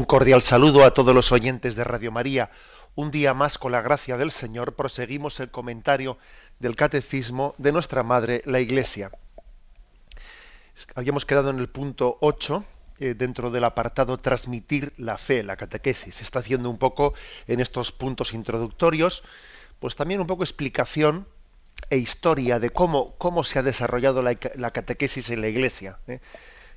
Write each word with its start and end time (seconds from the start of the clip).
Un 0.00 0.06
cordial 0.06 0.40
saludo 0.40 0.84
a 0.84 0.94
todos 0.94 1.14
los 1.14 1.30
oyentes 1.30 1.76
de 1.76 1.84
Radio 1.84 2.10
María. 2.10 2.50
Un 2.94 3.10
día 3.10 3.34
más, 3.34 3.58
con 3.58 3.70
la 3.70 3.82
gracia 3.82 4.16
del 4.16 4.30
Señor, 4.30 4.74
proseguimos 4.74 5.38
el 5.40 5.50
comentario 5.50 6.16
del 6.58 6.74
Catecismo 6.74 7.54
de 7.58 7.70
nuestra 7.70 8.02
Madre, 8.02 8.40
la 8.46 8.60
Iglesia. 8.60 9.10
Habíamos 10.94 11.26
quedado 11.26 11.50
en 11.50 11.58
el 11.58 11.68
punto 11.68 12.16
8, 12.22 12.64
eh, 12.98 13.12
dentro 13.14 13.50
del 13.50 13.62
apartado 13.62 14.16
Transmitir 14.16 14.94
la 14.96 15.18
fe, 15.18 15.42
la 15.42 15.58
catequesis. 15.58 16.14
Se 16.14 16.24
está 16.24 16.38
haciendo 16.38 16.70
un 16.70 16.78
poco 16.78 17.12
en 17.46 17.60
estos 17.60 17.92
puntos 17.92 18.32
introductorios, 18.32 19.22
pues 19.80 19.96
también 19.96 20.22
un 20.22 20.26
poco 20.26 20.44
explicación 20.44 21.26
e 21.90 21.98
historia 21.98 22.58
de 22.58 22.70
cómo, 22.70 23.16
cómo 23.18 23.44
se 23.44 23.58
ha 23.58 23.62
desarrollado 23.62 24.22
la, 24.22 24.70
catequesis 24.70 25.28
en 25.28 25.42
la 25.42 25.48
Iglesia. 25.48 25.98
¿eh? 26.06 26.20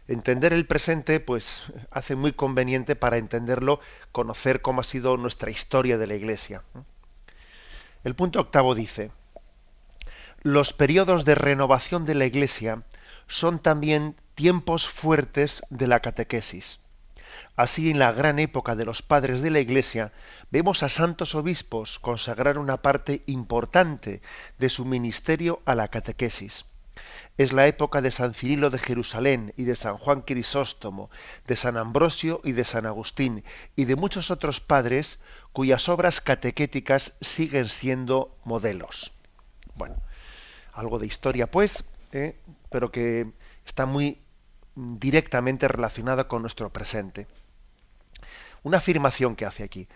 Entender 0.08 0.54
el 0.54 0.66
presente 0.66 1.20
pues 1.20 1.62
hace 1.92 2.16
muy 2.16 2.34
conveniente 2.34 2.96
para 2.96 3.18
entenderlo 3.18 3.80
conocer 4.12 4.62
cómo 4.62 4.82
ha 4.82 4.84
sido 4.84 5.18
nuestra 5.18 5.52
historia 5.52 5.98
de 5.98 6.08
la 6.08 6.16
iglesia 6.16 6.64
el 8.04 8.16
punto 8.16 8.40
octavo 8.40 8.76
dice 8.76 9.12
los 10.44 10.74
periodos 10.74 11.24
de 11.24 11.36
renovación 11.36 12.06
de 12.06 12.16
la 12.16 12.26
iglesia 12.26 12.84
son 13.28 13.60
también 13.60 14.18
tiempos 14.36 14.90
fuertes 14.90 15.62
de 15.70 15.88
la 15.88 16.02
catequesis. 16.02 16.80
Así 17.56 17.90
en 17.90 17.98
la 17.98 18.12
gran 18.12 18.40
época 18.40 18.76
de 18.76 18.84
los 18.84 19.02
padres 19.02 19.42
de 19.42 19.52
la 19.52 19.62
iglesia 19.62 20.12
vemos 20.52 20.84
a 20.84 20.90
santos 20.90 21.34
obispos 21.34 21.98
consagrar 21.98 22.58
una 22.58 22.82
parte 22.82 23.24
importante 23.26 24.22
de 24.58 24.68
su 24.68 24.84
ministerio 24.84 25.62
a 25.66 25.76
la 25.76 25.88
catequesis 25.88 26.66
es 27.38 27.54
la 27.54 27.68
época 27.68 28.02
de 28.02 28.12
San 28.12 28.34
Cirilo 28.34 28.70
de 28.70 28.78
Jerusalén 28.78 29.54
y 29.58 29.64
de 29.64 29.76
San 29.76 29.98
Juan 29.98 30.22
Crisóstomo, 30.22 31.10
de 31.48 31.56
San 31.56 31.78
Ambrosio 31.78 32.42
y 32.44 32.52
de 32.52 32.64
San 32.64 32.86
Agustín, 32.86 33.44
y 33.76 33.86
de 33.86 33.96
muchos 33.96 34.30
otros 34.32 34.60
padres 34.60 35.20
cuyas 35.52 35.90
obras 35.90 36.22
catequéticas 36.22 37.14
siguen 37.22 37.70
siendo 37.70 38.36
modelos. 38.44 39.12
Bueno, 39.76 39.96
algo 40.74 41.00
de 41.00 41.08
historia 41.08 41.50
pues, 41.50 41.84
¿eh? 42.12 42.36
pero 42.70 42.92
que 42.92 43.32
está 43.66 43.86
muy 43.86 44.20
directamente 44.76 45.68
relacionada 45.68 46.28
con 46.28 46.42
nuestro 46.42 46.72
presente. 46.72 47.28
Una 48.64 48.78
afirmación 48.78 49.36
que 49.36 49.46
hace 49.46 49.64
aquí, 49.64 49.88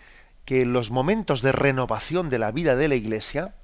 que 0.44 0.64
los 0.64 0.90
momentos 0.90 1.42
de 1.42 1.52
renovación 1.52 2.30
de 2.30 2.38
la 2.38 2.50
vida 2.50 2.76
de 2.76 2.88
la 2.88 2.94
Iglesia, 2.94 3.54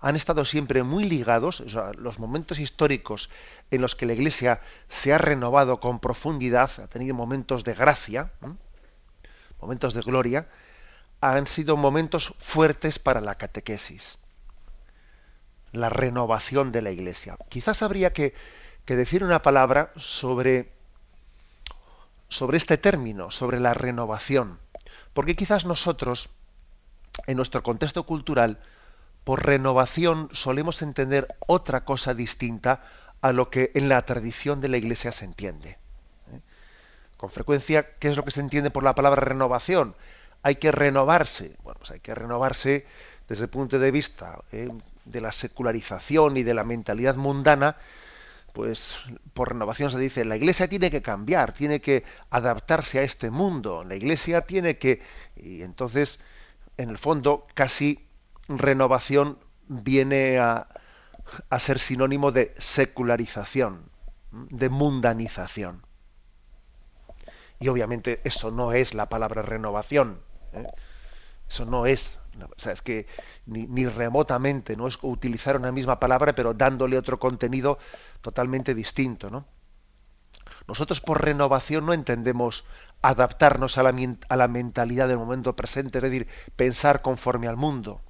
han 0.00 0.16
estado 0.16 0.44
siempre 0.44 0.82
muy 0.82 1.04
ligados, 1.04 1.62
los 1.96 2.18
momentos 2.18 2.58
históricos 2.58 3.28
en 3.70 3.82
los 3.82 3.94
que 3.94 4.06
la 4.06 4.14
Iglesia 4.14 4.60
se 4.88 5.12
ha 5.12 5.18
renovado 5.18 5.78
con 5.78 6.00
profundidad, 6.00 6.70
ha 6.80 6.86
tenido 6.86 7.14
momentos 7.14 7.64
de 7.64 7.74
gracia, 7.74 8.30
momentos 9.60 9.92
de 9.92 10.00
gloria, 10.00 10.48
han 11.20 11.46
sido 11.46 11.76
momentos 11.76 12.34
fuertes 12.38 12.98
para 12.98 13.20
la 13.20 13.34
catequesis, 13.34 14.18
la 15.72 15.90
renovación 15.90 16.72
de 16.72 16.80
la 16.80 16.90
Iglesia. 16.90 17.36
Quizás 17.50 17.82
habría 17.82 18.14
que, 18.14 18.34
que 18.86 18.96
decir 18.96 19.22
una 19.22 19.42
palabra 19.42 19.92
sobre, 19.96 20.72
sobre 22.30 22.56
este 22.56 22.78
término, 22.78 23.30
sobre 23.30 23.60
la 23.60 23.74
renovación, 23.74 24.58
porque 25.12 25.36
quizás 25.36 25.66
nosotros, 25.66 26.30
en 27.26 27.36
nuestro 27.36 27.62
contexto 27.62 28.04
cultural, 28.04 28.60
por 29.24 29.44
renovación 29.44 30.28
solemos 30.32 30.82
entender 30.82 31.28
otra 31.46 31.84
cosa 31.84 32.14
distinta 32.14 32.82
a 33.20 33.32
lo 33.32 33.50
que 33.50 33.70
en 33.74 33.88
la 33.88 34.04
tradición 34.06 34.60
de 34.60 34.68
la 34.68 34.78
Iglesia 34.78 35.12
se 35.12 35.24
entiende. 35.24 35.70
¿eh? 36.32 36.40
Con 37.16 37.30
frecuencia, 37.30 37.96
¿qué 37.98 38.08
es 38.08 38.16
lo 38.16 38.24
que 38.24 38.30
se 38.30 38.40
entiende 38.40 38.70
por 38.70 38.82
la 38.82 38.94
palabra 38.94 39.20
renovación? 39.20 39.94
Hay 40.42 40.56
que 40.56 40.72
renovarse. 40.72 41.56
Bueno, 41.62 41.78
pues 41.78 41.90
hay 41.90 42.00
que 42.00 42.14
renovarse 42.14 42.86
desde 43.28 43.44
el 43.44 43.50
punto 43.50 43.78
de 43.78 43.90
vista 43.90 44.38
¿eh? 44.52 44.70
de 45.04 45.20
la 45.20 45.32
secularización 45.32 46.36
y 46.36 46.42
de 46.42 46.54
la 46.54 46.64
mentalidad 46.64 47.16
mundana. 47.16 47.76
Pues 48.54 48.96
por 49.34 49.50
renovación 49.50 49.90
se 49.90 49.98
dice, 49.98 50.24
la 50.24 50.36
Iglesia 50.36 50.66
tiene 50.66 50.90
que 50.90 51.02
cambiar, 51.02 51.52
tiene 51.52 51.80
que 51.80 52.04
adaptarse 52.30 52.98
a 52.98 53.02
este 53.02 53.30
mundo. 53.30 53.84
La 53.84 53.94
Iglesia 53.94 54.40
tiene 54.40 54.78
que... 54.78 55.02
Y 55.36 55.62
entonces, 55.62 56.18
en 56.76 56.88
el 56.88 56.98
fondo, 56.98 57.46
casi 57.54 58.09
renovación 58.58 59.38
viene 59.68 60.38
a, 60.38 60.68
ser 61.58 61.78
sinónimo 61.78 62.32
de 62.32 62.54
secularización, 62.58 63.90
de 64.32 64.68
mundanización. 64.68 65.86
Y 67.58 67.68
obviamente 67.68 68.20
eso 68.24 68.50
no 68.50 68.72
es 68.72 68.94
la 68.94 69.08
palabra 69.08 69.42
renovación. 69.42 70.20
¿eh? 70.52 70.66
Eso 71.48 71.66
no 71.66 71.86
es. 71.86 72.18
O 72.56 72.60
sea, 72.60 72.72
es 72.72 72.80
que 72.80 73.06
ni, 73.46 73.66
ni, 73.66 73.86
remotamente 73.86 74.76
no 74.76 74.86
es 74.86 74.98
utilizar 75.02 75.56
una 75.56 75.72
misma 75.72 76.00
palabra, 76.00 76.34
pero 76.34 76.54
dándole 76.54 76.96
otro 76.96 77.18
contenido 77.18 77.78
totalmente 78.22 78.74
distinto. 78.74 79.30
¿no? 79.30 79.44
Nosotros 80.66 81.00
por 81.00 81.22
renovación 81.22 81.86
no 81.86 81.92
entendemos 81.92 82.64
adaptarnos 83.02 83.78
a 83.78 83.82
la, 83.82 83.94
a 84.28 84.36
la 84.36 84.48
mentalidad 84.48 85.08
del 85.08 85.18
momento 85.18 85.56
presente, 85.56 85.98
es 85.98 86.04
decir, 86.04 86.28
pensar 86.56 87.02
conforme 87.02 87.48
al 87.48 87.56
mundo. 87.56 88.00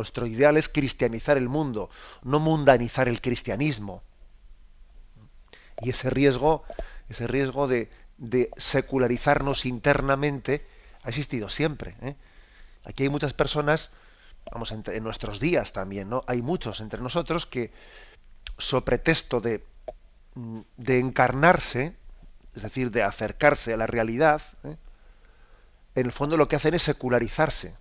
Nuestro 0.00 0.26
ideal 0.26 0.56
es 0.56 0.70
cristianizar 0.70 1.36
el 1.36 1.50
mundo, 1.50 1.90
no 2.22 2.40
mundanizar 2.40 3.06
el 3.06 3.20
cristianismo. 3.20 4.02
Y 5.82 5.90
ese 5.90 6.08
riesgo, 6.08 6.64
ese 7.10 7.26
riesgo 7.26 7.68
de, 7.68 7.90
secularizarnos 8.56 9.66
internamente 9.66 10.66
ha 11.02 11.10
existido 11.10 11.50
siempre. 11.50 11.96
¿eh? 12.00 12.16
Aquí 12.84 13.02
hay 13.02 13.08
muchas 13.10 13.34
personas, 13.34 13.90
vamos, 14.50 14.72
en, 14.72 14.82
en 14.86 15.04
nuestros 15.04 15.38
días 15.38 15.74
también, 15.74 16.08
¿no? 16.08 16.24
Hay 16.26 16.40
muchos 16.40 16.80
entre 16.80 17.02
nosotros 17.02 17.44
que, 17.44 17.70
so 18.56 18.82
pretexto 18.82 19.42
de, 19.42 19.62
de 20.78 20.98
encarnarse, 20.98 21.94
es 22.56 22.62
decir, 22.62 22.90
de 22.90 23.02
acercarse 23.02 23.74
a 23.74 23.76
la 23.76 23.86
realidad, 23.86 24.40
¿eh? 24.64 24.76
en 25.94 26.06
el 26.06 26.12
fondo 26.12 26.38
lo 26.38 26.48
que 26.48 26.56
hacen 26.56 26.72
es 26.72 26.84
secularizarse. 26.84 27.74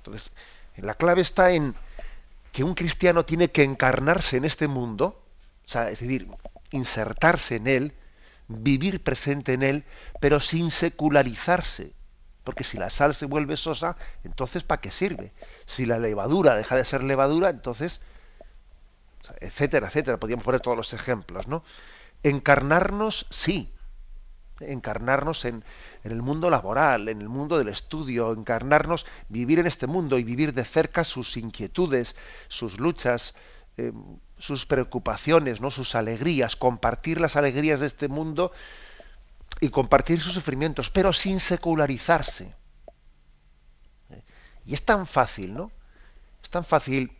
Entonces, 0.00 0.32
la 0.76 0.94
clave 0.94 1.20
está 1.20 1.52
en 1.52 1.74
que 2.52 2.64
un 2.64 2.74
cristiano 2.74 3.24
tiene 3.24 3.48
que 3.48 3.62
encarnarse 3.62 4.36
en 4.38 4.44
este 4.44 4.66
mundo, 4.66 5.22
es 5.66 6.00
decir, 6.00 6.28
insertarse 6.70 7.56
en 7.56 7.66
él, 7.66 7.94
vivir 8.48 9.02
presente 9.02 9.52
en 9.52 9.62
él, 9.62 9.84
pero 10.20 10.40
sin 10.40 10.70
secularizarse. 10.70 11.92
Porque 12.44 12.64
si 12.64 12.78
la 12.78 12.88
sal 12.88 13.14
se 13.14 13.26
vuelve 13.26 13.56
sosa, 13.56 13.96
entonces 14.24 14.64
¿para 14.64 14.80
qué 14.80 14.90
sirve? 14.90 15.32
Si 15.66 15.84
la 15.84 15.98
levadura 15.98 16.56
deja 16.56 16.76
de 16.76 16.84
ser 16.84 17.04
levadura, 17.04 17.50
entonces, 17.50 18.00
etcétera, 19.40 19.88
etcétera. 19.88 20.18
Podríamos 20.18 20.44
poner 20.44 20.60
todos 20.62 20.76
los 20.76 20.94
ejemplos, 20.94 21.46
¿no? 21.46 21.62
Encarnarnos, 22.22 23.26
sí, 23.30 23.72
encarnarnos 24.60 25.44
en, 25.44 25.64
el 26.04 26.22
mundo 26.22 26.50
laboral, 26.50 27.08
en 27.08 27.20
el 27.20 27.28
mundo 27.28 27.58
del 27.58 27.68
estudio, 27.68 28.32
encarnarnos, 28.32 29.06
vivir 29.28 29.58
en 29.58 29.66
este 29.66 29.86
mundo 29.86 30.18
y 30.18 30.24
vivir 30.24 30.54
de 30.54 30.64
cerca 30.64 31.04
sus 31.04 31.36
inquietudes, 31.36 32.16
sus 32.48 32.78
luchas, 32.78 33.34
eh, 33.76 33.92
sus 34.38 34.66
preocupaciones, 34.66 35.60
¿no? 35.60 35.70
sus 35.70 35.94
alegrías, 35.94 36.56
compartir 36.56 37.20
las 37.20 37.36
alegrías 37.36 37.80
de 37.80 37.86
este 37.86 38.08
mundo 38.08 38.52
y 39.60 39.68
compartir 39.68 40.20
sus 40.20 40.32
sufrimientos, 40.32 40.90
pero 40.90 41.12
sin 41.12 41.40
secularizarse. 41.40 42.54
¿Eh? 44.10 44.22
Y 44.64 44.74
es 44.74 44.82
tan 44.84 45.06
fácil, 45.06 45.54
¿no? 45.54 45.70
Es 46.42 46.48
tan 46.48 46.64
fácil 46.64 47.12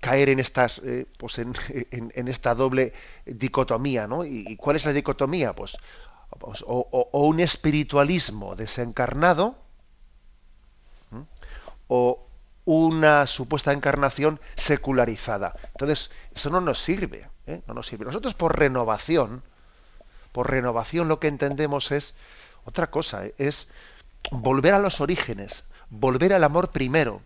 caer 0.00 0.28
en 0.28 0.38
estas 0.38 0.80
eh, 0.84 1.06
pues 1.18 1.38
en, 1.38 1.52
esta 2.28 2.54
doble 2.54 2.92
dicotomía 3.24 4.06
¿no? 4.06 4.24
¿Y, 4.24 4.56
cuál 4.56 4.76
es 4.76 4.86
la 4.86 4.92
dicotomía 4.92 5.54
pues, 5.54 5.76
pues 6.38 6.64
o, 6.66 7.08
un 7.12 7.40
espiritualismo 7.40 8.56
desencarnado 8.56 9.56
o 11.88 12.26
una 12.64 13.26
supuesta 13.26 13.72
encarnación 13.72 14.40
secularizada. 14.56 15.54
Entonces 15.68 16.10
eso 16.34 16.50
no 16.50 16.60
nos 16.60 16.80
sirve 16.80 17.28
¿eh? 17.46 17.62
no 17.66 17.74
nos 17.74 17.86
sirve. 17.86 18.04
Nosotros 18.04 18.34
por 18.34 18.58
renovación 18.58 19.42
por 20.32 20.50
renovación 20.50 21.08
lo 21.08 21.18
que 21.18 21.28
entendemos 21.28 21.92
es 21.92 22.12
otra 22.66 22.90
cosa, 22.90 23.22
es 23.38 23.68
volver 24.30 24.74
a 24.74 24.78
los 24.78 25.00
orígenes, 25.00 25.64
volver 25.88 26.34
al 26.34 26.44
amor 26.44 26.72
primero, 26.72 27.22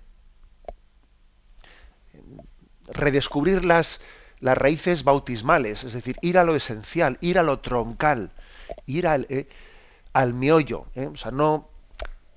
redescubrir 2.86 3.64
las, 3.64 4.00
las 4.38 4.56
raíces 4.56 5.02
bautismales, 5.02 5.82
es 5.82 5.92
decir, 5.92 6.18
ir 6.22 6.38
a 6.38 6.44
lo 6.44 6.54
esencial, 6.54 7.18
ir 7.20 7.40
a 7.40 7.42
lo 7.42 7.58
troncal, 7.58 8.30
ir 8.86 9.06
al, 9.06 9.26
eh, 9.30 9.48
al 10.12 10.34
meollo, 10.34 10.86
¿eh? 10.94 11.06
o 11.06 11.16
sea, 11.16 11.30
no 11.30 11.68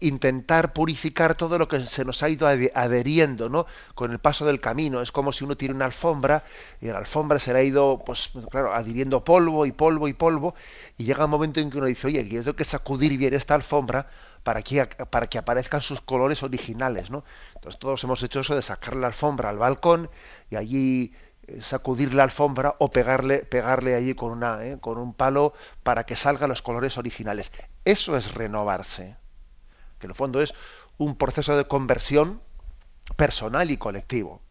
intentar 0.04 0.74
purificar 0.74 1.36
todo 1.36 1.58
lo 1.58 1.68
que 1.68 1.82
se 1.86 2.04
nos 2.04 2.22
ha 2.24 2.30
ido 2.30 2.48
adheriendo, 2.48 3.50
¿no? 3.50 3.66
Con 3.96 4.12
el 4.12 4.20
paso 4.20 4.46
del 4.46 4.60
camino. 4.60 5.02
Es 5.02 5.12
como 5.12 5.32
si 5.32 5.46
uno 5.46 5.56
tiene 5.56 5.74
una 5.76 5.86
alfombra 5.86 6.44
y 6.82 6.88
la 6.88 6.98
alfombra 6.98 7.40
se 7.40 7.54
le 7.54 7.60
ha 7.60 7.64
ido, 7.64 8.04
pues, 8.06 8.32
claro, 8.52 8.74
adhiriendo 8.74 9.24
polvo 9.24 9.66
y 9.66 9.72
polvo 9.72 10.08
y 10.08 10.14
polvo 10.14 10.56
y 10.98 11.06
llega 11.06 11.26
un 11.26 11.32
momento 11.32 11.60
en 11.62 11.70
que 11.70 11.78
uno 11.78 11.88
dice, 11.88 12.08
oye, 12.08 12.28
yo 12.28 12.44
tengo 12.44 12.56
que 12.56 12.66
sacudir 12.66 13.18
bien 13.18 13.34
esta 13.34 13.56
alfombra 13.56 14.10
para 14.44 14.62
que, 14.62 14.86
para 14.86 15.28
que 15.28 15.38
aparezcan 15.38 15.82
sus 15.82 16.02
colores 16.02 16.44
originales, 16.44 17.10
¿no? 17.10 17.24
Entonces 17.56 17.80
todos 17.80 18.04
hemos 18.04 18.22
hecho 18.24 18.42
eso 18.42 18.56
de 18.56 18.62
sacar 18.62 18.96
la 18.96 19.08
alfombra 19.08 19.50
al 19.50 19.58
balcón 19.58 20.10
y 20.50 20.58
allí 20.58 21.14
sacudir 21.60 22.13
la 22.13 22.24
alfombra 22.24 22.75
o 22.80 22.92
pegarle, 22.92 23.40
pegarle 23.40 23.95
allí 23.95 24.16
con, 24.16 24.31
una, 24.31 24.66
¿eh? 24.66 24.78
con 24.80 24.98
un 24.98 25.13
palo 25.13 25.54
para 25.84 26.06
que 26.06 26.16
salgan 26.16 26.50
los 26.50 26.62
colores 26.62 26.98
originales. 26.98 27.51
Eso 27.86 28.16
es 28.18 28.34
renovarse, 28.34 29.16
que 30.00 30.07
en 30.07 30.12
el 30.12 30.16
fondo 30.16 30.42
es 30.42 30.54
un 30.98 31.16
proceso 31.16 31.57
de 31.57 31.68
conversión 31.68 32.42
personal 33.16 33.72
y 33.72 33.78
colectivo. 33.78 34.42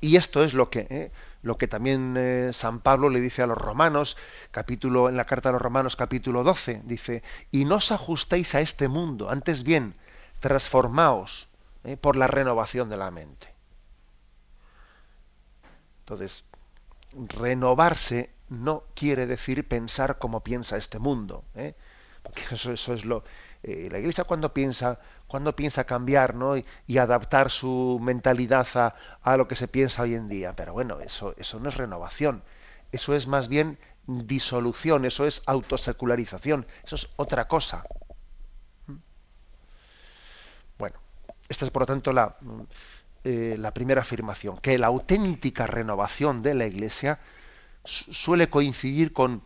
Y 0.00 0.16
esto 0.16 0.44
es 0.44 0.54
lo 0.54 0.70
que, 0.70 0.86
¿eh? 0.88 1.12
lo 1.42 1.58
que 1.58 1.68
también 1.68 2.50
San 2.52 2.80
Pablo 2.80 3.10
le 3.10 3.20
dice 3.20 3.42
a 3.42 3.46
los 3.46 3.58
romanos, 3.58 4.16
capítulo, 4.50 5.08
en 5.08 5.16
la 5.16 5.26
carta 5.26 5.50
a 5.50 5.52
los 5.52 5.60
romanos 5.60 5.96
capítulo 5.96 6.42
12, 6.42 6.82
dice, 6.84 7.22
y 7.50 7.64
no 7.64 7.76
os 7.76 7.92
ajustéis 7.92 8.54
a 8.54 8.60
este 8.60 8.88
mundo, 8.88 9.28
antes 9.28 9.62
bien, 9.62 9.94
transformaos 10.38 11.48
por 12.00 12.16
la 12.16 12.28
renovación 12.28 12.88
de 12.88 12.96
la 12.96 13.10
mente. 13.10 13.49
Entonces, 16.10 16.42
renovarse 17.38 18.30
no 18.48 18.82
quiere 18.96 19.26
decir 19.26 19.68
pensar 19.68 20.18
como 20.18 20.40
piensa 20.40 20.76
este 20.76 20.98
mundo. 20.98 21.44
¿eh? 21.54 21.76
Porque 22.24 22.42
eso, 22.50 22.72
es 22.72 23.04
lo. 23.04 23.22
Eh, 23.62 23.88
la 23.92 24.00
Iglesia 24.00 24.24
cuando 24.24 24.52
piensa, 24.52 24.98
cuando 25.28 25.54
piensa 25.54 25.84
cambiar 25.84 26.34
¿no? 26.34 26.56
y, 26.56 26.98
adaptar 26.98 27.48
su 27.52 28.00
mentalidad 28.02 28.66
a, 28.74 28.96
a, 29.22 29.36
lo 29.36 29.46
que 29.46 29.54
se 29.54 29.68
piensa 29.68 30.02
hoy 30.02 30.16
en 30.16 30.28
día. 30.28 30.56
Pero 30.56 30.72
bueno, 30.72 30.98
eso, 30.98 31.32
eso 31.38 31.60
no 31.60 31.68
es 31.68 31.76
renovación. 31.76 32.42
Eso 32.90 33.14
es 33.14 33.28
más 33.28 33.46
bien 33.46 33.78
disolución, 34.08 35.04
eso 35.04 35.26
es 35.26 35.44
autosecularización, 35.46 36.66
eso 36.82 36.96
es 36.96 37.08
otra 37.14 37.46
cosa. 37.46 37.84
¿Mm? 38.88 38.96
Bueno, 40.76 40.98
esta 41.48 41.66
es 41.66 41.70
por 41.70 41.82
lo 41.82 41.86
tanto 41.86 42.12
la, 42.12 42.36
eh, 43.22 43.56
la 43.58 43.74
primera 43.74 44.00
afirmación, 44.00 44.56
que 44.58 44.78
la 44.78 44.86
auténtica 44.86 45.66
renovación 45.66 46.42
de 46.42 46.54
la 46.54 46.66
Iglesia 46.66 47.18
suele 47.84 48.48
coincidir 48.48 49.12
con, 49.12 49.42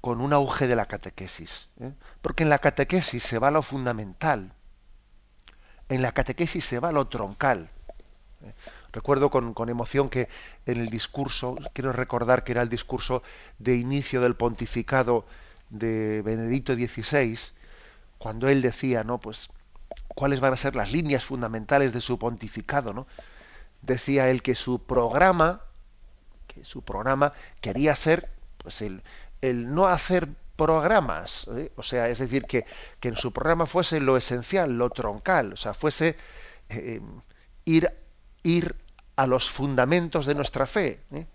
con 0.00 0.20
un 0.20 0.32
auge 0.32 0.66
de 0.66 0.76
la 0.76 0.86
catequesis. 0.86 1.68
¿eh? 1.80 1.92
Porque 2.22 2.44
en 2.44 2.48
la 2.48 2.60
catequesis 2.60 3.22
se 3.22 3.38
va 3.38 3.50
lo 3.50 3.62
fundamental, 3.62 4.54
en 5.88 6.00
la 6.00 6.12
catequesis 6.12 6.64
se 6.64 6.78
va 6.78 6.92
lo 6.92 7.08
troncal. 7.08 7.68
¿eh? 8.42 8.54
Recuerdo 8.90 9.30
con, 9.30 9.52
con, 9.52 9.68
emoción 9.68 10.08
que 10.08 10.28
en 10.64 10.80
el 10.80 10.88
discurso, 10.88 11.58
quiero 11.74 11.92
recordar 11.92 12.42
que 12.42 12.52
era 12.52 12.62
el 12.62 12.70
discurso 12.70 13.22
de 13.58 13.76
inicio 13.76 14.22
del 14.22 14.34
pontificado 14.34 15.26
de 15.68 16.22
Benedicto 16.22 16.74
XVI, 16.74 17.38
cuando 18.18 18.48
él 18.48 18.62
decía, 18.62 19.04
¿no? 19.04 19.18
Pues 19.18 19.50
cuáles 20.14 20.40
van 20.40 20.52
a 20.52 20.56
ser 20.56 20.74
las 20.74 20.92
líneas 20.92 21.24
fundamentales 21.24 21.92
de 21.92 22.00
su 22.00 22.18
pontificado, 22.18 22.92
¿no? 22.92 23.06
Decía 23.80 24.30
él 24.30 24.42
que 24.42 24.54
su 24.54 24.80
programa, 24.84 25.62
que 26.46 26.64
su 26.64 26.82
programa 26.82 27.32
quería 27.60 27.94
ser 27.96 28.28
pues 28.58 28.82
el, 28.82 29.02
no 29.74 29.88
hacer 29.88 30.28
programas, 30.56 31.48
¿eh? 31.56 31.72
o 31.76 31.82
sea, 31.82 32.08
es 32.08 32.18
decir, 32.18 32.44
que, 32.44 32.64
que, 33.00 33.08
en 33.08 33.16
su 33.16 33.32
programa 33.32 33.66
fuese 33.66 33.98
lo 33.98 34.16
esencial, 34.16 34.78
lo 34.78 34.90
troncal, 34.90 35.54
o 35.54 35.56
sea, 35.56 35.74
fuese 35.74 36.16
eh, 36.68 37.00
ir, 37.64 37.90
ir 38.44 38.76
a 39.16 39.26
los 39.26 39.50
fundamentos 39.50 40.26
de 40.26 40.34
nuestra 40.34 40.66
fe. 40.66 41.00
¿eh? 41.12 41.26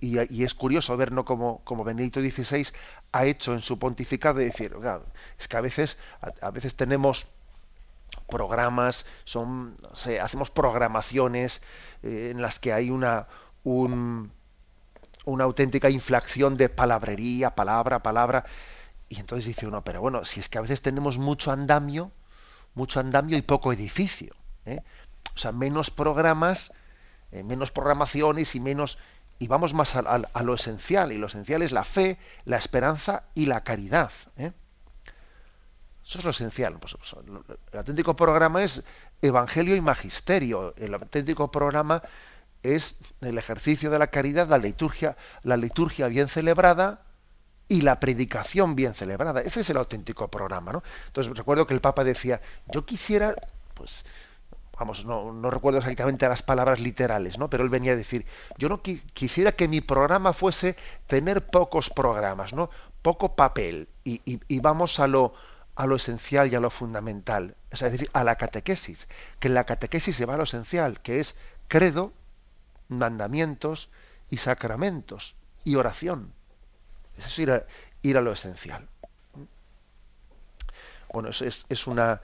Y, 0.00 0.44
es 0.44 0.54
curioso 0.54 0.96
ver 0.96 1.12
¿no? 1.12 1.24
como, 1.24 1.62
como 1.64 1.84
Benedicto 1.84 2.20
XVI 2.20 2.66
ha 3.12 3.24
hecho 3.24 3.52
en 3.52 3.60
su 3.60 3.78
pontificado 3.78 4.38
de 4.38 4.46
decir, 4.46 4.74
es 5.38 5.48
que 5.48 5.56
a 5.56 5.60
veces, 5.60 5.96
a, 6.40 6.50
veces 6.50 6.74
tenemos 6.74 7.26
programas, 8.28 9.06
son, 9.24 9.76
hacemos 10.20 10.50
programaciones 10.50 11.62
eh, 12.02 12.30
en 12.32 12.42
las 12.42 12.58
que 12.58 12.72
hay 12.72 12.90
una, 12.90 13.28
un, 13.64 14.30
una 15.24 15.44
auténtica 15.44 15.90
inflación 15.90 16.56
de 16.56 16.68
palabrería, 16.68 17.54
palabra, 17.54 18.02
palabra, 18.02 18.44
y 19.08 19.20
entonces 19.20 19.46
dice 19.46 19.66
uno, 19.66 19.82
pero 19.82 20.00
bueno, 20.00 20.24
si 20.24 20.40
es 20.40 20.48
que 20.48 20.58
a 20.58 20.62
veces 20.62 20.82
tenemos 20.82 21.18
mucho 21.18 21.52
andamio, 21.52 22.10
mucho 22.74 23.00
andamio 23.00 23.36
y 23.36 23.42
poco 23.42 23.72
edificio, 23.72 24.34
¿eh? 24.64 24.80
o 25.34 25.38
sea, 25.38 25.52
menos 25.52 25.90
programas, 25.90 26.72
eh, 27.32 27.42
menos 27.42 27.70
programaciones 27.70 28.54
y 28.54 28.60
menos 28.60 28.98
y 29.38 29.48
vamos 29.48 29.74
más 29.74 29.94
a, 29.96 30.42
lo 30.42 30.54
esencial, 30.54 31.12
y 31.12 31.18
lo 31.18 31.26
esencial 31.26 31.62
es 31.62 31.72
la 31.72 31.84
fe, 31.84 32.18
la 32.44 32.56
esperanza 32.56 33.24
y 33.34 33.46
la 33.46 33.62
caridad. 33.62 34.10
¿eh? 34.36 34.52
Eso 36.04 36.18
es 36.18 36.24
lo 36.24 36.30
esencial. 36.30 36.78
Pues, 36.78 36.96
pues, 36.96 37.14
el 37.72 37.78
auténtico 37.78 38.16
programa 38.16 38.62
es 38.62 38.82
Evangelio 39.20 39.76
y 39.76 39.80
Magisterio. 39.80 40.74
El 40.76 40.94
auténtico 40.94 41.50
programa 41.50 42.02
es 42.62 42.96
el 43.20 43.36
ejercicio 43.36 43.90
de 43.90 43.98
la 43.98 44.06
caridad, 44.06 44.48
la 44.48 44.58
liturgia, 44.58 45.16
la 45.42 45.56
liturgia 45.56 46.08
bien 46.08 46.28
celebrada 46.28 47.02
y 47.68 47.82
la 47.82 48.00
predicación 48.00 48.74
bien 48.74 48.94
celebrada. 48.94 49.40
Ese 49.40 49.60
es 49.60 49.70
el 49.70 49.76
auténtico 49.76 50.28
programa. 50.28 50.72
¿no? 50.72 50.82
Entonces 51.06 51.36
recuerdo 51.36 51.66
que 51.66 51.74
el 51.74 51.80
Papa 51.80 52.04
decía, 52.04 52.40
yo 52.72 52.86
quisiera, 52.86 53.34
pues 53.74 54.04
vamos, 54.78 55.04
no, 55.04 55.50
recuerdo 55.50 55.78
exactamente 55.78 56.28
las 56.28 56.42
palabras 56.42 56.80
literales, 56.80 57.38
¿no? 57.38 57.48
Pero 57.48 57.64
él 57.64 57.70
venía 57.70 57.92
a 57.92 57.96
decir, 57.96 58.26
yo 58.58 58.68
no 58.68 58.82
quisiera 58.82 59.52
que 59.52 59.68
mi 59.68 59.80
programa 59.80 60.32
fuese 60.32 60.76
tener 61.06 61.46
pocos 61.46 61.90
programas, 61.90 62.52
¿no? 62.52 62.70
Poco 63.02 63.36
papel 63.36 63.88
y, 64.04 64.60
vamos 64.60 65.00
a 65.00 65.06
lo, 65.06 65.34
a 65.76 65.86
lo 65.86 65.96
esencial 65.96 66.52
y 66.52 66.56
a 66.56 66.60
lo 66.60 66.70
fundamental, 66.70 67.56
es 67.70 67.80
decir, 67.80 68.10
a 68.12 68.24
la 68.24 68.36
catequesis, 68.36 69.08
que 69.40 69.48
en 69.48 69.54
la 69.54 69.64
catequesis 69.64 70.16
se 70.16 70.26
va 70.26 70.34
a 70.34 70.38
lo 70.38 70.44
esencial, 70.44 71.00
que 71.00 71.20
es 71.20 71.36
credo, 71.68 72.12
mandamientos 72.88 73.88
y 74.28 74.38
sacramentos 74.38 75.34
y 75.64 75.76
oración. 75.76 76.32
Eso 77.16 77.28
es 77.28 77.38
ir 77.38 77.50
a, 77.50 77.64
ir 78.02 78.18
a 78.18 78.20
lo 78.20 78.32
esencial. 78.32 78.86
Bueno, 81.12 81.30
eso 81.30 81.46
es, 81.46 81.64
es 81.70 81.86
una, 81.86 82.20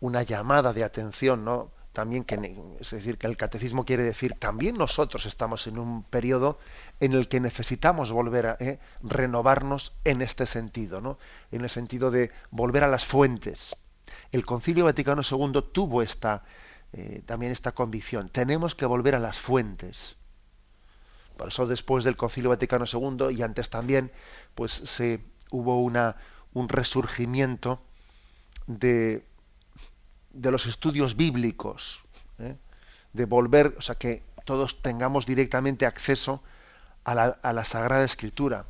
una 0.00 0.22
llamada 0.24 0.72
de 0.72 0.82
atención, 0.82 1.44
¿no? 1.44 1.70
También 1.92 2.24
que 2.24 2.56
es 2.80 2.90
decir 2.90 3.18
que 3.18 3.26
el 3.26 3.36
catecismo 3.36 3.84
quiere 3.84 4.02
decir 4.02 4.34
también 4.38 4.76
nosotros 4.76 5.26
estamos 5.26 5.66
en 5.66 5.78
un 5.78 6.04
periodo 6.04 6.58
en 7.00 7.12
el 7.12 7.28
que 7.28 7.38
necesitamos 7.38 8.10
volver 8.10 8.46
a 8.46 8.56
eh, 8.60 8.78
renovarnos 9.02 9.92
en 10.04 10.22
este 10.22 10.46
sentido 10.46 11.00
no 11.00 11.18
en 11.50 11.62
el 11.62 11.70
sentido 11.70 12.10
de 12.10 12.30
volver 12.50 12.84
a 12.84 12.88
las 12.88 13.04
fuentes. 13.04 13.76
El 14.30 14.46
concilio 14.46 14.86
vaticano 14.86 15.22
II 15.28 15.62
tuvo 15.72 16.02
esta 16.02 16.44
eh, 16.94 17.22
también 17.24 17.52
esta 17.52 17.72
convicción. 17.72 18.28
Tenemos 18.28 18.74
que 18.74 18.84
volver 18.84 19.14
a 19.14 19.18
las 19.18 19.38
fuentes. 19.38 20.16
Por 21.36 21.48
eso 21.48 21.66
después 21.66 22.04
del 22.04 22.16
concilio 22.16 22.50
vaticano 22.50 22.84
II 22.90 23.34
y 23.34 23.42
antes 23.42 23.70
también 23.70 24.12
pues 24.54 24.72
se 24.72 25.20
hubo 25.50 25.82
una 25.82 26.16
un 26.54 26.68
resurgimiento 26.68 27.82
de 28.66 29.24
de 30.32 30.50
los 30.50 30.66
estudios 30.66 31.16
bíblicos, 31.16 32.00
¿eh? 32.38 32.56
de 33.12 33.24
volver, 33.24 33.74
o 33.78 33.82
sea, 33.82 33.94
que 33.94 34.22
todos 34.44 34.82
tengamos 34.82 35.26
directamente 35.26 35.86
acceso 35.86 36.42
a 37.04 37.14
la, 37.14 37.24
a 37.42 37.52
la, 37.52 37.64
Sagrada 37.64 38.04
Escritura. 38.04 38.66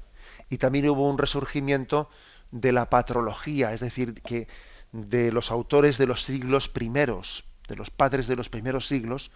Y 0.50 0.59
también 0.59 0.88
hubo 0.88 1.09
un 1.09 1.19
resurgimiento 1.19 2.11
de 2.50 2.73
la 2.73 2.90
patrología, 2.90 3.73
es 3.73 3.81
decir, 3.81 4.21
que 4.23 4.49
de 4.92 5.33
los 5.33 5.50
autores 5.50 5.99
de 5.99 6.07
los 6.07 6.23
siglos 6.23 6.69
primeros, 6.69 7.45
de 7.69 7.76
los 7.76 7.90
padres 7.90 8.26
de 8.26 8.37
los 8.37 8.49
primeros 8.49 8.87
siglos, 8.87 9.31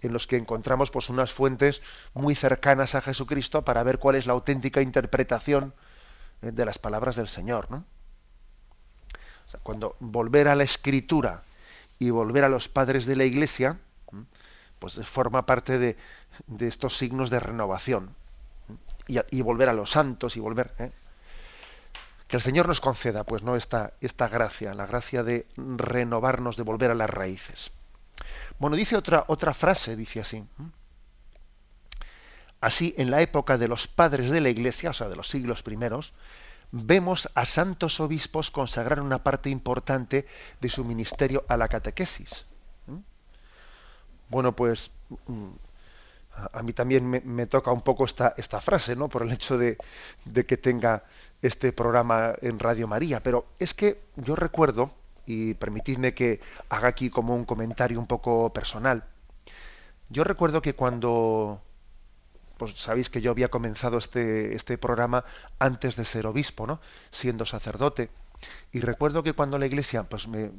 en 0.00 0.12
los 0.12 0.26
que 0.26 0.36
encontramos 0.36 0.90
pues 0.90 1.08
unas 1.08 1.32
fuentes 1.32 1.82
muy 2.14 2.34
cercanas 2.34 2.94
a 2.94 3.00
Jesucristo 3.00 3.64
para 3.64 3.82
ver 3.82 3.98
cuál 3.98 4.16
es 4.16 4.26
la 4.26 4.32
auténtica 4.32 4.80
interpretación 4.80 5.74
¿eh? 6.42 6.52
de 6.52 6.64
las 6.64 6.78
palabras 6.78 7.16
del 7.16 7.28
Señor. 7.28 7.70
¿no? 7.70 7.84
cuando 9.62 9.96
volver 9.98 10.48
a 10.48 10.54
la 10.54 10.64
escritura 10.64 11.42
y 11.98 12.10
volver 12.10 12.44
a 12.44 12.48
los 12.48 12.68
padres 12.68 13.06
de 13.06 13.16
la 13.16 13.24
Iglesia, 13.24 13.78
pues 14.78 14.94
forma 15.06 15.46
parte 15.46 15.78
de, 15.78 15.96
estos 16.60 16.96
signos 16.96 17.30
de 17.30 17.40
renovación. 17.40 18.14
y, 19.06 19.40
volver 19.42 19.68
a 19.68 19.72
los 19.72 19.90
santos 19.90 20.36
y 20.36 20.40
volver. 20.40 20.74
¿eh? 20.78 20.92
Que 22.28 22.36
el 22.36 22.42
Señor 22.42 22.68
nos 22.68 22.80
conceda, 22.80 23.24
pues, 23.24 23.42
no 23.42 23.56
esta, 23.56 23.94
esta 24.00 24.28
gracia, 24.28 24.74
la 24.74 24.86
gracia 24.86 25.22
de 25.22 25.46
renovarnos, 25.56 26.56
de 26.56 26.62
volver 26.62 26.90
a 26.90 26.94
las 26.94 27.08
raíces. 27.08 27.70
Bueno, 28.58 28.76
dice 28.76 28.96
otra, 28.96 29.24
otra 29.28 29.54
frase, 29.54 29.96
dice 29.96 30.20
así. 30.20 30.44
Así, 32.60 32.94
en 32.98 33.10
la 33.10 33.22
época 33.22 33.56
de 33.56 33.68
los 33.68 33.86
padres 33.86 34.30
de 34.30 34.40
la 34.40 34.50
Iglesia, 34.50 34.90
o 34.90 34.92
sea, 34.92 35.08
de 35.08 35.16
los 35.16 35.28
siglos 35.28 35.62
primeros, 35.62 36.12
vemos 36.72 37.28
a 37.34 37.46
santos 37.46 38.00
obispos 38.00 38.50
consagrar 38.50 39.00
una 39.00 39.22
parte 39.22 39.50
importante 39.50 40.26
de 40.60 40.68
su 40.68 40.84
ministerio 40.84 41.44
a 41.48 41.56
la 41.56 41.68
catequesis. 41.68 42.44
Bueno, 44.28 44.54
pues 44.54 44.90
mm, 45.26 45.48
a 46.52 46.62
mí 46.62 46.72
también 46.72 47.08
me, 47.08 47.46
toca 47.46 47.72
un 47.72 47.80
poco 47.80 48.04
esta, 48.04 48.34
esta, 48.36 48.60
frase, 48.60 48.94
¿no? 48.94 49.08
Por 49.08 49.22
el 49.22 49.32
hecho 49.32 49.56
de, 49.56 49.78
de, 50.24 50.44
que 50.44 50.56
tenga 50.56 51.04
este 51.40 51.72
programa 51.72 52.34
en 52.42 52.58
Radio 52.58 52.86
María. 52.86 53.22
Pero 53.22 53.46
es 53.58 53.72
que 53.74 54.02
yo 54.16 54.36
recuerdo, 54.36 54.90
y 55.26 55.54
permitidme 55.54 56.14
que 56.14 56.40
haga 56.68 56.88
aquí 56.88 57.10
como 57.10 57.34
un 57.34 57.44
comentario 57.44 57.98
un 57.98 58.06
poco 58.06 58.52
personal, 58.52 59.04
yo 60.10 60.24
recuerdo 60.24 60.62
que 60.62 60.74
cuando 60.74 61.60
pues 62.58 62.72
sabéis 62.76 63.08
que 63.08 63.22
yo 63.22 63.30
había 63.30 63.48
comenzado 63.48 63.96
este, 63.96 64.54
este 64.54 64.76
programa 64.76 65.24
antes 65.58 65.96
de 65.96 66.04
ser 66.04 66.26
obispo, 66.26 66.66
¿no? 66.66 66.80
siendo 67.10 67.46
sacerdote. 67.46 68.10
Y 68.72 68.80
recuerdo 68.80 69.22
que 69.22 69.32
cuando 69.32 69.58
la 69.58 69.66
iglesia 69.66 70.02
pues, 70.02 70.28
me, 70.28 70.50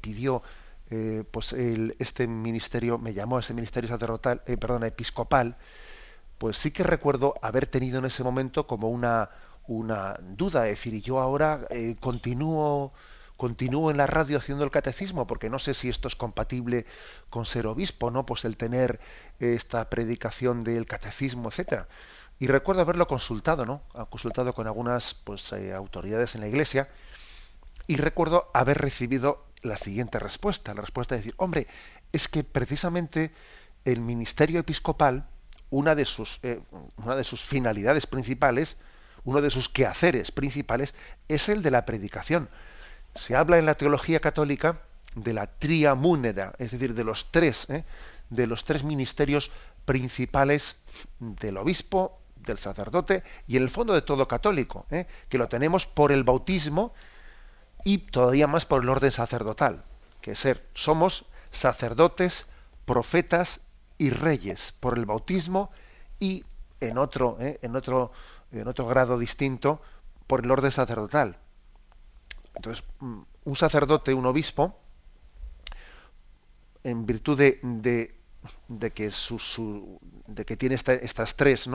pidió 0.00 0.42
eh, 0.90 1.24
pues 1.30 1.52
este 1.52 2.26
ministerio, 2.26 2.98
me 2.98 3.14
llamó 3.14 3.38
a 3.38 3.40
ese 3.40 3.54
ministerio 3.54 3.88
sacerdotal, 3.88 4.42
eh, 4.46 4.56
perdón, 4.56 4.84
episcopal, 4.84 5.56
pues 6.38 6.56
sí 6.56 6.70
que 6.70 6.82
recuerdo 6.82 7.34
haber 7.42 7.66
tenido 7.66 7.98
en 7.98 8.04
ese 8.04 8.22
momento 8.22 8.66
como 8.66 8.90
una, 8.90 9.30
una 9.66 10.18
duda, 10.20 10.68
es 10.68 10.78
decir, 10.78 11.00
yo 11.02 11.20
ahora 11.20 11.66
eh, 11.70 11.96
continúo 12.00 12.92
continúo 13.36 13.90
en 13.90 13.96
la 13.96 14.06
radio 14.06 14.38
haciendo 14.38 14.64
el 14.64 14.70
catecismo, 14.70 15.26
porque 15.26 15.50
no 15.50 15.58
sé 15.58 15.74
si 15.74 15.88
esto 15.88 16.08
es 16.08 16.16
compatible 16.16 16.86
con 17.30 17.46
ser 17.46 17.66
obispo, 17.66 18.10
¿no? 18.10 18.24
Pues 18.26 18.44
el 18.44 18.56
tener 18.56 19.00
esta 19.40 19.90
predicación 19.90 20.62
del 20.62 20.86
catecismo, 20.86 21.48
etcétera. 21.48 21.88
Y 22.38 22.46
recuerdo 22.46 22.82
haberlo 22.82 23.06
consultado, 23.08 23.64
¿no? 23.66 23.82
Consultado 24.10 24.54
con 24.54 24.66
algunas 24.66 25.14
pues, 25.14 25.52
eh, 25.52 25.72
autoridades 25.72 26.34
en 26.34 26.42
la 26.42 26.48
iglesia 26.48 26.88
y 27.86 27.96
recuerdo 27.96 28.50
haber 28.54 28.78
recibido 28.78 29.44
la 29.62 29.76
siguiente 29.76 30.18
respuesta, 30.18 30.74
la 30.74 30.82
respuesta 30.82 31.14
de 31.14 31.20
decir, 31.20 31.34
hombre, 31.38 31.66
es 32.12 32.28
que 32.28 32.44
precisamente 32.44 33.32
el 33.84 34.00
ministerio 34.00 34.60
episcopal, 34.60 35.26
una 35.70 35.94
de 35.94 36.04
sus, 36.04 36.38
eh, 36.42 36.60
una 36.96 37.16
de 37.16 37.24
sus 37.24 37.40
finalidades 37.42 38.06
principales, 38.06 38.76
uno 39.24 39.40
de 39.40 39.50
sus 39.50 39.68
quehaceres 39.68 40.30
principales, 40.30 40.94
es 41.28 41.48
el 41.48 41.62
de 41.62 41.70
la 41.70 41.86
predicación 41.86 42.48
se 43.14 43.36
habla 43.36 43.58
en 43.58 43.66
la 43.66 43.74
teología 43.74 44.20
católica 44.20 44.80
de 45.14 45.32
la 45.32 45.46
tria 45.46 45.94
múnera, 45.94 46.54
es 46.58 46.72
decir, 46.72 46.94
de 46.94 47.04
los 47.04 47.30
tres, 47.30 47.68
¿eh? 47.70 47.84
de 48.30 48.46
los 48.46 48.64
tres 48.64 48.82
ministerios 48.82 49.50
principales 49.84 50.76
del 51.18 51.56
obispo, 51.58 52.18
del 52.36 52.58
sacerdote 52.58 53.22
y 53.46 53.56
en 53.56 53.62
el 53.62 53.70
fondo 53.70 53.94
de 53.94 54.02
todo 54.02 54.28
católico, 54.28 54.86
¿eh? 54.90 55.06
que 55.28 55.38
lo 55.38 55.48
tenemos 55.48 55.86
por 55.86 56.12
el 56.12 56.24
bautismo 56.24 56.92
y 57.84 57.98
todavía 57.98 58.46
más 58.46 58.66
por 58.66 58.82
el 58.82 58.88
orden 58.88 59.10
sacerdotal, 59.10 59.84
que 60.20 60.34
ser, 60.34 60.66
somos 60.74 61.26
sacerdotes, 61.50 62.46
profetas 62.84 63.60
y 63.98 64.10
reyes 64.10 64.72
por 64.80 64.98
el 64.98 65.06
bautismo 65.06 65.70
y 66.18 66.44
en 66.80 66.98
otro, 66.98 67.38
¿eh? 67.40 67.58
en 67.62 67.76
otro, 67.76 68.12
en 68.52 68.66
otro 68.66 68.86
grado 68.86 69.18
distinto 69.18 69.80
por 70.26 70.44
el 70.44 70.50
orden 70.50 70.72
sacerdotal. 70.72 71.38
Entonces, 72.54 72.84
mm, 73.00 73.20
un 73.44 73.56
sacerdote, 73.56 74.14
un 74.14 74.26
obispo, 74.26 74.78
en 76.84 77.06
virtud 77.06 77.38
de, 77.38 78.14
que, 78.94 80.56
tiene 80.56 80.74
estas 80.74 81.36
tres, 81.36 81.68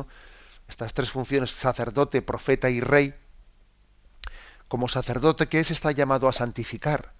estas 0.67 0.93
tres 0.93 1.09
funciones, 1.09 1.49
sacerdote, 1.49 2.21
profeta 2.21 2.69
y 2.69 2.79
rey, 2.79 3.15
como 4.67 4.87
sacerdote 4.87 5.47
que 5.47 5.59
es, 5.59 5.71
está 5.71 5.91
llamado 5.91 6.27
a 6.27 6.33
santificar, 6.33 7.13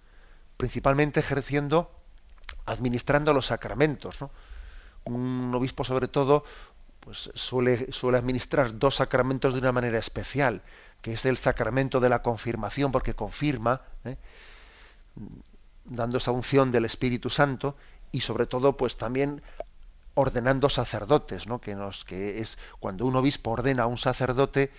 principalmente 0.58 1.20
ejerciendo, 1.20 1.92
administrando 2.66 3.34
los 3.34 3.48
sacramentos. 3.48 4.20
Un 5.06 5.52
obispo, 5.56 5.84
sobre 5.84 6.08
todo, 6.08 6.44
pues 7.00 7.32
suele 7.34 8.18
administrar 8.18 8.78
dos 8.78 8.98
sacramentos 8.98 9.54
de 9.54 9.60
una 9.60 9.72
manera 9.72 9.98
especial 9.98 10.62
que 11.02 11.14
es 11.14 11.26
el 11.26 11.38
sacramento 11.38 12.00
de 12.00 12.10
la 12.10 12.22
confirmación, 12.22 12.92
porque 12.92 13.14
confirma, 13.14 13.82
¿eh? 14.06 14.18
dando 15.86 16.18
esa 16.18 16.32
unción 16.32 16.72
del 16.72 16.86
Espíritu 16.86 17.30
Santo, 17.30 17.76
y 18.12 18.22
sobre 18.22 18.48
todo, 18.48 18.76
pues 18.76 18.98
también 18.98 19.42
ordenando 20.16 20.70
sacerdotes, 20.70 21.48
¿no? 21.48 21.60
que, 21.62 21.76
nos, 21.76 22.04
que 22.04 22.40
es 22.40 22.58
cuando 22.80 23.06
un 23.06 23.16
obispo 23.16 23.52
ordena 23.52 23.84
a 23.84 23.88
un 23.88 23.98
sacerdote, 23.98 24.72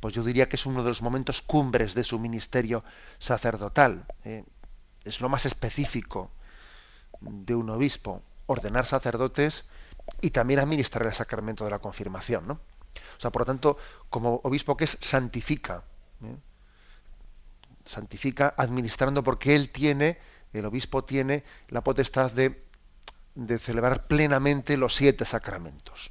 pues 0.00 0.14
yo 0.14 0.22
diría 0.22 0.48
que 0.48 0.56
es 0.56 0.66
uno 0.66 0.82
de 0.82 0.88
los 0.88 1.02
momentos 1.02 1.42
cumbres 1.42 1.94
de 1.94 2.04
su 2.04 2.18
ministerio 2.18 2.82
sacerdotal. 3.18 4.06
¿eh? 4.24 4.44
Es 5.04 5.20
lo 5.20 5.28
más 5.28 5.44
específico 5.44 6.30
de 7.20 7.54
un 7.54 7.68
obispo, 7.68 8.22
ordenar 8.46 8.86
sacerdotes 8.86 9.64
y 10.22 10.30
también 10.30 10.60
administrar 10.60 11.06
el 11.06 11.12
sacramento 11.12 11.64
de 11.64 11.70
la 11.70 11.80
confirmación. 11.80 12.46
¿no? 12.46 12.60
O 13.18 13.20
sea, 13.20 13.30
por 13.30 13.42
lo 13.42 13.46
tanto, 13.46 13.76
como 14.08 14.40
obispo 14.44 14.76
que 14.76 14.84
es, 14.84 14.98
santifica. 15.00 15.82
¿eh? 16.24 16.36
Santifica 17.84 18.54
administrando 18.56 19.22
porque 19.22 19.54
él 19.54 19.70
tiene, 19.70 20.18
el 20.52 20.64
obispo 20.64 21.04
tiene 21.04 21.44
la 21.68 21.82
potestad 21.82 22.32
de, 22.32 22.64
de 23.34 23.58
celebrar 23.58 24.06
plenamente 24.06 24.76
los 24.76 24.94
siete 24.94 25.24
sacramentos. 25.24 26.10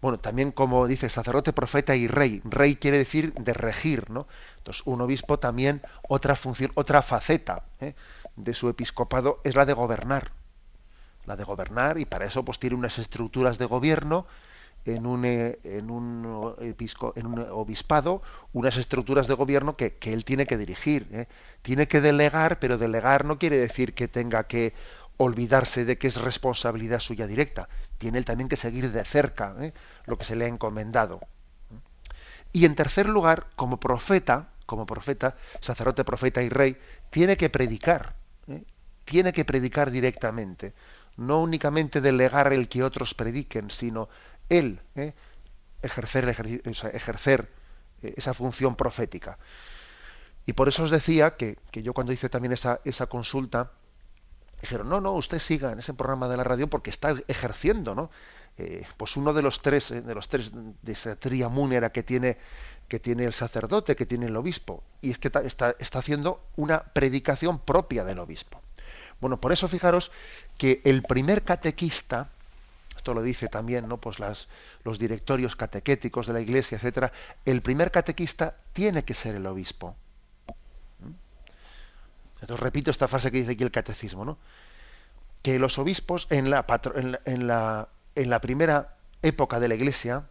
Bueno, 0.00 0.20
también 0.20 0.52
como 0.52 0.86
dice 0.86 1.08
sacerdote, 1.08 1.54
profeta 1.54 1.96
y 1.96 2.06
rey. 2.06 2.42
Rey 2.44 2.76
quiere 2.76 2.98
decir 2.98 3.32
de 3.32 3.54
regir, 3.54 4.10
¿no? 4.10 4.26
Entonces, 4.58 4.82
un 4.84 5.00
obispo 5.00 5.38
también, 5.38 5.80
otra 6.06 6.36
función, 6.36 6.72
otra 6.74 7.00
faceta 7.00 7.64
¿eh? 7.80 7.94
de 8.36 8.52
su 8.52 8.68
episcopado 8.68 9.40
es 9.44 9.56
la 9.56 9.64
de 9.64 9.72
gobernar. 9.72 10.32
La 11.24 11.36
de 11.36 11.44
gobernar, 11.44 11.98
y 11.98 12.04
para 12.04 12.26
eso 12.26 12.44
pues 12.44 12.58
tiene 12.58 12.76
unas 12.76 12.98
estructuras 12.98 13.56
de 13.56 13.64
gobierno 13.64 14.26
en 14.84 15.06
un, 15.06 15.24
eh, 15.24 15.58
en 15.64 15.90
un, 15.90 16.54
en 17.16 17.26
un 17.26 17.46
obispado 17.50 18.22
unas 18.52 18.76
estructuras 18.76 19.26
de 19.26 19.34
gobierno 19.34 19.76
que, 19.76 19.96
él 20.02 20.24
tiene 20.24 20.46
que 20.46 20.56
dirigir. 20.56 21.08
¿eh? 21.12 21.26
Tiene 21.62 21.88
que 21.88 22.00
delegar, 22.00 22.58
pero 22.58 22.78
delegar 22.78 23.24
no 23.24 23.38
quiere 23.38 23.56
decir 23.56 23.94
que 23.94 24.08
tenga 24.08 24.44
que 24.44 24.74
olvidarse 25.16 25.84
de 25.84 25.96
que 25.96 26.08
es 26.08 26.20
responsabilidad 26.20 27.00
suya 27.00 27.26
directa. 27.26 27.68
Tiene 27.98 28.18
él 28.18 28.24
también 28.24 28.48
que 28.48 28.56
seguir 28.56 28.90
de 28.90 29.04
cerca 29.04 29.54
¿eh? 29.60 29.72
lo 30.06 30.18
que 30.18 30.24
se 30.24 30.36
le 30.36 30.44
ha 30.44 30.48
encomendado. 30.48 31.20
Y 32.52 32.66
en 32.66 32.74
tercer 32.74 33.08
lugar, 33.08 33.48
como 33.56 33.80
profeta, 33.80 34.50
como 34.66 34.86
profeta, 34.86 35.36
sacerdote, 35.60 36.04
profeta 36.04 36.42
y 36.42 36.48
rey, 36.48 36.76
tiene 37.10 37.36
que 37.36 37.50
predicar. 37.50 38.14
Tiene 39.04 39.32
que 39.32 39.44
predicar 39.44 39.90
directamente. 39.90 40.72
No 41.16 41.42
únicamente 41.42 42.00
delegar 42.00 42.52
el 42.52 42.68
que 42.68 42.82
otros 42.82 43.14
prediquen, 43.14 43.70
sino 43.70 44.08
él 44.48 44.80
¿eh? 44.94 45.12
ejercer, 45.82 47.48
eh, 48.02 48.14
esa 48.16 48.34
función 48.34 48.76
profética. 48.76 49.38
Y 50.46 50.52
por 50.52 50.68
eso 50.68 50.82
os 50.82 50.90
decía 50.90 51.36
que, 51.36 51.56
yo 51.72 51.94
cuando 51.94 52.12
hice 52.12 52.28
también 52.28 52.52
esa, 52.52 52.80
esa 52.84 53.06
consulta, 53.06 53.72
dijeron, 54.60 54.88
no, 54.88 55.00
no, 55.00 55.12
usted 55.12 55.38
siga 55.38 55.72
en 55.72 55.78
ese 55.78 55.94
programa 55.94 56.28
de 56.28 56.36
la 56.36 56.44
radio 56.44 56.68
porque 56.68 56.90
está 56.90 57.14
ejerciendo, 57.28 57.94
¿no? 57.94 58.10
Eh, 58.56 58.86
pues 58.96 59.16
uno 59.16 59.32
de 59.32 59.42
los 59.42 59.62
tres, 59.62 59.88
de 59.88 60.14
los 60.14 60.28
tres 60.28 60.52
de 60.52 60.92
esa 60.92 61.16
tría 61.16 61.48
múnera 61.48 61.90
que 61.90 62.04
tiene, 62.04 62.38
que 62.86 63.00
tiene 63.00 63.24
el 63.24 63.32
sacerdote, 63.32 63.96
que 63.96 64.06
tiene 64.06 64.26
el 64.26 64.36
obispo, 64.36 64.84
y 65.00 65.10
es 65.10 65.18
que 65.18 65.28
está, 65.28 65.74
está 65.78 65.98
haciendo 65.98 66.40
una 66.56 66.84
predicación 66.84 67.58
propia 67.58 68.04
del 68.04 68.20
obispo. 68.20 68.60
Bueno, 69.20 69.40
por 69.40 69.52
eso 69.52 69.68
fijaros 69.68 70.12
que 70.56 70.82
el 70.84 71.02
primer 71.02 71.42
catequista, 71.42 72.30
esto 73.04 73.12
lo 73.12 73.20
dice 73.20 73.48
también 73.48 73.86
¿no? 73.86 73.98
pues 73.98 74.18
las, 74.18 74.48
los 74.82 74.98
directorios 74.98 75.56
catequéticos 75.56 76.26
de 76.26 76.32
la 76.32 76.40
iglesia, 76.40 76.76
etcétera, 76.76 77.12
el 77.44 77.60
primer 77.60 77.90
catequista 77.90 78.56
tiene 78.72 79.04
que 79.04 79.12
ser 79.12 79.34
el 79.34 79.44
obispo. 79.46 79.94
¿Mm? 81.00 81.12
Entonces 82.40 82.60
repito 82.60 82.90
esta 82.90 83.06
frase 83.06 83.30
que 83.30 83.40
dice 83.40 83.52
aquí 83.52 83.62
el 83.62 83.70
catecismo, 83.70 84.24
¿no? 84.24 84.38
que 85.42 85.58
los 85.58 85.78
obispos 85.78 86.26
en 86.30 86.48
la, 86.48 86.64
en 87.26 87.46
la, 87.46 87.88
en 88.14 88.30
la, 88.30 88.40
primera 88.40 88.96
época 89.20 89.60
de 89.60 89.68
la 89.68 89.74
iglesia, 89.74 90.24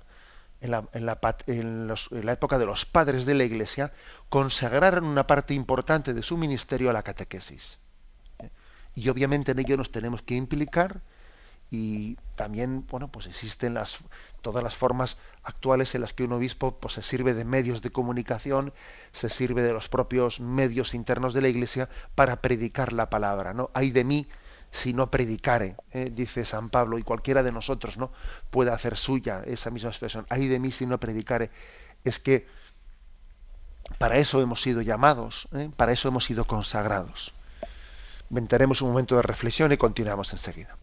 en 0.60 0.72
la, 0.72 0.86
en, 0.94 1.06
la, 1.06 1.20
en, 1.46 1.88
la, 2.25 2.32
época 2.32 2.58
de 2.58 2.65
los 2.65 2.88
padres 2.88 3.27
de 3.27 3.36
la 3.36 3.44
iglesia, 3.44 3.94
consagraron 4.30 5.06
una 5.06 5.27
parte 5.27 5.53
importante 5.53 6.15
de 6.15 6.24
su 6.24 6.38
ministerio 6.38 6.89
a 6.89 6.94
la 6.94 7.03
catequesis. 7.03 7.77
¿Eh? 8.39 8.50
Y 8.96 9.10
obviamente 9.10 9.51
en 9.51 9.60
ello 9.60 9.77
nos 9.77 9.92
tenemos 9.92 10.24
que 10.24 10.34
implicar 10.34 11.01
y 11.75 12.20
también, 12.36 12.86
bueno, 12.86 13.08
pues 13.08 13.25
existen 13.25 13.74
las, 13.74 13.98
todas 14.44 14.63
las 14.63 14.75
formas 14.75 15.18
actuales 15.42 15.96
en 15.96 16.01
las 16.01 16.13
que 16.13 16.24
un 16.24 16.32
obispo 16.34 16.77
pues, 16.77 16.94
se 16.94 17.01
sirve 17.01 17.34
de 17.34 17.46
medios 17.46 17.82
de 17.82 17.89
comunicación, 17.89 18.74
se 19.12 19.27
sirve 19.27 19.63
de 19.63 19.74
los 19.74 19.89
propios 19.89 20.39
medios 20.39 20.94
internos 20.94 21.34
de 21.34 21.42
la 21.42 21.48
Iglesia 21.48 21.89
para 22.13 22.42
predicar 22.42 22.94
la 22.94 23.10
palabra. 23.10 23.56
¿no? 23.56 23.72
Hay 23.74 23.89
de 23.89 24.03
mí 24.03 24.27
si 24.70 24.94
no 24.94 25.10
predicare, 25.10 25.75
¿eh? 25.94 26.12
dice 26.13 26.46
San 26.46 26.70
Pablo, 26.70 27.00
y 27.00 27.03
cualquiera 27.03 27.42
de 27.42 27.51
nosotros 27.51 27.98
no 27.98 28.12
puede 28.51 28.70
hacer 28.70 28.96
suya 28.96 29.42
esa 29.44 29.72
misma 29.72 29.89
expresión. 29.89 30.27
Hay 30.30 30.48
de 30.48 30.60
mí 30.60 30.70
si 30.70 30.86
no 30.86 31.00
predicare. 31.00 31.50
Es 32.03 32.20
que 32.20 32.46
para 33.98 34.18
eso 34.18 34.42
hemos 34.42 34.62
sido 34.62 34.84
llamados, 34.84 35.48
¿eh? 35.53 35.72
para 35.75 35.92
eso 35.92 36.08
hemos 36.08 36.24
sido 36.24 36.46
consagrados. 36.46 37.34
Ventaremos 38.30 38.84
un 38.84 38.89
momento 38.89 39.15
de 39.15 39.24
reflexión 39.24 39.72
y 39.72 39.77
continuamos 39.77 40.32
enseguida. 40.34 40.77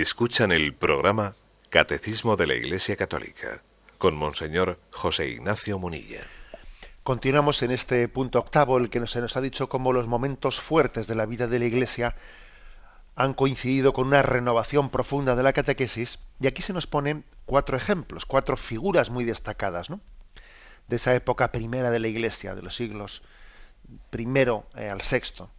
Escuchan 0.00 0.52
el 0.52 0.74
programa 0.74 1.34
Catecismo 1.70 2.36
de 2.36 2.46
la 2.46 2.54
Iglesia 2.54 2.94
Católica 2.94 3.62
con 3.98 4.16
Monseñor 4.16 4.78
José 4.92 5.28
Ignacio 5.28 5.76
Munilla. 5.80 6.20
Continuamos 7.02 7.64
en 7.64 7.72
este 7.72 8.06
punto 8.06 8.38
octavo, 8.38 8.78
el 8.78 8.90
que 8.90 9.04
se 9.08 9.20
nos 9.20 9.36
ha 9.36 9.40
dicho 9.40 9.68
cómo 9.68 9.92
los 9.92 10.06
momentos 10.06 10.60
fuertes 10.60 11.08
de 11.08 11.16
la 11.16 11.26
vida 11.26 11.48
de 11.48 11.58
la 11.58 11.64
Iglesia 11.64 12.14
han 13.16 13.34
coincidido 13.34 13.92
con 13.92 14.06
una 14.06 14.22
renovación 14.22 14.88
profunda 14.88 15.34
de 15.34 15.42
la 15.42 15.52
catequesis, 15.52 16.20
y 16.38 16.46
aquí 16.46 16.62
se 16.62 16.72
nos 16.72 16.86
ponen 16.86 17.24
cuatro 17.44 17.76
ejemplos, 17.76 18.24
cuatro 18.24 18.56
figuras 18.56 19.10
muy 19.10 19.24
destacadas, 19.24 19.90
¿no? 19.90 19.98
De 20.86 20.94
esa 20.94 21.12
época 21.16 21.50
primera 21.50 21.90
de 21.90 21.98
la 21.98 22.06
Iglesia, 22.06 22.54
de 22.54 22.62
los 22.62 22.76
siglos 22.76 23.24
primero 24.10 24.64
eh, 24.76 24.88
al 24.88 25.00
sexto. 25.00 25.50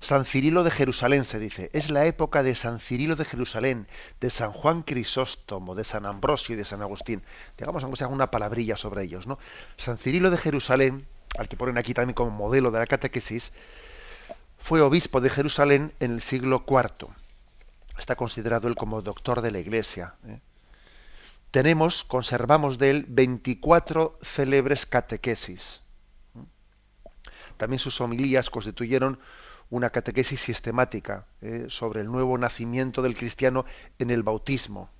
San 0.00 0.24
Cirilo 0.24 0.64
de 0.64 0.70
Jerusalén 0.70 1.24
se 1.24 1.38
dice, 1.38 1.70
es 1.74 1.90
la 1.90 2.06
época 2.06 2.42
de 2.42 2.54
San 2.54 2.80
Cirilo 2.80 3.16
de 3.16 3.26
Jerusalén, 3.26 3.86
de 4.20 4.30
San 4.30 4.50
Juan 4.50 4.82
Crisóstomo, 4.82 5.74
de 5.74 5.84
San 5.84 6.06
Ambrosio 6.06 6.54
y 6.54 6.58
de 6.58 6.64
San 6.64 6.80
Agustín. 6.80 7.22
Digamos, 7.58 7.82
aunque 7.82 7.98
sea 7.98 8.08
una 8.08 8.30
palabrilla 8.30 8.78
sobre 8.78 9.04
ellos, 9.04 9.26
¿no? 9.26 9.38
San 9.76 9.98
Cirilo 9.98 10.30
de 10.30 10.38
Jerusalén, 10.38 11.06
al 11.38 11.48
que 11.48 11.56
ponen 11.56 11.76
aquí 11.76 11.92
también 11.92 12.14
como 12.14 12.30
modelo 12.30 12.70
de 12.70 12.78
la 12.78 12.86
catequesis, 12.86 13.52
fue 14.58 14.80
obispo 14.80 15.20
de 15.20 15.28
Jerusalén 15.28 15.92
en 16.00 16.12
el 16.12 16.22
siglo 16.22 16.64
IV. 16.66 17.08
Está 17.98 18.16
considerado 18.16 18.68
él 18.68 18.76
como 18.76 19.02
doctor 19.02 19.42
de 19.42 19.50
la 19.50 19.58
Iglesia. 19.58 20.14
¿eh? 20.26 20.40
Tenemos, 21.50 22.04
conservamos 22.04 22.78
de 22.78 22.90
él 22.90 23.06
24 23.06 24.18
célebres 24.22 24.86
catequesis. 24.86 25.82
¿eh? 26.36 26.44
También 27.58 27.80
sus 27.80 28.00
homilías 28.00 28.48
constituyeron 28.48 29.20
una 29.70 29.90
catequesis 29.90 30.40
sistemática 30.40 31.26
eh, 31.40 31.66
sobre 31.68 32.00
el 32.00 32.08
nuevo 32.08 32.36
nacimiento 32.36 33.02
del 33.02 33.16
cristiano 33.16 33.64
en 33.98 34.10
el 34.10 34.22
bautismo. 34.22 34.90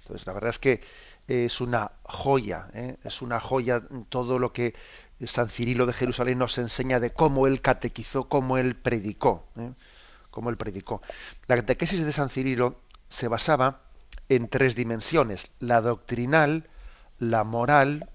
Entonces, 0.00 0.26
la 0.26 0.32
verdad 0.32 0.50
es 0.50 0.58
que 0.58 0.80
es 1.26 1.60
una 1.60 1.92
joya, 2.04 2.68
eh, 2.74 2.96
es 3.04 3.22
una 3.22 3.40
joya 3.40 3.82
todo 4.08 4.38
lo 4.38 4.52
que 4.52 4.74
San 5.24 5.48
Cirilo 5.48 5.86
de 5.86 5.92
Jerusalén 5.92 6.38
nos 6.38 6.58
enseña 6.58 7.00
de 7.00 7.12
cómo 7.12 7.46
él 7.46 7.60
catequizó, 7.60 8.28
cómo 8.28 8.58
él 8.58 8.76
predicó, 8.76 9.46
eh, 9.56 9.72
cómo 10.30 10.50
él 10.50 10.56
predicó. 10.56 11.02
La 11.46 11.56
catequesis 11.56 12.04
de 12.04 12.12
San 12.12 12.30
Cirilo 12.30 12.80
se 13.08 13.28
basaba 13.28 13.82
en 14.28 14.48
tres 14.48 14.74
dimensiones: 14.74 15.50
la 15.58 15.80
doctrinal, 15.80 16.68
la 17.18 17.44
moral 17.44 18.08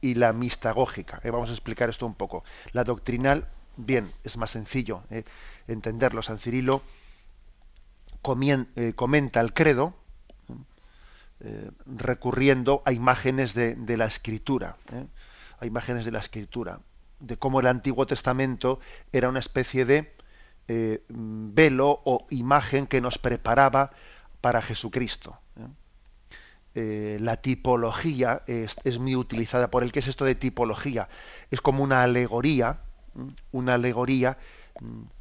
y 0.00 0.14
la 0.14 0.32
mistagógica. 0.32 1.20
vamos 1.24 1.50
a 1.50 1.52
explicar 1.52 1.88
esto 1.88 2.06
un 2.06 2.14
poco. 2.14 2.44
La 2.72 2.84
doctrinal 2.84 3.48
bien, 3.76 4.12
es 4.22 4.36
más 4.36 4.50
sencillo 4.50 5.02
eh, 5.10 5.24
entenderlo. 5.68 6.22
San 6.22 6.38
Cirilo 6.38 6.82
eh, 8.76 8.92
comenta 8.94 9.40
el 9.40 9.52
credo 9.52 9.94
eh, 11.40 11.70
recurriendo 11.86 12.82
a 12.84 12.92
imágenes 12.92 13.54
de, 13.54 13.96
la 13.96 14.06
escritura, 14.06 14.76
a 15.60 15.66
imágenes 15.66 16.04
de 16.04 16.10
la 16.10 16.20
escritura, 16.20 16.80
de 17.20 17.36
cómo 17.36 17.60
el 17.60 17.66
Antiguo 17.66 18.06
Testamento 18.06 18.80
era 19.12 19.28
una 19.28 19.40
especie 19.40 19.84
de 19.84 20.14
velo 21.08 22.00
o 22.04 22.26
imagen 22.30 22.86
que 22.86 23.02
nos 23.02 23.18
preparaba 23.18 23.90
para 24.40 24.62
Jesucristo. 24.62 25.38
la 26.74 27.36
tipología 27.42 28.42
es, 28.46 28.76
es, 28.84 28.98
muy 28.98 29.14
utilizada 29.14 29.70
por 29.70 29.82
él. 29.82 29.92
¿Qué 29.92 29.98
es 29.98 30.08
esto 30.08 30.24
de 30.24 30.34
tipología? 30.34 31.08
Es 31.50 31.60
como 31.60 31.84
una 31.84 32.02
alegoría 32.02 32.80
una 33.52 33.74
alegoría, 33.74 34.38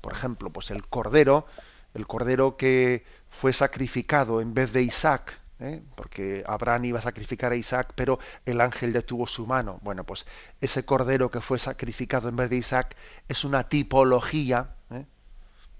por 0.01 0.13
ejemplo, 0.13 0.49
pues 0.49 0.71
el 0.71 0.87
cordero, 0.87 1.45
el 1.93 2.07
cordero 2.07 2.57
que 2.57 3.05
fue 3.29 3.53
sacrificado 3.53 4.41
en 4.41 4.53
vez 4.53 4.73
de 4.73 4.81
Isaac, 4.83 5.39
¿eh? 5.59 5.81
porque 5.95 6.43
Abraham 6.47 6.85
iba 6.85 6.99
a 6.99 7.01
sacrificar 7.01 7.51
a 7.51 7.55
Isaac, 7.55 7.93
pero 7.95 8.19
el 8.45 8.61
ángel 8.61 8.93
detuvo 8.93 9.27
su 9.27 9.47
mano. 9.47 9.79
Bueno, 9.81 10.03
pues 10.03 10.25
ese 10.61 10.85
cordero 10.85 11.31
que 11.31 11.41
fue 11.41 11.59
sacrificado 11.59 12.29
en 12.29 12.35
vez 12.35 12.49
de 12.49 12.57
Isaac 12.57 12.95
es 13.27 13.43
una 13.43 13.69
tipología 13.69 14.75
¿eh? 14.91 15.05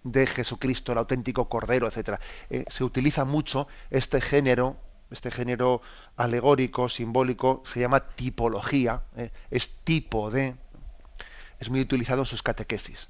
de 0.03 0.27
Jesucristo, 0.27 0.91
el 0.91 0.97
auténtico 0.99 1.49
cordero, 1.49 1.87
etcétera. 1.87 2.19
Eh, 2.49 2.65
se 2.67 2.83
utiliza 2.83 3.25
mucho 3.25 3.67
este 3.89 4.21
género, 4.21 4.77
este 5.11 5.31
género 5.31 5.81
alegórico, 6.15 6.89
simbólico, 6.89 7.61
se 7.65 7.81
llama 7.81 8.07
tipología, 8.15 9.03
es 9.51 9.75
tipo 9.83 10.31
de, 10.31 10.55
es 11.63 11.69
muy 11.69 11.81
utilizado 11.81 12.21
en 12.21 12.25
sus 12.25 12.43
catequesis. 12.43 13.09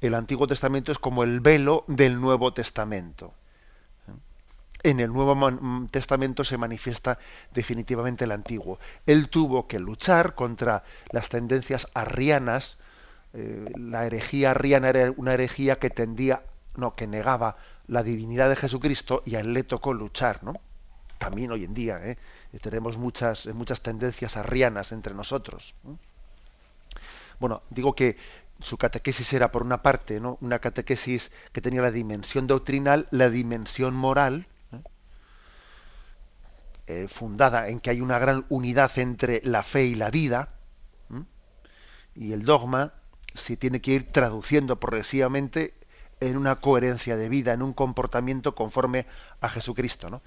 El 0.00 0.14
Antiguo 0.14 0.46
Testamento 0.46 0.92
es 0.92 0.98
como 0.98 1.24
el 1.24 1.40
velo 1.40 1.84
del 1.88 2.20
Nuevo 2.20 2.52
Testamento. 2.52 3.34
En 4.82 5.00
el 5.00 5.10
Nuevo 5.12 5.88
Testamento 5.90 6.44
se 6.44 6.58
manifiesta 6.58 7.18
definitivamente 7.54 8.24
el 8.24 8.32
Antiguo. 8.32 8.78
Él 9.06 9.30
tuvo 9.30 9.66
que 9.66 9.78
luchar 9.78 10.34
contra 10.34 10.84
las 11.10 11.30
tendencias 11.30 11.88
arrianas. 11.94 12.76
Eh, 13.32 13.72
la 13.76 14.04
herejía 14.04 14.50
arriana 14.50 14.90
era 14.90 15.10
una 15.16 15.32
herejía 15.32 15.78
que 15.78 15.88
tendía, 15.88 16.42
no, 16.76 16.94
que 16.94 17.06
negaba 17.06 17.56
la 17.86 18.02
divinidad 18.02 18.50
de 18.50 18.56
Jesucristo 18.56 19.22
y 19.24 19.36
a 19.36 19.40
él 19.40 19.54
le 19.54 19.64
tocó 19.64 19.94
luchar, 19.94 20.44
¿no? 20.44 20.52
También 21.18 21.50
hoy 21.50 21.64
en 21.64 21.72
día 21.72 21.98
¿eh? 22.02 22.18
tenemos 22.60 22.98
muchas, 22.98 23.46
muchas 23.54 23.80
tendencias 23.80 24.36
arrianas 24.36 24.92
entre 24.92 25.14
nosotros. 25.14 25.74
Bueno, 27.38 27.62
digo 27.70 27.94
que 27.94 28.16
su 28.60 28.78
catequesis 28.78 29.32
era, 29.32 29.50
por 29.50 29.62
una 29.62 29.82
parte, 29.82 30.20
¿no? 30.20 30.38
una 30.40 30.58
catequesis 30.58 31.32
que 31.52 31.60
tenía 31.60 31.82
la 31.82 31.90
dimensión 31.90 32.46
doctrinal, 32.46 33.08
la 33.10 33.28
dimensión 33.28 33.94
moral, 33.94 34.46
¿eh? 34.72 34.80
eh, 36.86 37.08
fundada 37.08 37.68
en 37.68 37.80
que 37.80 37.90
hay 37.90 38.00
una 38.00 38.18
gran 38.18 38.46
unidad 38.48 38.98
entre 38.98 39.40
la 39.44 39.62
fe 39.62 39.84
y 39.84 39.94
la 39.94 40.10
vida, 40.10 40.50
y 42.16 42.32
el 42.32 42.44
dogma 42.44 42.94
se 43.34 43.56
tiene 43.56 43.80
que 43.80 43.90
ir 43.90 44.12
traduciendo 44.12 44.78
progresivamente 44.78 45.74
en 46.20 46.36
una 46.36 46.56
coherencia 46.56 47.16
de 47.16 47.28
vida, 47.28 47.52
en 47.52 47.62
un 47.62 47.72
comportamiento 47.72 48.54
conforme 48.54 49.06
a 49.40 49.48
Jesucristo. 49.48 50.10
¿no? 50.10 50.22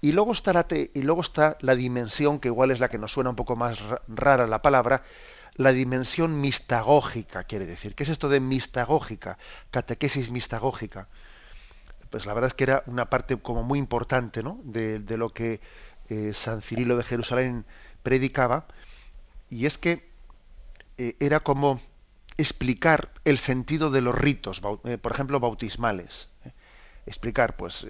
Y, 0.00 0.12
luego 0.12 0.32
está 0.32 0.52
la 0.52 0.66
y 0.70 1.02
luego 1.02 1.20
está 1.20 1.56
la 1.60 1.74
dimensión, 1.74 2.40
que 2.40 2.48
igual 2.48 2.70
es 2.70 2.80
la 2.80 2.88
que 2.88 2.98
nos 2.98 3.12
suena 3.12 3.30
un 3.30 3.36
poco 3.36 3.56
más 3.56 3.82
rara 4.08 4.46
la 4.46 4.62
palabra, 4.62 5.02
la 5.58 5.72
dimensión 5.72 6.40
mistagógica, 6.40 7.44
quiere 7.44 7.66
decir. 7.66 7.94
¿Qué 7.94 8.04
es 8.04 8.08
esto 8.08 8.28
de 8.28 8.40
mistagógica? 8.40 9.38
Catequesis 9.72 10.30
mistagógica. 10.30 11.08
Pues 12.10 12.26
la 12.26 12.32
verdad 12.32 12.48
es 12.48 12.54
que 12.54 12.64
era 12.64 12.84
una 12.86 13.10
parte 13.10 13.36
como 13.36 13.64
muy 13.64 13.80
importante 13.80 14.42
¿no? 14.42 14.60
de, 14.62 15.00
lo 15.16 15.30
que 15.30 15.60
eh, 16.08 16.32
San 16.32 16.62
Cirilo 16.62 16.96
de 16.96 17.02
Jerusalén 17.02 17.64
predicaba, 18.04 18.66
y 19.50 19.66
es 19.66 19.78
que 19.78 20.08
eh, 20.96 21.16
era 21.18 21.40
como 21.40 21.80
explicar 22.36 23.10
el 23.24 23.36
sentido 23.36 23.90
de 23.90 24.00
los 24.00 24.14
ritos, 24.14 24.62
eh, 24.84 24.96
por 24.96 25.12
ejemplo, 25.12 25.40
bautismales. 25.40 26.28
Explicar, 27.04 27.56
pues, 27.56 27.86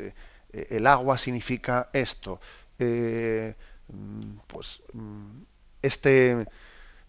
el 0.52 0.86
agua 0.86 1.18
significa 1.18 1.90
esto, 1.92 2.40
mm, 2.78 4.38
pues, 4.46 4.80
mm, 4.94 5.42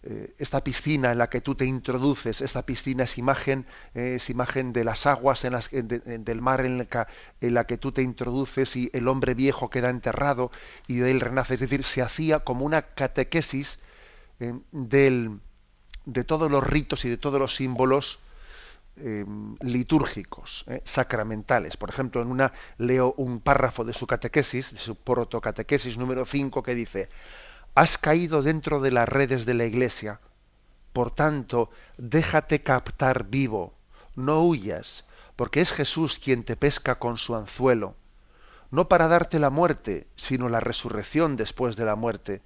este, 0.02 0.34
esta 0.38 0.64
piscina 0.64 1.12
en 1.12 1.18
la 1.18 1.28
que 1.28 1.40
tú 1.40 1.54
te 1.54 1.66
introduces, 1.66 2.40
esta 2.40 2.64
piscina 2.64 3.04
es 3.04 3.18
imagen, 3.18 3.66
es 3.94 4.30
imagen 4.30 4.72
de 4.72 4.84
las 4.84 5.06
aguas 5.06 5.44
en 5.44 5.52
las, 5.52 5.70
del 5.70 6.40
mar 6.40 6.64
en 6.64 6.78
la, 6.78 7.64
que 7.64 7.76
tú 7.78 7.92
te 7.92 8.02
introduces 8.02 8.76
y 8.76 8.90
el 8.92 9.08
hombre 9.08 9.34
viejo 9.34 9.70
queda 9.70 9.90
enterrado 9.90 10.50
y 10.86 10.96
de 10.96 11.10
él 11.10 11.20
renace. 11.20 11.54
Es 11.54 11.60
decir, 11.60 11.84
se 11.84 12.02
hacía 12.02 12.40
como 12.40 12.64
una 12.64 12.82
catequesis 12.82 13.78
del, 14.72 15.40
de 16.06 16.24
todos 16.24 16.50
los 16.50 16.66
ritos 16.66 17.04
y 17.04 17.10
de 17.10 17.18
todos 17.18 17.38
los 17.38 17.54
símbolos 17.54 18.20
eh, 18.96 19.24
litúrgicos, 19.60 20.64
eh, 20.68 20.82
sacramentales. 20.84 21.76
Por 21.76 21.90
ejemplo, 21.90 22.22
en 22.22 22.28
una 22.28 22.52
leo 22.78 23.14
un 23.16 23.40
párrafo 23.40 23.84
de 23.84 23.92
su 23.92 24.06
catequesis, 24.06 24.72
de 24.72 24.78
su 24.78 24.94
protocatequesis 24.96 25.96
número 25.96 26.26
5, 26.26 26.62
que 26.62 26.74
dice, 26.74 27.08
has 27.74 27.98
caído 27.98 28.42
dentro 28.42 28.80
de 28.80 28.90
las 28.90 29.08
redes 29.08 29.46
de 29.46 29.54
la 29.54 29.64
iglesia, 29.64 30.20
por 30.92 31.10
tanto, 31.10 31.70
déjate 31.98 32.62
captar 32.62 33.24
vivo, 33.24 33.74
no 34.16 34.42
huyas, 34.42 35.04
porque 35.36 35.60
es 35.60 35.72
Jesús 35.72 36.18
quien 36.18 36.44
te 36.44 36.56
pesca 36.56 36.98
con 36.98 37.16
su 37.16 37.34
anzuelo, 37.34 37.94
no 38.70 38.88
para 38.88 39.08
darte 39.08 39.38
la 39.38 39.50
muerte, 39.50 40.06
sino 40.16 40.48
la 40.48 40.60
resurrección 40.60 41.36
después 41.36 41.76
de 41.76 41.84
la 41.84 41.96
muerte 41.96 42.42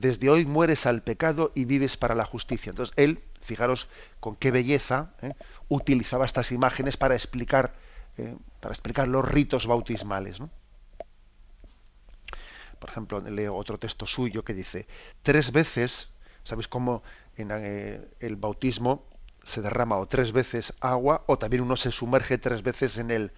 desde 0.00 0.30
hoy 0.30 0.46
mueres 0.46 0.86
al 0.86 1.02
pecado 1.02 1.52
y 1.54 1.64
vives 1.64 1.96
para 1.96 2.14
la 2.14 2.24
justicia. 2.24 2.70
Entonces, 2.70 2.94
él, 2.96 3.22
fijaros 3.42 3.88
con 4.18 4.36
qué 4.36 4.50
belleza, 4.50 5.10
¿eh? 5.22 5.34
utilizaba 5.68 6.24
estas 6.24 6.52
imágenes 6.52 6.96
para 6.96 7.14
explicar, 7.14 7.74
¿eh? 8.16 8.34
para 8.60 8.72
explicar 8.72 9.08
los 9.08 9.26
ritos 9.26 9.66
bautismales. 9.66 10.40
Por 12.80 12.90
ejemplo, 12.90 13.20
leo 13.20 13.54
otro 13.54 13.78
texto 13.78 14.06
suyo 14.06 14.42
que 14.42 14.54
dice, 14.54 14.88
tres 15.22 15.52
veces, 15.52 16.08
¿sabéis 16.42 16.66
cómo 16.66 17.02
en 17.36 17.50
eh, 17.52 18.00
el 18.18 18.36
bautismo 18.36 19.06
se 19.44 19.62
derrama 19.62 19.98
o 19.98 20.06
tres 20.06 20.32
veces 20.32 20.74
agua 20.80 21.22
o 21.26 21.38
también 21.38 21.62
uno 21.62 21.76
se 21.76 21.92
sumerge 21.92 22.38
tres 22.38 22.62
veces 22.62 22.98
en 22.98 23.10
el, 23.10 23.32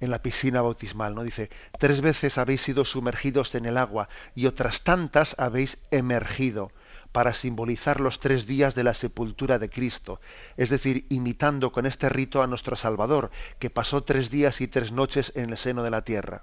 en 0.00 0.10
la 0.10 0.22
piscina 0.22 0.60
bautismal, 0.60 1.14
¿no? 1.14 1.22
Dice, 1.22 1.50
tres 1.78 2.00
veces 2.00 2.36
habéis 2.36 2.62
sido 2.62 2.84
sumergidos 2.84 3.54
en 3.54 3.64
el 3.66 3.76
agua 3.76 4.08
y 4.34 4.46
otras 4.46 4.82
tantas 4.82 5.36
habéis 5.38 5.78
emergido 5.90 6.72
para 7.12 7.32
simbolizar 7.32 8.00
los 8.00 8.18
tres 8.18 8.44
días 8.44 8.74
de 8.74 8.82
la 8.82 8.92
sepultura 8.92 9.60
de 9.60 9.70
Cristo, 9.70 10.20
es 10.56 10.68
decir, 10.68 11.06
imitando 11.10 11.70
con 11.70 11.86
este 11.86 12.08
rito 12.08 12.42
a 12.42 12.48
nuestro 12.48 12.74
Salvador, 12.74 13.30
que 13.60 13.70
pasó 13.70 14.02
tres 14.02 14.30
días 14.30 14.60
y 14.60 14.66
tres 14.66 14.90
noches 14.90 15.32
en 15.36 15.50
el 15.50 15.56
seno 15.56 15.84
de 15.84 15.90
la 15.90 16.02
tierra. 16.02 16.42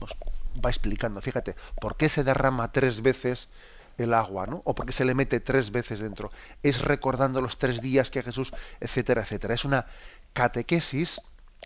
Nos 0.00 0.16
va 0.64 0.70
explicando, 0.70 1.20
fíjate, 1.20 1.56
¿por 1.80 1.96
qué 1.96 2.08
se 2.08 2.24
derrama 2.24 2.72
tres 2.72 3.02
veces 3.02 3.48
el 3.98 4.14
agua, 4.14 4.46
¿no? 4.46 4.62
O 4.64 4.74
por 4.74 4.86
qué 4.86 4.92
se 4.92 5.04
le 5.04 5.14
mete 5.14 5.40
tres 5.40 5.70
veces 5.70 6.00
dentro. 6.00 6.30
Es 6.62 6.82
recordando 6.82 7.40
los 7.40 7.58
tres 7.58 7.80
días 7.80 8.10
que 8.10 8.22
Jesús, 8.22 8.52
etcétera, 8.80 9.22
etcétera. 9.22 9.54
Es 9.54 9.64
una 9.64 9.86
catequesis 10.32 11.20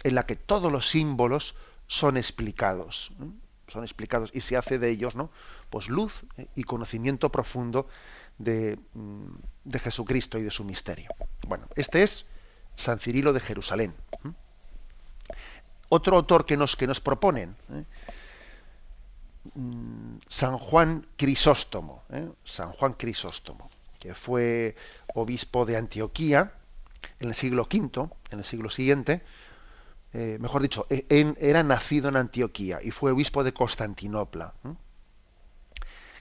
en 0.05 0.15
la 0.15 0.27
que 0.27 0.37
todos 0.37 0.71
los 0.71 0.89
símbolos 0.89 1.55
son 1.87 2.17
explicados, 2.17 3.13
son 3.67 3.83
explicados 3.83 4.31
y 4.35 4.41
se 4.43 4.57
hace 4.57 4.79
de 4.79 4.91
ellos, 4.91 5.17
¿no? 5.17 5.31
Pues 5.71 5.89
luz 5.89 6.23
¿eh? 6.37 6.47
y 6.55 6.65
conocimiento 6.65 7.31
profundo 7.31 7.89
de, 8.37 8.79
mm, 8.95 9.27
de, 9.65 9.79
Jesucristo 9.79 10.39
y 10.39 10.43
de 10.43 10.51
su 10.51 10.65
misterio. 10.65 11.11
Bueno, 11.47 11.67
este 11.77 12.03
es 12.03 12.27
San 12.77 13.01
Cirilo 13.01 13.33
de 13.33 13.41
Jerusalén. 13.41 13.95
Otro 15.89 16.17
autor 16.17 16.45
que 16.45 16.57
nos, 16.57 16.77
que 16.77 16.87
nos 16.87 17.01
proponen, 17.01 17.57
¿eh? 17.73 17.85
Mm, 19.55 20.19
San 20.29 20.59
Juan 20.59 21.07
Crisóstomo, 21.17 22.03
¿eh? 22.11 22.29
San 22.45 22.73
Juan 22.73 22.95
Crisóstomo, 22.95 23.71
que 23.99 24.15
fue 24.15 24.77
obispo 25.15 25.67
de 25.67 25.77
Antioquía 25.77 26.53
en 27.21 27.29
el 27.29 27.35
siglo 27.35 27.69
V, 27.71 28.09
en 28.31 28.39
el 28.39 28.45
siglo 28.45 28.71
siguiente, 28.71 29.23
eh, 30.15 30.39
mejor 30.41 30.63
dicho, 30.63 30.87
e, 30.89 31.05
era 31.39 31.63
nacido 31.63 32.09
en 32.09 32.17
Antioquía 32.17 32.81
y 32.83 32.91
fue 32.91 33.13
obispo 33.13 33.45
de 33.45 33.53
Constantinopla. 33.53 34.55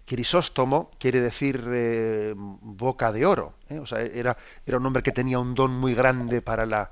Crisóstomo 0.05 0.91
quiere 0.99 1.19
decir 1.21 1.63
eh, 1.67 2.33
boca 2.35 3.11
de 3.11 3.25
oro, 3.25 3.53
¿eh? 3.69 3.79
o 3.79 3.85
sea, 3.85 4.01
era, 4.01 4.37
era, 4.65 4.77
un 4.77 4.85
hombre 4.85 5.03
que 5.03 5.11
tenía 5.11 5.39
un 5.39 5.53
don 5.53 5.71
muy 5.71 5.93
grande 5.93 6.41
para 6.41 6.65
la, 6.65 6.89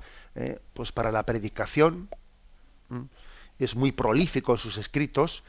pues 0.74 0.92
para 0.92 1.10
la 1.10 1.24
predicación, 1.24 2.08
es 3.58 3.74
muy 3.74 3.92
prolífico 3.92 4.52
en 4.52 4.58
sus 4.58 4.76
escritos, 4.76 5.44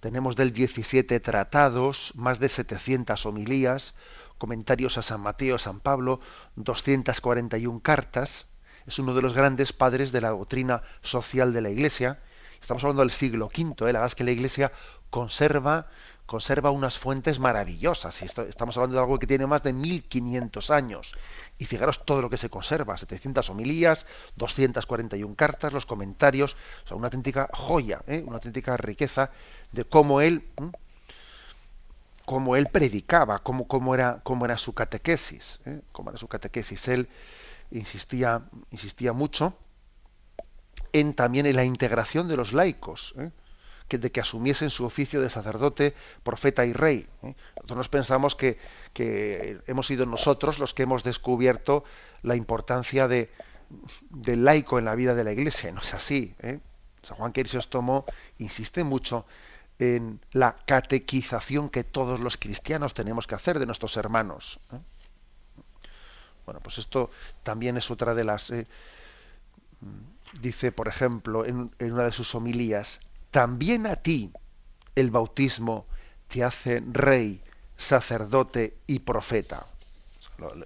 tenemos 0.00 0.36
del 0.36 0.52
17 0.52 1.20
tratados, 1.20 2.12
más 2.14 2.38
de 2.38 2.48
700 2.48 3.26
homilías, 3.26 3.94
comentarios 4.38 4.98
a 4.98 5.02
San 5.02 5.20
Mateo, 5.20 5.56
a 5.56 5.58
San 5.58 5.80
Pablo, 5.80 6.20
241 6.56 7.80
cartas, 7.80 8.46
es 8.86 8.98
uno 8.98 9.14
de 9.14 9.22
los 9.22 9.34
grandes 9.34 9.72
padres 9.72 10.12
de 10.12 10.20
la 10.20 10.30
doctrina 10.30 10.82
social 11.02 11.52
de 11.52 11.60
la 11.60 11.70
Iglesia. 11.70 12.20
Estamos 12.60 12.84
hablando 12.84 13.02
del 13.02 13.10
siglo 13.10 13.46
V, 13.46 13.74
¿eh? 13.80 13.92
la 13.92 13.98
verdad 13.98 14.06
es 14.06 14.14
que 14.14 14.24
la 14.24 14.30
Iglesia 14.30 14.72
conserva, 15.10 15.86
conserva 16.26 16.70
unas 16.70 16.98
fuentes 16.98 17.38
maravillosas. 17.38 18.22
Estamos 18.22 18.76
hablando 18.76 18.96
de 18.96 19.02
algo 19.02 19.18
que 19.18 19.26
tiene 19.26 19.46
más 19.46 19.62
de 19.62 19.72
1500 19.72 20.70
años. 20.70 21.12
Y 21.58 21.64
fijaros 21.64 22.04
todo 22.04 22.20
lo 22.20 22.28
que 22.28 22.36
se 22.36 22.50
conserva, 22.50 22.96
700 22.96 23.48
homilías, 23.48 24.06
241 24.36 25.34
cartas, 25.36 25.72
los 25.72 25.86
comentarios, 25.86 26.56
o 26.84 26.88
sea, 26.88 26.96
una 26.96 27.06
auténtica 27.06 27.48
joya, 27.52 28.02
¿eh? 28.06 28.22
una 28.26 28.36
auténtica 28.36 28.76
riqueza 28.76 29.30
de 29.72 29.84
cómo 29.84 30.20
él, 30.20 30.44
cómo 32.26 32.56
él 32.56 32.66
predicaba, 32.66 33.38
cómo, 33.38 33.66
cómo, 33.66 33.94
era, 33.94 34.20
cómo 34.22 34.44
era 34.44 34.58
su 34.58 34.74
catequesis, 34.74 35.60
¿eh? 35.64 35.80
cómo 35.92 36.10
era 36.10 36.18
su 36.18 36.28
catequesis. 36.28 36.88
Él 36.88 37.08
insistía, 37.70 38.42
insistía 38.70 39.12
mucho 39.12 39.56
en 40.92 41.14
también 41.14 41.46
en 41.46 41.56
la 41.56 41.64
integración 41.64 42.28
de 42.28 42.36
los 42.36 42.52
laicos, 42.52 43.14
¿eh? 43.18 43.30
Que, 43.88 43.98
de 43.98 44.10
que 44.10 44.20
asumiesen 44.20 44.70
su 44.70 44.84
oficio 44.84 45.20
de 45.20 45.30
sacerdote, 45.30 45.94
profeta 46.22 46.64
y 46.66 46.72
rey. 46.72 47.06
¿eh? 47.22 47.34
Nosotros 47.62 47.88
pensamos 47.88 48.34
que, 48.34 48.58
que, 48.92 49.60
hemos 49.66 49.86
sido 49.86 50.06
nosotros 50.06 50.58
los 50.58 50.74
que 50.74 50.84
hemos 50.84 51.04
descubierto 51.04 51.84
la 52.22 52.36
importancia 52.36 53.08
de, 53.08 53.30
del 54.10 54.44
laico 54.44 54.78
en 54.78 54.84
la 54.84 54.94
vida 54.94 55.14
de 55.14 55.24
la 55.24 55.32
Iglesia. 55.32 55.72
No 55.72 55.80
es 55.80 55.94
así. 55.94 56.34
¿eh? 56.40 56.60
San 57.02 57.16
Juan 57.16 57.32
Crisóstomo 57.32 58.04
insiste 58.38 58.84
mucho 58.84 59.26
en 59.78 60.20
la 60.32 60.56
catequización 60.64 61.68
que 61.68 61.84
todos 61.84 62.20
los 62.20 62.36
cristianos 62.36 62.94
tenemos 62.94 63.26
que 63.26 63.34
hacer 63.34 63.58
de 63.58 63.66
nuestros 63.66 63.96
hermanos. 63.96 64.58
¿eh? 64.72 64.78
Bueno, 66.44 66.60
pues 66.60 66.78
esto 66.78 67.10
también 67.42 67.76
es 67.76 67.90
otra 67.90 68.14
de 68.14 68.24
las... 68.24 68.50
Eh, 68.50 68.66
dice, 70.40 70.72
por 70.72 70.88
ejemplo, 70.88 71.44
en, 71.44 71.70
una 71.80 72.04
de 72.04 72.12
sus 72.12 72.34
homilías, 72.34 73.00
también 73.30 73.86
a 73.86 73.96
ti 73.96 74.32
el 74.94 75.10
bautismo 75.10 75.86
te 76.28 76.44
hace 76.44 76.82
rey, 76.92 77.42
sacerdote 77.76 78.78
y 78.86 79.00
profeta. 79.00 79.66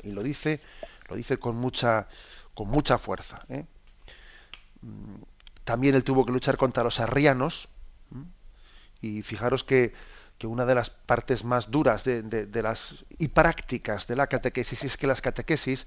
y 0.02 0.10
lo 0.12 0.22
dice, 0.22 0.60
lo 1.08 1.16
dice 1.16 1.38
con 1.38 1.56
mucha, 1.56 2.08
con 2.54 2.68
mucha 2.68 2.98
fuerza. 2.98 3.44
¿eh? 3.48 3.64
También 5.64 5.94
él 5.94 6.04
tuvo 6.04 6.24
que 6.24 6.32
luchar 6.32 6.56
contra 6.56 6.84
los 6.84 7.00
arrianos. 7.00 7.68
Y 9.02 9.22
fijaros 9.22 9.64
que 9.64 9.94
que 10.40 10.46
una 10.46 10.64
de 10.64 10.74
las 10.74 10.88
partes 10.88 11.44
más 11.44 11.70
duras 11.70 12.02
de, 12.02 12.48
las 12.62 13.04
y 13.18 13.28
prácticas 13.28 14.06
de 14.06 14.16
la 14.16 14.26
catequesis 14.26 14.84
es 14.84 14.96
que 14.96 15.06
las 15.06 15.20
catequesis 15.20 15.86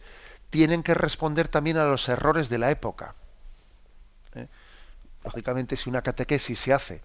tienen 0.52 0.84
que 0.84 0.94
responder 0.94 1.48
también 1.48 1.78
a 1.78 1.88
los 1.88 2.08
errores 2.08 2.50
de 2.50 2.60
la 2.60 2.70
época. 2.70 3.16
Lógicamente, 5.24 5.76
si 5.76 5.90
una 5.90 6.02
catequesis 6.02 6.60
se 6.60 6.74
hace 6.74 7.02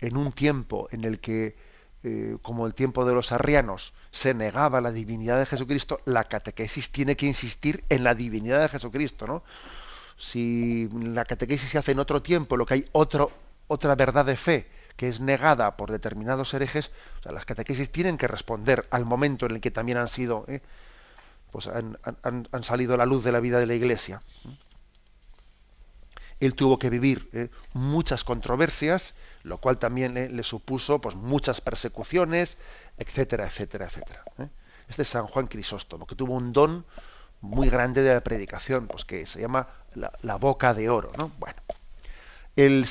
en 0.00 0.16
un 0.16 0.32
tiempo 0.32 0.88
en 0.90 1.04
el 1.04 1.20
que, 1.20 1.56
eh, 2.02 2.36
como 2.42 2.66
el 2.66 2.74
tiempo 2.74 3.04
de 3.04 3.14
los 3.14 3.32
arrianos, 3.32 3.94
se 4.10 4.34
negaba 4.34 4.80
la 4.80 4.92
divinidad 4.92 5.38
de 5.38 5.46
Jesucristo, 5.46 6.00
la 6.04 6.24
catequesis 6.24 6.90
tiene 6.90 7.16
que 7.16 7.26
insistir 7.26 7.84
en 7.88 8.04
la 8.04 8.14
divinidad 8.14 8.60
de 8.60 8.68
Jesucristo, 8.68 9.26
¿no? 9.26 9.42
Si 10.16 10.88
la 10.92 11.24
catequesis 11.24 11.70
se 11.70 11.78
hace 11.78 11.92
en 11.92 12.00
otro 12.00 12.22
tiempo, 12.22 12.56
lo 12.56 12.66
que 12.66 12.74
hay 12.74 12.88
otro, 12.92 13.30
otra 13.68 13.94
verdad 13.94 14.24
de 14.24 14.36
fe 14.36 14.66
que 14.98 15.06
es 15.06 15.20
negada 15.20 15.76
por 15.76 15.92
determinados 15.92 16.52
herejes, 16.54 16.90
o 17.20 17.22
sea, 17.22 17.30
las 17.30 17.44
catequesis 17.44 17.88
tienen 17.90 18.18
que 18.18 18.26
responder 18.26 18.88
al 18.90 19.04
momento 19.04 19.46
en 19.46 19.52
el 19.52 19.60
que 19.60 19.70
también 19.70 19.96
han 19.96 20.08
sido, 20.08 20.44
¿eh? 20.48 20.60
pues 21.52 21.68
han, 21.68 21.96
han, 22.24 22.64
salido 22.64 22.94
a 22.94 22.96
la 22.96 23.06
luz 23.06 23.22
de 23.22 23.30
la 23.30 23.38
vida 23.38 23.60
de 23.60 23.66
la 23.66 23.74
Iglesia. 23.74 24.20
Él 26.40 26.54
tuvo 26.54 26.78
que 26.78 26.90
vivir 26.90 27.28
¿eh? 27.32 27.48
muchas 27.72 28.22
controversias, 28.22 29.14
lo 29.42 29.58
cual 29.58 29.78
también 29.78 30.14
le 30.14 30.42
supuso 30.42 31.00
pues, 31.00 31.16
muchas 31.16 31.60
persecuciones, 31.60 32.58
etcétera, 32.96 33.46
etcétera, 33.46 33.86
etcétera. 33.86 34.22
¿eh? 34.38 34.48
Este 34.88 35.02
es 35.02 35.08
San 35.08 35.26
Juan 35.26 35.48
Crisóstomo, 35.48 36.06
que 36.06 36.14
tuvo 36.14 36.34
un 36.34 36.52
don 36.52 36.84
muy 37.40 37.68
grande 37.68 38.02
de 38.02 38.14
la 38.14 38.20
predicación, 38.20 38.86
pues 38.86 39.04
que 39.04 39.26
se 39.26 39.40
llama 39.40 39.68
la, 39.94 40.36
boca 40.36 40.74
de 40.74 40.88
oro. 40.90 41.10
¿no? 41.18 41.30
Bueno, 41.38 41.60
el, 42.56 42.86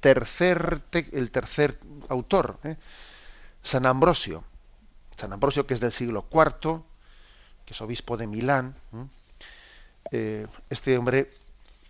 tercer, 0.00 0.82
el 0.92 1.30
tercer 1.30 1.78
autor, 2.08 2.58
¿eh? 2.64 2.76
San 3.62 3.86
Ambrosio. 3.86 4.44
San 5.16 5.32
Ambrosio, 5.32 5.66
que 5.66 5.74
es 5.74 5.80
del 5.80 5.92
siglo 5.92 6.26
IV, 6.30 6.82
que 7.64 7.72
es 7.72 7.80
obispo 7.80 8.16
de 8.16 8.26
Milán. 8.26 8.74
Este 10.10 10.98
hombre, 10.98 11.30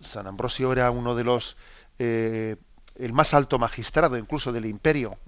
San 0.05 0.27
Ambrosio, 0.27 0.73
era 0.73 0.91
uno 0.91 1.15
de 1.15 1.25
los, 1.25 1.57
eh, 1.99 2.57
el 2.97 3.13
más 3.13 3.35
alto 3.35 3.59
magistrado 3.59 4.17
incluso 4.17 4.53
del 4.53 4.67
imperio, 4.67 5.19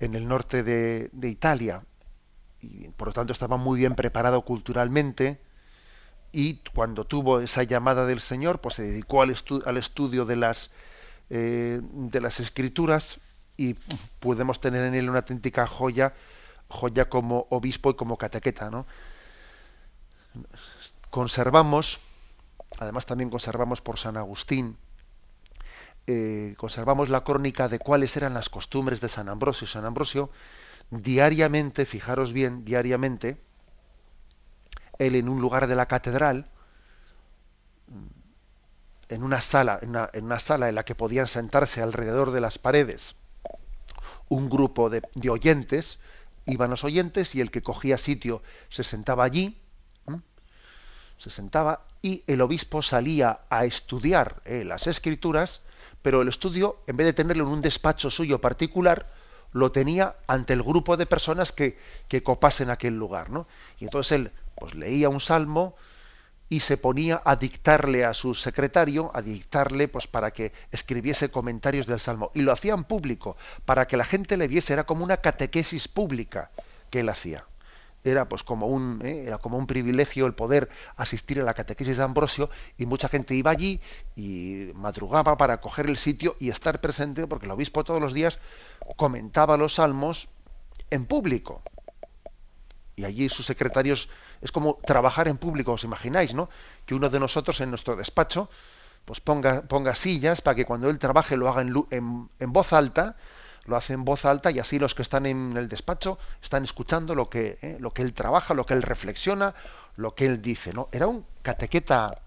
en 0.00 0.14
el 0.14 0.26
norte 0.28 0.62
de, 0.62 1.10
Italia. 1.22 1.82
Y 2.60 2.88
por 2.88 3.08
lo 3.08 3.12
tanto 3.14 3.32
estaba 3.32 3.56
muy 3.56 3.78
bien 3.78 3.94
preparado 3.94 4.42
culturalmente, 4.42 5.40
y 6.32 6.56
cuando 6.74 7.04
tuvo 7.04 7.40
esa 7.40 7.62
llamada 7.62 8.04
del 8.04 8.20
Señor, 8.20 8.60
pues 8.60 8.74
se 8.74 8.82
dedicó 8.82 9.22
al, 9.22 9.30
estudio 9.30 10.24
de 10.24 10.36
las, 10.36 10.70
eh, 11.30 11.80
de 11.82 12.20
las 12.20 12.40
escrituras 12.40 13.18
y 13.56 13.74
podemos 14.20 14.60
tener 14.60 14.84
en 14.84 14.94
él 14.94 15.08
una 15.08 15.20
auténtica 15.20 15.66
joya, 15.66 16.14
joya 16.68 17.08
como 17.08 17.46
obispo 17.50 17.90
y 17.90 17.94
como 17.94 18.18
catequeta. 18.18 18.70
¿no? 18.70 18.86
Conservamos, 21.10 21.98
además 22.78 23.06
también 23.06 23.30
conservamos 23.30 23.80
por 23.80 23.98
San 23.98 24.16
Agustín, 24.16 24.76
eh, 26.06 26.54
conservamos 26.56 27.08
la 27.08 27.24
crónica 27.24 27.68
de 27.68 27.78
cuáles 27.78 28.16
eran 28.16 28.34
las 28.34 28.48
costumbres 28.48 29.00
de 29.00 29.08
San 29.08 29.28
Ambrosio. 29.28 29.66
San 29.66 29.84
Ambrosio 29.84 30.30
diariamente, 30.90 31.84
fijaros 31.84 32.32
bien, 32.32 32.64
diariamente, 32.64 33.40
él 34.98 35.16
en 35.16 35.28
un 35.28 35.40
lugar 35.40 35.66
de 35.66 35.74
la 35.74 35.86
catedral, 35.86 36.48
en 39.08 39.22
una 39.22 39.40
sala, 39.40 39.78
en 39.82 40.24
una, 40.24 40.38
sala 40.38 40.68
en 40.68 40.74
la 40.74 40.84
que 40.84 40.94
podían 40.94 41.26
sentarse 41.26 41.82
alrededor 41.82 42.32
de 42.32 42.40
las 42.40 42.58
paredes 42.58 43.16
un 44.28 44.50
grupo 44.50 44.90
de, 44.90 45.02
oyentes, 45.28 45.98
iban 46.46 46.70
los 46.70 46.84
oyentes 46.84 47.34
y 47.34 47.40
el 47.40 47.50
que 47.50 47.62
cogía 47.62 47.98
sitio 47.98 48.42
se 48.68 48.82
sentaba 48.82 49.24
allí, 49.24 49.60
se 51.18 51.30
sentaba 51.30 51.82
y 52.02 52.22
el 52.26 52.40
obispo 52.40 52.82
salía 52.82 53.40
a 53.50 53.64
estudiar 53.64 54.42
eh, 54.44 54.64
las 54.64 54.86
escrituras, 54.86 55.62
pero 56.02 56.22
el 56.22 56.28
estudio, 56.28 56.78
en 56.86 56.96
vez 56.96 57.06
de 57.06 57.12
tenerlo 57.12 57.44
en 57.44 57.50
un 57.50 57.62
despacho 57.62 58.10
suyo 58.10 58.40
particular, 58.40 59.12
lo 59.52 59.72
tenía 59.72 60.16
ante 60.26 60.52
el 60.52 60.62
grupo 60.62 60.96
de 60.96 61.06
personas 61.06 61.52
que, 61.52 61.78
que 62.08 62.22
copasen 62.22 62.70
aquel 62.70 62.98
lugar, 62.98 63.30
¿no? 63.30 63.46
Y 63.78 63.84
entonces 63.84 64.12
él 64.12 64.32
pues 64.54 64.74
leía 64.74 65.08
un 65.08 65.20
salmo 65.20 65.74
y 66.48 66.60
se 66.60 66.76
ponía 66.76 67.22
a 67.24 67.36
dictarle 67.36 68.04
a 68.04 68.14
su 68.14 68.34
secretario, 68.34 69.10
a 69.14 69.22
dictarle 69.22 69.88
pues 69.88 70.06
para 70.06 70.30
que 70.30 70.52
escribiese 70.70 71.30
comentarios 71.30 71.86
del 71.86 71.98
salmo 71.98 72.30
y 72.34 72.42
lo 72.42 72.52
hacía 72.52 72.74
en 72.74 72.84
público 72.84 73.36
para 73.64 73.86
que 73.88 73.96
la 73.96 74.04
gente 74.04 74.36
le 74.36 74.46
viese, 74.46 74.72
era 74.72 74.84
como 74.84 75.04
una 75.04 75.16
catequesis 75.16 75.88
pública 75.88 76.50
que 76.90 77.00
él 77.00 77.08
hacía. 77.08 77.44
Era 78.06 78.28
pues 78.28 78.42
como 78.42 78.66
un 78.66 79.00
¿eh? 79.04 79.24
era 79.26 79.38
como 79.38 79.58
un 79.58 79.66
privilegio 79.66 80.26
el 80.26 80.34
poder 80.34 80.68
asistir 80.96 81.40
a 81.40 81.44
la 81.44 81.54
catequesis 81.54 81.96
de 81.96 82.02
Ambrosio 82.02 82.50
y 82.78 82.86
mucha 82.86 83.08
gente 83.08 83.34
iba 83.34 83.50
allí 83.50 83.80
y 84.14 84.70
madrugaba 84.74 85.36
para 85.36 85.60
coger 85.60 85.86
el 85.86 85.96
sitio 85.96 86.36
y 86.38 86.50
estar 86.50 86.80
presente 86.80 87.26
porque 87.26 87.46
el 87.46 87.52
obispo 87.52 87.84
todos 87.84 88.00
los 88.00 88.12
días 88.12 88.38
comentaba 88.96 89.56
los 89.56 89.74
salmos 89.74 90.28
en 90.90 91.06
público. 91.06 91.62
Y 92.94 93.04
allí 93.04 93.28
sus 93.28 93.44
secretarios 93.44 94.08
es 94.40 94.52
como 94.52 94.78
trabajar 94.86 95.28
en 95.28 95.36
público, 95.36 95.72
os 95.72 95.84
imagináis, 95.84 96.32
¿no? 96.32 96.48
Que 96.86 96.94
uno 96.94 97.10
de 97.10 97.20
nosotros 97.20 97.60
en 97.60 97.70
nuestro 97.70 97.96
despacho 97.96 98.48
pues 99.06 99.20
ponga, 99.20 99.62
ponga 99.62 99.94
sillas 99.94 100.42
para 100.42 100.56
que 100.56 100.66
cuando 100.66 100.90
él 100.90 100.98
trabaje 100.98 101.36
lo 101.36 101.48
haga 101.48 101.62
en, 101.62 102.28
en, 102.40 102.52
voz 102.52 102.72
alta, 102.72 103.16
lo 103.66 103.76
hace 103.76 103.92
en 103.92 104.04
voz 104.04 104.24
alta 104.24 104.50
y 104.50 104.58
así 104.58 104.78
los 104.78 104.94
que 104.94 105.02
están 105.02 105.26
en 105.26 105.56
el 105.56 105.68
despacho 105.68 106.18
están 106.42 106.64
escuchando 106.64 107.14
lo 107.14 107.28
que, 107.28 107.58
¿eh? 107.62 107.76
lo 107.80 107.92
que 107.92 108.02
él 108.02 108.12
trabaja, 108.12 108.54
lo 108.54 108.66
que 108.66 108.74
él 108.74 108.82
reflexiona, 108.82 109.54
lo 109.96 110.14
que 110.14 110.26
él 110.26 110.42
dice, 110.42 110.72
¿no? 110.72 110.88
Era 110.92 111.06
un 111.06 111.24
catequeta 111.42 112.22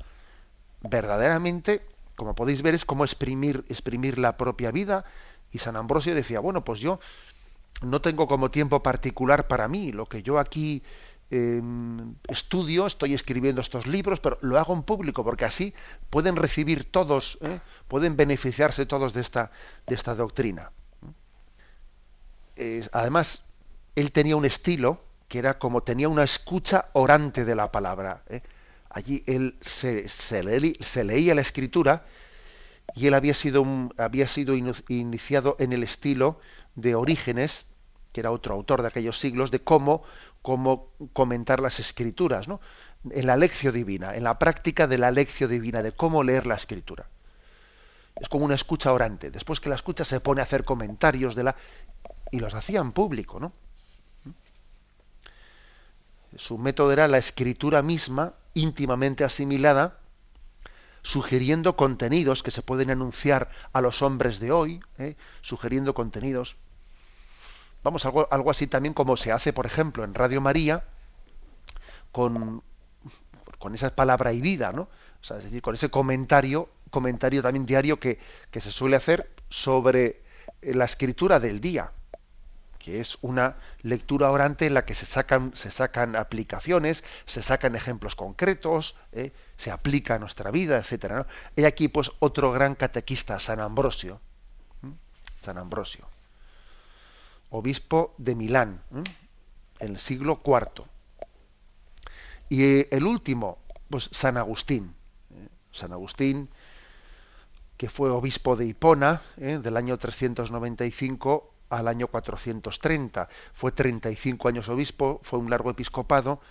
verdaderamente, 0.82 1.86
como 2.16 2.36
podéis 2.36 2.62
ver, 2.62 2.76
es 2.76 2.86
como 2.86 3.04
exprimir, 3.04 3.66
exprimir 3.70 4.18
la 4.18 4.38
propia 4.38 4.72
vida. 4.72 5.06
Y 5.52 5.60
San 5.60 5.76
Ambrosio 5.76 6.14
decía, 6.14 6.40
bueno, 6.40 6.64
pues 6.64 6.80
yo 6.80 7.00
no 7.82 8.02
tengo 8.02 8.28
como 8.28 8.52
tiempo 8.52 8.84
particular 8.84 9.48
para 9.48 9.68
mí, 9.68 9.92
lo 9.92 10.06
que 10.06 10.22
yo 10.22 10.40
aquí 10.40 10.84
Em, 11.32 12.16
estudio, 12.28 12.88
estoy 12.88 13.14
escribiendo 13.14 13.62
estos 13.62 13.86
libros, 13.86 14.20
pero 14.20 14.40
lo 14.42 14.58
hago 14.58 14.74
en 14.74 14.82
público 14.82 15.24
porque 15.24 15.46
así 15.46 15.76
pueden 16.10 16.36
recibir 16.36 16.86
todos, 16.86 17.38
¿eh? 17.42 17.60
pueden 17.88 18.16
beneficiarse 18.16 18.88
todos 18.88 19.14
de 19.14 19.22
esta, 19.22 19.52
de 19.86 19.94
esta 19.94 20.16
doctrina. 20.16 20.72
Además, 22.92 23.44
él 23.96 24.12
tenía 24.12 24.36
un 24.36 24.46
estilo 24.46 25.02
que 25.28 25.40
era 25.40 25.60
como 25.60 25.84
tenía 25.84 26.10
una 26.10 26.24
escucha 26.24 26.90
orante 26.94 27.46
de 27.46 27.56
la 27.56 27.72
palabra. 27.72 28.24
¿eh? 28.30 28.42
Allí 28.90 29.24
él 29.28 29.58
se, 29.62 30.08
leía 31.04 31.36
la 31.36 31.42
escritura 31.42 32.06
y 32.96 33.08
él 33.08 33.14
había 33.14 33.34
sido, 33.34 33.66
había 33.98 34.28
sido 34.28 34.56
iniciado 34.56 35.56
en 35.60 35.74
el 35.74 35.84
estilo 35.84 36.40
de 36.76 36.96
Orígenes, 36.96 37.66
que 38.12 38.22
era 38.22 38.32
otro 38.32 38.56
autor 38.56 38.82
de 38.82 38.88
aquellos 38.88 39.20
siglos, 39.20 39.52
de 39.52 39.60
cómo 39.60 40.04
cómo 40.42 40.94
comentar 41.14 41.60
las 41.60 41.80
escrituras, 41.80 42.48
¿no? 42.48 42.62
En 43.10 43.28
la 43.28 43.38
lección 43.38 43.74
divina, 43.74 44.16
en 44.16 44.24
la 44.24 44.40
práctica 44.40 44.88
de 44.88 44.98
la 44.98 45.12
lección 45.12 45.50
divina, 45.50 45.84
de 45.84 45.92
cómo 45.92 46.24
leer 46.24 46.46
la 46.46 46.56
escritura. 46.56 47.08
Es 48.20 48.28
como 48.28 48.46
una 48.46 48.56
escucha 48.56 48.92
orante. 48.92 49.32
Después 49.32 49.60
que 49.60 49.70
la 49.70 49.76
escucha 49.76 50.04
se 50.04 50.20
pone 50.20 50.42
a 50.42 50.44
hacer 50.44 50.66
comentarios 50.66 51.36
de 51.36 51.44
la 51.44 51.56
y 52.32 52.40
los 52.40 52.54
hacía 52.54 52.80
en 52.80 52.92
público, 52.92 53.40
¿no? 53.40 53.54
Su 56.36 56.58
método 56.58 56.92
era 56.92 57.08
la 57.08 57.18
escritura 57.18 57.82
misma, 57.82 58.34
íntimamente 58.54 59.24
asimilada, 59.24 59.98
sugiriendo 61.02 61.76
contenidos 61.76 62.44
que 62.44 62.52
se 62.52 62.62
pueden 62.62 62.92
anunciar 62.92 63.50
a 63.74 63.82
los 63.82 64.02
hombres 64.02 64.40
de 64.40 64.52
hoy, 64.52 64.80
¿eh? 65.00 65.16
sugiriendo 65.42 65.94
contenidos 65.94 66.56
Vamos, 67.84 68.06
algo, 68.06 68.28
algo 68.32 68.52
así 68.52 68.68
también 68.68 68.94
como 68.94 69.16
se 69.16 69.32
hace, 69.32 69.54
por 69.54 69.66
ejemplo, 69.66 70.04
en 70.04 70.14
Radio 70.14 70.42
María, 70.42 70.84
con, 72.12 72.62
con 73.58 73.74
esa 73.74 73.96
palabra 73.96 74.34
y 74.34 74.42
vida, 74.42 74.74
¿no? 74.74 74.90
O 75.22 75.24
sea, 75.24 75.38
es 75.38 75.46
decir, 75.46 75.62
con 75.62 75.76
ese 75.76 75.90
comentario, 75.90 76.70
comentario 76.92 77.42
también 77.42 77.66
diario 77.66 78.00
que, 78.00 78.20
que 78.52 78.60
se 78.60 78.72
suele 78.72 78.98
hacer 78.98 79.32
sobre 79.50 80.22
la 80.62 80.86
escritura 80.86 81.40
del 81.40 81.62
día, 81.62 81.92
que 82.90 83.00
es 83.00 83.20
una 83.22 83.58
lectura 83.84 84.32
orante 84.32 84.66
en 84.66 84.74
la 84.74 84.84
que 84.84 84.96
se 84.96 85.06
sacan, 85.06 85.52
se 85.56 85.70
sacan 85.70 86.16
aplicaciones, 86.16 87.04
se 87.28 87.44
sacan 87.44 87.76
ejemplos 87.76 88.16
concretos, 88.16 88.96
¿eh? 89.12 89.32
se 89.58 89.70
aplica 89.70 90.16
a 90.16 90.20
nuestra 90.20 90.50
vida, 90.50 90.78
etcétera. 90.78 91.18
¿no? 91.18 91.26
Hay 91.56 91.66
aquí 91.66 91.88
pues 91.88 92.12
otro 92.18 92.52
gran 92.52 92.74
catequista, 92.74 93.40
San 93.40 93.60
Ambrosio. 93.60 94.20
San 95.42 95.58
Ambrosio 95.60 96.08
obispo 97.52 98.14
de 98.18 98.36
Milán, 98.36 98.82
en 98.92 99.92
el 99.92 100.00
siglo 100.00 100.42
IV. 100.46 100.84
Y 102.50 102.64
eh, 102.64 102.88
el 102.92 103.06
último, 103.06 103.58
pues 103.90 104.10
San 104.12 104.38
Agustín. 104.38 104.94
¿eh? 105.32 105.48
San 105.72 105.94
Agustín, 105.94 106.50
que 107.78 107.90
fue 107.90 108.10
obispo 108.10 108.56
de 108.56 108.66
Hipona 108.66 109.22
del 109.38 109.78
año 109.78 109.98
395 109.98 111.54
al 111.70 111.88
año 111.88 112.08
430. 112.08 113.30
Fue 113.54 113.72
35 113.72 114.48
años 114.48 114.70
obispo, 114.70 115.20
fue 115.24 115.40
un 115.40 115.50
largo 115.50 115.70
episcopado, 115.72 116.42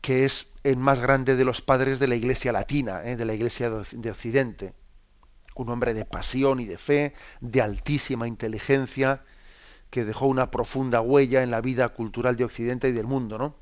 que 0.00 0.24
es 0.24 0.48
el 0.64 0.76
más 0.76 1.00
grande 1.00 1.36
de 1.36 1.44
los 1.44 1.62
padres 1.62 1.98
de 1.98 2.06
la 2.06 2.16
Iglesia 2.16 2.52
latina, 2.52 3.00
de 3.00 3.24
la 3.24 3.34
Iglesia 3.34 3.70
de 3.70 4.10
Occidente. 4.10 4.74
un 5.54 5.70
hombre 5.70 5.94
de 5.94 6.04
pasión 6.04 6.60
y 6.60 6.66
de 6.66 6.76
fe, 6.76 7.14
de 7.40 7.62
altísima 7.62 8.28
inteligencia, 8.28 9.22
que 9.90 10.04
dejó 10.04 10.26
una 10.26 10.50
profunda 10.50 11.00
huella 11.00 11.42
en 11.42 11.50
la 11.50 11.60
vida 11.60 11.88
cultural 11.90 12.36
de 12.36 12.44
Occidente 12.44 12.88
y 12.88 12.92
del 12.92 13.06
mundo, 13.06 13.38
¿no? 13.38 13.56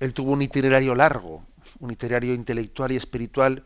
Él 0.00 0.14
tuvo 0.14 0.32
un 0.32 0.42
itinerario 0.42 0.96
largo, 0.96 1.44
un 1.78 1.92
itinerario 1.92 2.34
intelectual 2.34 2.90
y 2.90 2.96
espiritual, 2.96 3.64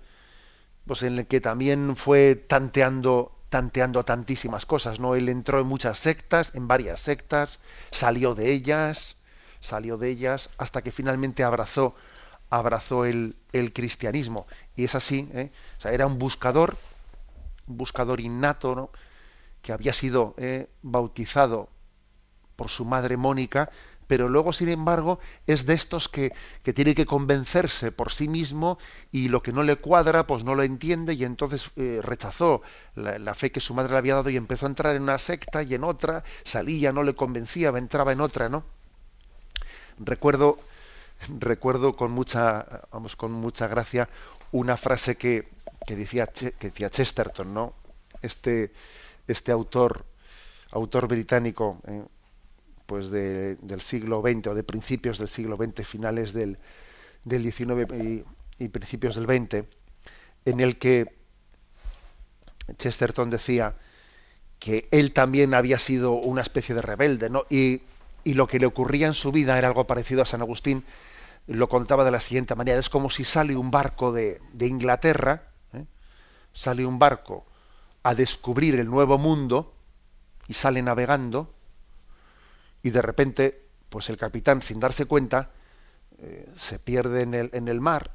pues 0.86 1.02
en 1.02 1.18
el 1.18 1.26
que 1.26 1.40
también 1.40 1.96
fue 1.96 2.34
tanteando, 2.34 3.35
tanteando 3.48 4.04
tantísimas 4.04 4.66
cosas, 4.66 5.00
¿no? 5.00 5.14
Él 5.14 5.28
entró 5.28 5.60
en 5.60 5.66
muchas 5.66 5.98
sectas, 5.98 6.52
en 6.54 6.68
varias 6.68 7.00
sectas, 7.00 7.58
salió 7.90 8.34
de 8.34 8.52
ellas, 8.52 9.16
salió 9.60 9.98
de 9.98 10.10
ellas, 10.10 10.50
hasta 10.58 10.82
que 10.82 10.90
finalmente 10.90 11.44
abrazó, 11.44 11.94
abrazó 12.50 13.04
el, 13.04 13.36
el 13.52 13.72
cristianismo. 13.72 14.46
Y 14.74 14.84
es 14.84 14.94
así, 14.94 15.28
¿eh? 15.32 15.50
o 15.78 15.80
sea, 15.80 15.92
era 15.92 16.06
un 16.06 16.18
buscador, 16.18 16.76
un 17.66 17.76
buscador 17.76 18.20
innato, 18.20 18.74
¿no? 18.74 18.90
que 19.62 19.72
había 19.72 19.92
sido 19.92 20.34
eh, 20.36 20.68
bautizado 20.82 21.68
por 22.54 22.70
su 22.70 22.84
madre 22.84 23.16
Mónica, 23.16 23.70
pero 24.06 24.28
luego, 24.28 24.52
sin 24.52 24.68
embargo, 24.68 25.18
es 25.46 25.66
de 25.66 25.74
estos 25.74 26.08
que, 26.08 26.32
que, 26.62 26.72
tiene 26.72 26.94
que 26.94 27.06
convencerse 27.06 27.92
por 27.92 28.12
sí 28.12 28.28
mismo 28.28 28.78
y 29.10 29.28
lo 29.28 29.42
que 29.42 29.52
no 29.52 29.62
le 29.62 29.76
cuadra, 29.76 30.26
pues 30.26 30.44
no 30.44 30.54
lo 30.54 30.62
entiende 30.62 31.14
y 31.14 31.24
entonces 31.24 31.70
eh, 31.76 32.00
rechazó 32.02 32.62
la, 32.94 33.34
fe 33.34 33.50
que 33.50 33.60
su 33.60 33.74
madre 33.74 33.92
le 33.92 33.98
había 33.98 34.14
dado 34.14 34.30
y 34.30 34.36
empezó 34.36 34.66
a 34.66 34.68
entrar 34.68 34.96
en 34.96 35.02
una 35.02 35.18
secta 35.18 35.62
y 35.62 35.74
en 35.74 35.84
otra, 35.84 36.24
salía, 36.44 36.92
no 36.92 37.02
le 37.02 37.14
convencía, 37.14 37.68
entraba 37.70 38.12
en 38.12 38.20
otra, 38.20 38.48
¿no? 38.48 38.64
Recuerdo, 39.98 40.58
recuerdo 41.38 41.96
con 41.96 42.12
mucha, 42.12 42.82
vamos, 42.92 43.16
con 43.16 43.32
mucha 43.32 43.66
gracia 43.66 44.08
una 44.52 44.76
frase 44.76 45.16
que, 45.16 45.48
que 45.86 45.96
decía, 45.96 46.26
que 46.26 46.52
decía 46.60 46.90
Chesterton, 46.90 47.52
¿no? 47.52 47.74
Este, 48.22 48.72
este 49.26 49.52
autor, 49.52 50.04
autor 50.70 51.08
británico, 51.08 51.80
eh, 51.86 52.04
pues 52.86 53.10
de, 53.10 53.56
del 53.56 53.80
siglo 53.80 54.22
XX 54.22 54.48
o 54.48 54.54
de 54.54 54.62
principios 54.62 55.18
del 55.18 55.28
siglo 55.28 55.56
XX, 55.56 55.86
finales 55.86 56.32
del, 56.32 56.58
del 57.24 57.42
XIX 57.42 58.24
y, 58.58 58.68
principios 58.68 59.16
del 59.16 59.26
XX, 59.26 59.64
en 60.44 60.60
el 60.60 60.78
que 60.78 61.14
Chesterton 62.78 63.28
decía 63.30 63.74
que 64.58 64.88
él 64.90 65.12
también 65.12 65.52
había 65.52 65.78
sido 65.78 66.12
una 66.12 66.40
especie 66.40 66.74
de 66.74 66.82
rebelde, 66.82 67.28
¿no? 67.28 67.44
Y, 67.50 67.82
y 68.24 68.34
lo 68.34 68.46
que 68.46 68.58
le 68.58 68.66
ocurría 68.66 69.06
en 69.08 69.14
su 69.14 69.32
vida 69.32 69.58
era 69.58 69.68
algo 69.68 69.86
parecido 69.86 70.22
a 70.22 70.26
San 70.26 70.40
Agustín, 70.40 70.84
lo 71.46 71.68
contaba 71.68 72.04
de 72.04 72.10
la 72.10 72.20
siguiente 72.20 72.54
manera, 72.54 72.80
es 72.80 72.88
como 72.88 73.10
si 73.10 73.24
sale 73.24 73.56
un 73.56 73.70
barco 73.70 74.12
de, 74.12 74.40
de 74.52 74.66
Inglaterra, 74.66 75.50
¿eh? 75.74 75.84
sale 76.52 76.86
un 76.86 76.98
barco 76.98 77.44
a 78.02 78.14
descubrir 78.14 78.78
el 78.80 78.88
nuevo 78.88 79.18
mundo 79.18 79.74
y 80.48 80.54
sale 80.54 80.82
navegando 80.82 81.55
y 82.86 82.90
de 82.90 83.02
repente, 83.02 83.62
pues 83.88 84.08
el 84.10 84.16
capitán, 84.16 84.62
sin 84.62 84.78
darse 84.78 85.06
cuenta, 85.06 85.50
eh, 86.18 86.48
se 86.56 86.78
pierde 86.78 87.22
en 87.22 87.34
el, 87.34 87.50
en 87.52 87.66
el 87.66 87.80
mar, 87.80 88.12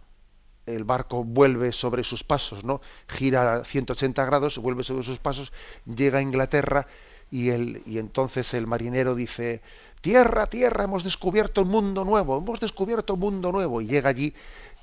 el 0.66 0.86
barco 0.86 1.26
vuelve 1.26 1.74
sobre 1.74 2.06
sus 2.06 2.24
pasos, 2.24 2.64
¿no? 2.64 2.80
Gira 3.10 3.66
180 3.66 4.24
grados, 4.24 4.60
vuelve 4.60 4.86
sobre 4.86 5.04
sus 5.04 5.20
pasos, 5.20 5.52
llega 5.84 6.20
a 6.20 6.22
Inglaterra 6.22 6.88
y, 7.30 7.50
el, 7.50 7.84
y 7.86 7.98
entonces 7.98 8.54
el 8.54 8.66
marinero 8.66 9.14
dice, 9.14 9.62
tierra, 10.00 10.48
tierra, 10.48 10.86
hemos 10.86 11.04
descubierto 11.04 11.64
un 11.64 11.68
mundo 11.68 12.06
nuevo, 12.06 12.38
hemos 12.38 12.62
descubierto 12.62 13.16
un 13.16 13.20
mundo 13.20 13.52
nuevo. 13.52 13.82
Y 13.82 13.88
llega 13.88 14.10
allí 14.10 14.34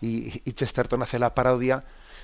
y, 0.02 0.42
y 0.44 0.52
Chesterton 0.52 1.00
hace 1.00 1.18
la 1.18 1.34
parodia 1.34 1.82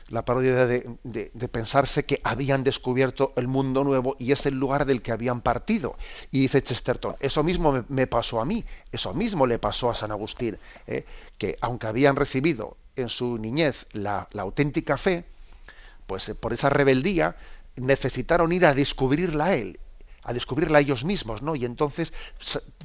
la 0.09 0.25
parodia 0.25 0.67
de, 0.67 1.31
pensarse 1.51 2.05
que 2.05 2.21
habían 2.25 2.65
descubierto 2.65 3.33
el 3.37 3.49
mundo 3.49 3.85
nuevo 3.85 4.17
y 4.19 4.33
es 4.33 4.45
el 4.47 4.55
lugar 4.55 4.85
del 4.85 5.03
que 5.03 5.13
habían 5.13 5.41
partido. 5.41 5.97
Y 6.31 6.41
dice 6.41 6.63
Chesterton, 6.63 7.17
eso 7.21 7.43
mismo 7.43 7.85
me, 7.89 8.07
pasó 8.07 8.41
a 8.41 8.45
mí, 8.45 8.65
eso 8.93 9.15
mismo 9.15 9.47
le 9.47 9.59
pasó 9.59 9.91
a 9.91 9.95
San 9.95 10.11
Agustín, 10.11 10.59
¿eh? 10.87 11.05
que 11.39 11.57
aunque 11.61 11.87
habían 11.87 12.17
recibido 12.17 12.77
en 12.97 13.09
su 13.09 13.39
niñez 13.39 13.87
la, 13.93 14.29
la 14.33 14.43
auténtica 14.43 14.97
fe, 14.97 15.25
pues 16.07 16.29
eh, 16.29 16.35
por 16.35 16.53
esa 16.53 16.69
rebeldía 16.69 17.37
necesitaron 17.77 18.53
ir 18.53 18.67
a 18.67 18.75
descubrirla 18.75 19.47
a 19.47 19.55
él, 19.55 19.81
a 20.23 20.33
descubrirla 20.33 20.79
a 20.79 20.81
ellos 20.81 21.05
mismos, 21.05 21.43
¿no? 21.43 21.57
Y 21.57 21.65
entonces 21.65 22.13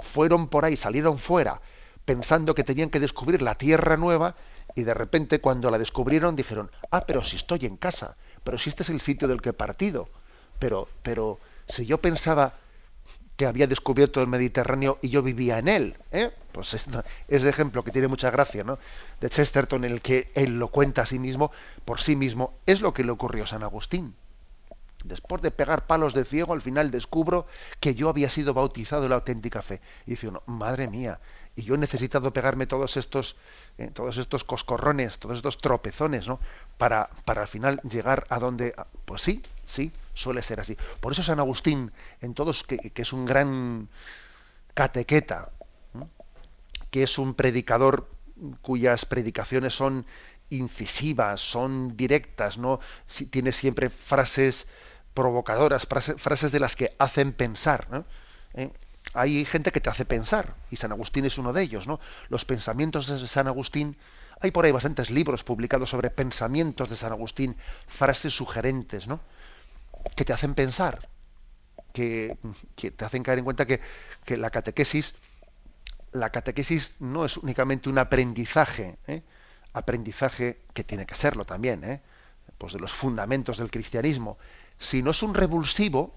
fueron 0.02 0.48
por 0.48 0.66
ahí, 0.66 0.78
salieron 0.78 1.20
fuera, 1.20 1.62
pensando 2.06 2.56
que 2.56 2.64
tenían 2.64 2.90
que 2.90 3.00
descubrir 3.00 3.42
la 3.42 3.56
tierra 3.56 3.98
nueva 3.98 4.36
y 4.80 4.84
de 4.84 4.94
repente 4.94 5.42
cuando 5.42 5.70
la 5.70 5.78
descubrieron 5.78 6.36
dijeron, 6.36 6.72
ah, 6.92 7.02
pero 7.06 7.24
si 7.24 7.36
estoy 7.36 7.66
en 7.66 7.78
casa, 7.78 8.16
pero 8.44 8.58
si 8.58 8.70
este 8.70 8.84
es 8.84 8.90
el 8.90 9.02
sitio 9.02 9.28
del 9.28 9.42
que 9.42 9.50
he 9.50 9.54
partido, 9.54 10.10
pero, 10.58 10.88
pero 11.04 11.40
si 11.68 11.86
yo 11.86 12.00
pensaba 12.00 12.54
que 13.36 13.46
había 13.46 13.68
descubierto 13.68 14.22
el 14.22 14.28
Mediterráneo 14.28 14.98
y 15.02 15.10
yo 15.10 15.24
vivía 15.24 15.60
en 15.60 15.68
él, 15.68 15.98
¿eh? 16.12 16.32
pues 16.52 16.74
es, 16.74 16.86
es 17.28 17.44
ejemplo 17.46 17.84
que 17.84 17.92
tiene 17.92 18.10
mucha 18.10 18.32
gracia, 18.32 18.64
¿no? 18.64 18.80
De 19.22 19.30
Chesterton 19.30 19.86
en 19.86 19.94
el 19.94 20.02
que 20.02 20.30
él 20.36 20.60
lo 20.60 20.68
cuenta 20.68 21.04
a 21.04 21.06
sí 21.06 21.20
mismo, 21.20 21.52
por 21.86 22.02
sí 22.02 22.16
mismo, 22.16 22.54
es 22.66 22.82
lo 22.82 22.94
que 22.94 23.04
le 23.04 23.12
ocurrió 23.12 23.46
a 23.46 23.48
San 23.48 23.64
Agustín. 23.64 24.16
Después 25.04 25.42
de 25.42 25.52
pegar 25.52 25.88
palos 25.88 26.14
de 26.14 26.26
ciego, 26.26 26.54
al 26.54 26.62
final 26.62 26.92
descubro 26.92 27.48
que 27.80 27.96
yo 27.96 28.10
había 28.10 28.30
sido 28.30 28.54
bautizado 28.54 29.04
en 29.04 29.10
la 29.10 29.16
auténtica 29.16 29.62
fe. 29.62 29.80
Y 30.06 30.12
dice 30.12 30.28
uno, 30.28 30.44
madre 30.46 30.88
mía, 30.88 31.20
y 31.56 31.64
yo 31.64 31.76
he 31.76 31.78
necesitado 31.78 32.34
pegarme 32.34 32.68
todos 32.68 32.98
estos, 32.98 33.38
eh, 33.78 33.92
todos 33.94 34.18
estos 34.18 34.44
coscorrones, 34.44 35.18
todos 35.18 35.38
estos 35.38 35.58
tropezones, 35.58 36.28
¿no? 36.28 36.40
Para, 36.78 37.10
para 37.26 37.42
al 37.42 37.48
final 37.48 37.80
llegar 37.90 38.26
a 38.30 38.40
donde, 38.40 38.76
pues 39.06 39.22
sí, 39.22 39.42
sí, 39.66 39.92
suele 40.14 40.44
ser 40.44 40.60
así. 40.60 40.78
Por 41.00 41.14
eso 41.14 41.24
San 41.24 41.40
Agustín, 41.40 41.92
en 42.22 42.34
todos, 42.34 42.64
que, 42.64 42.78
que 42.78 43.02
es 43.02 43.14
un 43.14 43.26
gran 43.26 43.88
catequeta, 44.74 45.52
que 46.92 47.04
es 47.04 47.18
un 47.18 47.34
predicador 47.36 48.10
cuyas 48.62 49.06
predicaciones 49.06 49.74
son 49.74 50.06
incisivas, 50.50 51.42
son 51.42 51.96
directas, 51.96 52.58
¿no? 52.58 52.80
Tiene 53.30 53.52
siempre 53.52 53.90
frases 53.90 54.68
provocadoras, 55.20 55.86
frases, 55.86 56.52
de 56.54 56.62
las 56.62 56.78
que 56.78 56.96
hacen 56.98 57.34
pensar. 57.34 58.06
¿Eh? 58.54 58.72
hay 59.14 59.44
gente 59.44 59.72
que 59.74 59.82
te 59.82 59.90
hace 59.90 60.06
pensar, 60.06 60.56
y 60.72 60.78
San 60.78 60.94
Agustín 60.94 61.26
es 61.26 61.38
uno 61.38 61.52
de 61.52 61.62
ellos, 61.62 61.88
¿no? 61.88 62.00
Los 62.30 62.46
pensamientos 62.46 63.08
de 63.08 63.28
San 63.28 63.48
Agustín, 63.48 63.98
hay 64.40 64.52
por 64.52 64.64
ahí 64.64 64.72
bastantes 64.72 65.10
libros 65.10 65.44
publicados 65.44 65.90
sobre 65.90 66.10
pensamientos 66.10 66.90
de 66.90 66.96
San 66.96 67.12
Agustín, 67.12 67.58
frases 67.88 68.34
sugerentes, 68.34 69.08
¿no? 69.08 69.20
Que 70.16 70.24
te 70.24 70.32
hacen 70.32 70.54
pensar, 70.54 71.10
que, 71.92 72.38
te 72.76 73.04
hacen 73.04 73.22
caer 73.22 73.40
en 73.40 73.46
cuenta 73.46 73.66
que, 73.66 73.82
que, 74.24 74.38
la 74.38 74.52
catequesis, 74.52 75.16
la 76.14 76.30
catequesis 76.30 76.94
no 77.00 77.26
es 77.26 77.36
únicamente 77.36 77.90
un 77.90 77.98
aprendizaje, 77.98 78.98
¿eh? 79.08 79.24
aprendizaje 79.74 80.62
que 80.74 80.86
tiene 80.86 81.06
que 81.06 81.16
serlo 81.16 81.44
también, 81.44 81.84
¿eh? 81.84 82.02
pues 82.58 82.72
de 82.72 82.80
los 82.80 82.94
fundamentos 82.94 83.58
del 83.58 83.70
cristianismo, 83.70 84.38
sino 84.80 85.12
es 85.12 85.22
un 85.22 85.36
revulsivo 85.36 86.16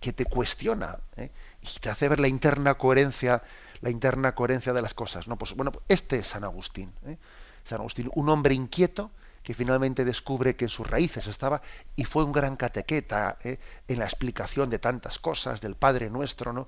que 0.00 0.12
te 0.12 0.26
cuestiona 0.26 0.98
¿eh? 1.16 1.30
y 1.62 1.80
te 1.80 1.88
hace 1.88 2.08
ver 2.08 2.20
la 2.20 2.28
interna 2.28 2.74
coherencia, 2.74 3.42
la 3.80 3.90
interna 3.90 4.34
coherencia 4.34 4.72
de 4.72 4.82
las 4.82 4.94
cosas. 4.94 5.26
¿no? 5.26 5.36
Pues 5.36 5.54
bueno, 5.54 5.72
este 5.88 6.18
es 6.18 6.28
San 6.28 6.44
Agustín. 6.44 6.92
¿eh? 7.06 7.18
San 7.64 7.80
Agustín, 7.80 8.10
un 8.14 8.28
hombre 8.28 8.54
inquieto 8.54 9.10
que 9.42 9.54
finalmente 9.54 10.04
descubre 10.04 10.56
que 10.56 10.66
en 10.66 10.68
sus 10.68 10.86
raíces 10.88 11.26
estaba 11.26 11.62
y 11.94 12.04
fue 12.04 12.24
un 12.24 12.32
gran 12.32 12.56
catequeta 12.56 13.38
¿eh? 13.42 13.58
en 13.88 13.98
la 13.98 14.04
explicación 14.04 14.70
de 14.70 14.78
tantas 14.78 15.18
cosas 15.18 15.60
del 15.60 15.76
Padre 15.76 16.10
Nuestro, 16.10 16.52
¿no? 16.52 16.66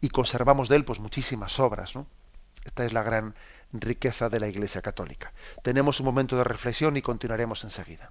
Y 0.00 0.10
conservamos 0.10 0.68
de 0.68 0.76
él 0.76 0.84
pues 0.84 1.00
muchísimas 1.00 1.58
obras, 1.58 1.96
¿no? 1.96 2.06
Esta 2.64 2.84
es 2.84 2.92
la 2.92 3.02
gran 3.02 3.34
riqueza 3.72 4.28
de 4.28 4.40
la 4.40 4.48
Iglesia 4.48 4.82
Católica. 4.82 5.32
Tenemos 5.62 6.00
un 6.00 6.06
momento 6.06 6.36
de 6.36 6.44
reflexión 6.44 6.96
y 6.96 7.02
continuaremos 7.02 7.64
enseguida. 7.64 8.10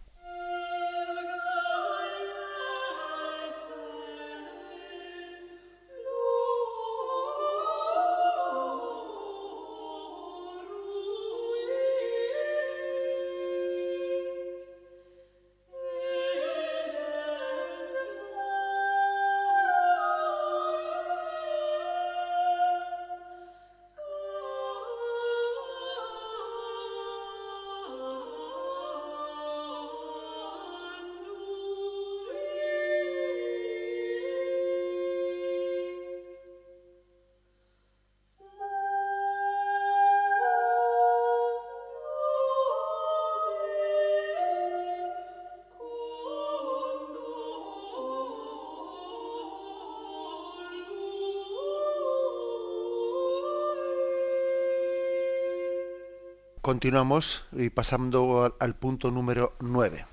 Continuamos 56.71 57.43
y 57.51 57.69
pasando 57.69 58.55
al, 58.57 58.75
punto 58.75 59.11
número 59.11 59.53
9. 59.59 60.05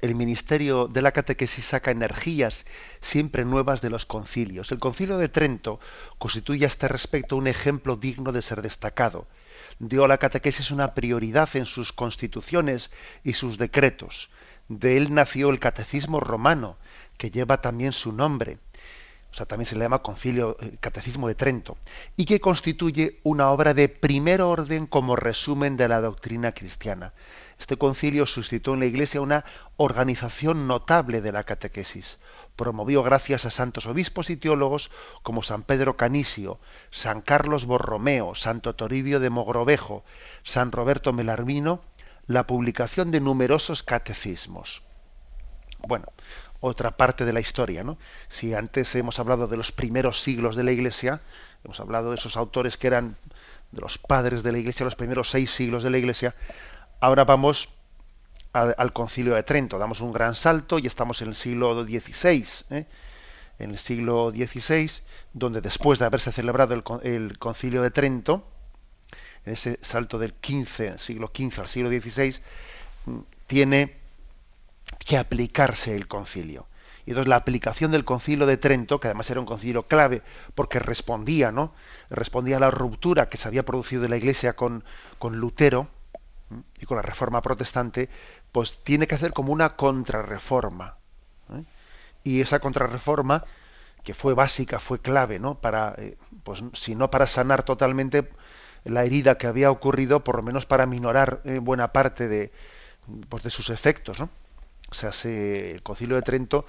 El 0.00 0.14
ministerio 0.14 0.88
de 0.88 1.02
la 1.02 1.12
catequesis 1.12 1.66
saca 1.66 1.90
energías 1.90 2.64
siempre 3.02 3.44
nuevas 3.44 3.82
de 3.82 3.90
los 3.90 4.06
concilios. 4.06 4.72
El 4.72 4.78
concilio 4.78 5.18
de 5.18 5.28
Trento 5.28 5.78
constituye 6.16 6.64
a 6.64 6.68
este 6.68 6.88
respecto 6.88 7.36
un 7.36 7.48
ejemplo 7.48 7.96
digno 7.96 8.32
de 8.32 8.40
ser 8.40 8.62
destacado. 8.62 9.26
Dio 9.78 10.06
a 10.06 10.08
la 10.08 10.16
catequesis 10.16 10.70
una 10.70 10.94
prioridad 10.94 11.54
en 11.54 11.66
sus 11.66 11.92
constituciones 11.92 12.90
y 13.22 13.34
sus 13.34 13.58
decretos. 13.58 14.30
De 14.70 14.96
él 14.96 15.12
nació 15.12 15.50
el 15.50 15.58
catecismo 15.58 16.18
romano, 16.18 16.78
que 17.18 17.30
lleva 17.30 17.60
también 17.60 17.92
su 17.92 18.10
nombre 18.10 18.56
o 19.32 19.34
sea, 19.34 19.46
también 19.46 19.66
se 19.66 19.76
le 19.76 19.84
llama 19.84 20.02
Concilio 20.02 20.58
eh, 20.60 20.76
Catecismo 20.78 21.26
de 21.26 21.34
Trento, 21.34 21.78
y 22.16 22.26
que 22.26 22.40
constituye 22.40 23.20
una 23.22 23.50
obra 23.50 23.72
de 23.72 23.88
primer 23.88 24.42
orden 24.42 24.86
como 24.86 25.16
resumen 25.16 25.78
de 25.78 25.88
la 25.88 26.02
doctrina 26.02 26.52
cristiana. 26.52 27.14
Este 27.58 27.78
concilio 27.78 28.26
suscitó 28.26 28.74
en 28.74 28.80
la 28.80 28.86
Iglesia 28.86 29.22
una 29.22 29.44
organización 29.78 30.66
notable 30.66 31.22
de 31.22 31.32
la 31.32 31.44
catequesis. 31.44 32.18
Promovió 32.56 33.02
gracias 33.02 33.46
a 33.46 33.50
santos 33.50 33.86
obispos 33.86 34.28
y 34.28 34.36
teólogos 34.36 34.90
como 35.22 35.42
San 35.42 35.62
Pedro 35.62 35.96
Canisio, 35.96 36.60
San 36.90 37.22
Carlos 37.22 37.64
Borromeo, 37.64 38.34
Santo 38.34 38.74
Toribio 38.74 39.18
de 39.18 39.30
Mogrovejo, 39.30 40.04
San 40.42 40.72
Roberto 40.72 41.14
Melarmino, 41.14 41.80
la 42.26 42.46
publicación 42.46 43.10
de 43.10 43.20
numerosos 43.20 43.82
catecismos. 43.82 44.82
Bueno, 45.86 46.06
otra 46.62 46.92
parte 46.92 47.26
de 47.26 47.32
la 47.34 47.40
historia. 47.40 47.84
¿no? 47.84 47.98
Si 48.28 48.54
antes 48.54 48.94
hemos 48.94 49.18
hablado 49.18 49.48
de 49.48 49.58
los 49.58 49.72
primeros 49.72 50.22
siglos 50.22 50.56
de 50.56 50.62
la 50.62 50.72
Iglesia, 50.72 51.20
hemos 51.64 51.78
hablado 51.80 52.10
de 52.10 52.16
esos 52.16 52.36
autores 52.38 52.78
que 52.78 52.86
eran 52.86 53.16
de 53.72 53.80
los 53.80 53.98
padres 53.98 54.42
de 54.42 54.52
la 54.52 54.58
Iglesia, 54.58 54.84
los 54.84 54.94
primeros 54.94 55.28
seis 55.28 55.50
siglos 55.50 55.82
de 55.82 55.90
la 55.90 55.98
Iglesia, 55.98 56.34
ahora 57.00 57.24
vamos 57.24 57.68
al 58.52 58.92
concilio 58.92 59.34
de 59.34 59.42
Trento, 59.42 59.78
damos 59.78 60.00
un 60.02 60.12
gran 60.12 60.34
salto 60.34 60.78
y 60.78 60.86
estamos 60.86 61.20
en 61.22 61.28
el 61.28 61.34
siglo 61.34 61.84
XVI. 61.84 62.46
¿eh? 62.70 62.86
En 63.58 63.70
el 63.70 63.78
siglo 63.78 64.30
XVI, 64.30 64.90
donde 65.32 65.60
después 65.62 65.98
de 65.98 66.04
haberse 66.04 66.32
celebrado 66.32 66.74
el, 67.02 67.38
concilio 67.38 67.82
de 67.82 67.90
Trento, 67.90 68.46
en 69.46 69.54
ese 69.54 69.78
salto 69.82 70.18
del 70.18 70.34
XV, 70.40 70.98
siglo 70.98 71.32
XV 71.34 71.60
al 71.60 71.68
siglo 71.68 71.88
XVI, 71.88 72.36
tiene 73.46 74.01
que 74.98 75.18
aplicarse 75.18 75.94
el 75.94 76.08
concilio. 76.08 76.66
Y 77.04 77.10
entonces 77.10 77.28
la 77.28 77.36
aplicación 77.36 77.90
del 77.90 78.04
concilio 78.04 78.46
de 78.46 78.56
Trento, 78.56 79.00
que 79.00 79.08
además 79.08 79.28
era 79.30 79.40
un 79.40 79.46
concilio 79.46 79.88
clave 79.88 80.22
porque 80.54 80.78
respondía, 80.78 81.50
¿no? 81.50 81.74
Respondía 82.10 82.58
a 82.58 82.60
la 82.60 82.70
ruptura 82.70 83.28
que 83.28 83.36
se 83.36 83.48
había 83.48 83.64
producido 83.64 84.04
en 84.04 84.10
la 84.10 84.16
Iglesia 84.16 84.54
con, 84.54 84.84
con 85.18 85.38
Lutero 85.38 85.88
y 86.78 86.86
con 86.86 86.96
la 86.96 87.02
reforma 87.02 87.42
protestante, 87.42 88.08
pues 88.52 88.84
tiene 88.84 89.06
que 89.06 89.14
hacer 89.14 89.32
como 89.32 89.52
una 89.52 89.74
contrarreforma. 89.74 90.96
¿eh? 91.50 91.64
Y 92.24 92.40
esa 92.40 92.60
contrarreforma, 92.60 93.44
que 94.04 94.14
fue 94.14 94.34
básica, 94.34 94.78
fue 94.78 95.00
clave, 95.00 95.38
¿no? 95.38 95.56
Para, 95.56 95.94
eh, 95.98 96.16
pues 96.44 96.62
si 96.74 96.94
no 96.94 97.10
para 97.10 97.26
sanar 97.26 97.64
totalmente 97.64 98.30
la 98.84 99.04
herida 99.04 99.38
que 99.38 99.46
había 99.46 99.70
ocurrido, 99.70 100.24
por 100.24 100.36
lo 100.36 100.42
menos 100.42 100.66
para 100.66 100.86
minorar 100.86 101.40
eh, 101.44 101.58
buena 101.58 101.92
parte 101.92 102.28
de, 102.28 102.52
pues 103.28 103.42
de 103.42 103.50
sus 103.50 103.70
efectos, 103.70 104.20
¿no? 104.20 104.28
O 104.92 104.94
sea, 104.94 105.10
el 105.24 105.82
Concilio 105.82 106.16
de 106.16 106.22
Trento 106.22 106.66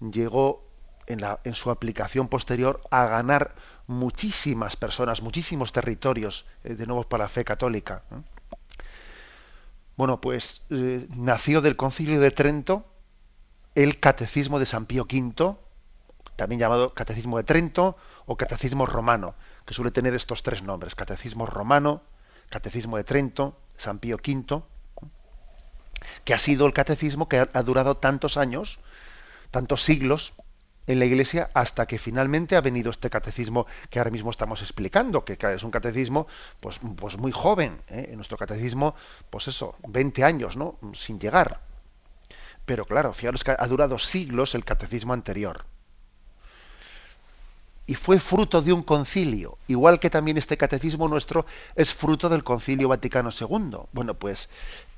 llegó 0.00 0.64
en, 1.06 1.20
la, 1.20 1.40
en, 1.44 1.52
su 1.52 1.70
aplicación 1.70 2.26
posterior 2.26 2.80
a 2.90 3.04
ganar 3.04 3.54
muchísimas 3.86 4.76
personas, 4.76 5.20
muchísimos 5.20 5.72
territorios 5.72 6.46
eh, 6.64 6.74
de 6.74 6.86
nuevo 6.86 7.04
para 7.04 7.24
la 7.24 7.28
fe 7.28 7.44
católica. 7.44 8.02
Bueno, 9.94 10.22
pues 10.22 10.62
eh, 10.70 11.06
nació 11.14 11.60
del 11.60 11.76
Concilio 11.76 12.18
de 12.18 12.30
Trento 12.30 12.86
el 13.74 14.00
Catecismo 14.00 14.58
de 14.58 14.64
San 14.64 14.86
Pío 14.86 15.02
V, 15.02 15.56
también 16.34 16.58
llamado 16.58 16.94
Catecismo 16.94 17.36
de 17.36 17.44
Trento 17.44 17.98
o 18.24 18.38
Catecismo 18.38 18.86
Romano, 18.86 19.34
que 19.66 19.74
suele 19.74 19.90
tener 19.90 20.14
estos 20.14 20.42
tres 20.42 20.62
nombres, 20.62 20.94
Catecismo 20.94 21.44
Romano, 21.44 22.00
Catecismo 22.48 22.96
de 22.96 23.04
Trento, 23.04 23.54
San 23.76 23.98
Pío 23.98 24.16
V 24.16 24.62
que 26.24 26.34
ha 26.34 26.38
sido 26.38 26.66
el 26.66 26.72
catecismo 26.72 27.28
que 27.28 27.38
ha, 27.38 27.62
durado 27.62 27.96
tantos 27.96 28.36
años, 28.36 28.78
tantos 29.50 29.82
siglos 29.82 30.34
en 30.86 30.98
la 30.98 31.04
Iglesia 31.04 31.50
hasta 31.54 31.86
que 31.86 31.98
finalmente 31.98 32.56
ha 32.56 32.60
venido 32.60 32.90
este 32.90 33.10
catecismo 33.10 33.66
que 33.90 33.98
ahora 33.98 34.10
mismo 34.10 34.30
estamos 34.30 34.60
explicando, 34.62 35.24
que 35.24 35.36
es 35.54 35.62
un 35.62 35.70
catecismo 35.70 36.26
pues, 36.60 36.78
pues 36.96 37.18
muy 37.18 37.32
joven, 37.32 37.80
¿eh? 37.88 38.08
en 38.10 38.16
nuestro 38.16 38.36
catecismo, 38.36 38.94
pues 39.30 39.48
eso, 39.48 39.76
20 39.88 40.24
años, 40.24 40.56
¿no? 40.56 40.78
Sin 40.94 41.18
llegar. 41.18 41.60
Pero 42.64 42.84
claro, 42.84 43.12
fijaros 43.12 43.42
que 43.44 43.54
ha 43.58 43.66
durado 43.66 43.98
siglos 43.98 44.54
el 44.54 44.64
catecismo 44.64 45.12
anterior 45.12 45.64
y 47.86 47.94
fue 47.94 48.18
fruto 48.18 48.62
de 48.62 48.72
un 48.72 48.82
concilio, 48.82 49.58
igual 49.68 50.00
que 50.00 50.10
también 50.10 50.36
este 50.36 50.56
catecismo 50.56 51.08
nuestro 51.08 51.46
es 51.76 51.94
fruto 51.94 52.28
del 52.28 52.42
concilio 52.42 52.88
Vaticano 52.88 53.30
II. 53.30 53.78
Bueno, 53.92 54.14
pues 54.14 54.48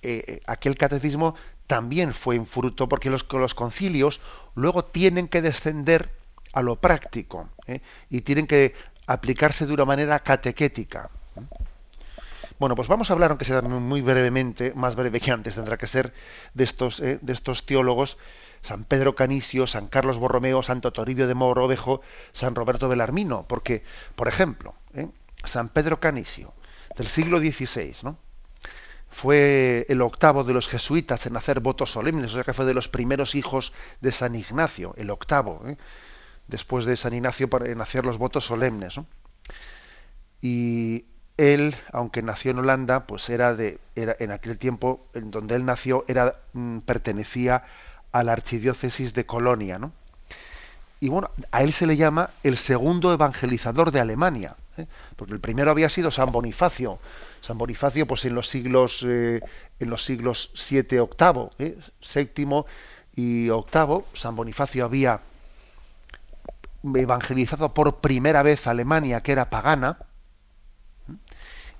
eh, 0.02 0.24
eh, 0.26 0.40
aquel 0.46 0.76
catecismo 0.76 1.34
también 1.66 2.14
fue 2.14 2.38
un 2.38 2.46
fruto 2.46 2.88
porque 2.88 3.10
los, 3.10 3.24
concilios 3.54 4.20
luego 4.54 4.84
tienen 4.84 5.28
que 5.28 5.42
descender 5.42 6.10
a 6.52 6.62
lo 6.62 6.76
práctico 6.76 7.48
¿eh? 7.66 7.80
y 8.08 8.22
tienen 8.22 8.46
que 8.46 8.74
aplicarse 9.06 9.66
de 9.66 9.74
una 9.74 9.84
manera 9.84 10.18
catequética. 10.20 11.10
Bueno, 12.58 12.74
pues 12.74 12.88
vamos 12.88 13.10
a 13.10 13.12
hablar, 13.12 13.30
aunque 13.30 13.44
sea 13.44 13.62
muy 13.62 14.02
brevemente, 14.02 14.72
más 14.74 14.96
breve 14.96 15.20
que 15.20 15.30
antes 15.30 15.54
tendrá 15.54 15.76
que 15.76 15.86
ser, 15.86 16.12
de 16.54 16.64
estos, 16.64 16.98
de 16.98 17.32
estos 17.32 17.64
teólogos 17.66 18.18
San 18.62 18.84
Pedro 18.84 19.14
Canisio, 19.14 19.66
San 19.66 19.88
Carlos 19.88 20.18
Borromeo, 20.18 20.62
Santo 20.62 20.92
Toribio 20.92 21.26
de 21.26 21.34
Morovejo, 21.34 22.00
San 22.32 22.54
Roberto 22.54 22.88
Belarmino, 22.88 23.46
porque, 23.46 23.82
por 24.16 24.28
ejemplo, 24.28 24.74
¿eh? 24.94 25.08
San 25.44 25.68
Pedro 25.68 26.00
Canisio, 26.00 26.52
del 26.96 27.08
siglo 27.08 27.38
XVI, 27.38 27.94
¿no? 28.02 28.18
Fue 29.18 29.84
el 29.88 30.00
octavo 30.00 30.44
de 30.44 30.54
los 30.54 30.68
jesuitas 30.68 31.26
en 31.26 31.36
hacer 31.36 31.58
votos 31.58 31.90
solemnes, 31.90 32.30
o 32.30 32.34
sea 32.34 32.44
que 32.44 32.52
fue 32.52 32.64
de 32.64 32.72
los 32.72 32.88
primeros 32.88 33.34
hijos 33.34 33.72
de 34.00 34.12
San 34.12 34.36
Ignacio, 34.36 34.94
el 34.96 35.10
octavo, 35.10 35.60
¿eh? 35.66 35.76
después 36.46 36.84
de 36.84 36.94
San 36.94 37.14
Ignacio 37.14 37.48
en 37.64 37.80
hacer 37.80 38.06
los 38.06 38.16
votos 38.16 38.44
solemnes. 38.44 38.94
Y 40.40 41.06
él, 41.36 41.74
aunque 41.92 42.22
nació 42.22 42.52
en 42.52 42.60
Holanda, 42.60 43.08
pues 43.08 43.28
era 43.28 43.54
de, 43.54 43.80
era, 43.96 44.14
en 44.20 44.30
aquel 44.30 44.56
tiempo 44.56 45.08
en 45.14 45.32
donde 45.32 45.56
él 45.56 45.64
nació, 45.64 46.04
era, 46.06 46.36
mm, 46.52 46.78
pertenecía 46.78 47.64
a 48.12 48.22
la 48.22 48.30
archidiócesis 48.30 49.14
de 49.14 49.26
Colonia, 49.26 49.80
¿no? 49.80 49.90
Y 51.00 51.08
bueno, 51.08 51.30
a 51.52 51.62
él 51.62 51.72
se 51.72 51.86
le 51.86 51.96
llama 51.96 52.30
el 52.42 52.58
segundo 52.58 53.12
evangelizador 53.12 53.92
de 53.92 54.00
Alemania, 54.00 54.56
¿eh? 54.76 54.86
porque 55.16 55.32
el 55.32 55.40
primero 55.40 55.70
había 55.70 55.88
sido 55.88 56.10
San 56.10 56.32
Bonifacio. 56.32 56.98
San 57.40 57.56
Bonifacio, 57.56 58.06
pues 58.06 58.24
en 58.24 58.34
los 58.34 58.48
siglos 58.48 59.04
eh, 59.06 59.40
en 59.78 59.90
los 59.90 60.04
siglos 60.04 60.50
7, 60.54 60.98
octavo, 61.00 61.52
¿eh? 61.58 61.78
y 63.14 63.48
octavo, 63.48 64.06
San 64.12 64.34
Bonifacio 64.34 64.84
había 64.84 65.20
evangelizado 66.82 67.74
por 67.74 67.96
primera 67.96 68.42
vez 68.42 68.66
Alemania, 68.66 69.20
que 69.20 69.32
era 69.32 69.50
pagana, 69.50 69.98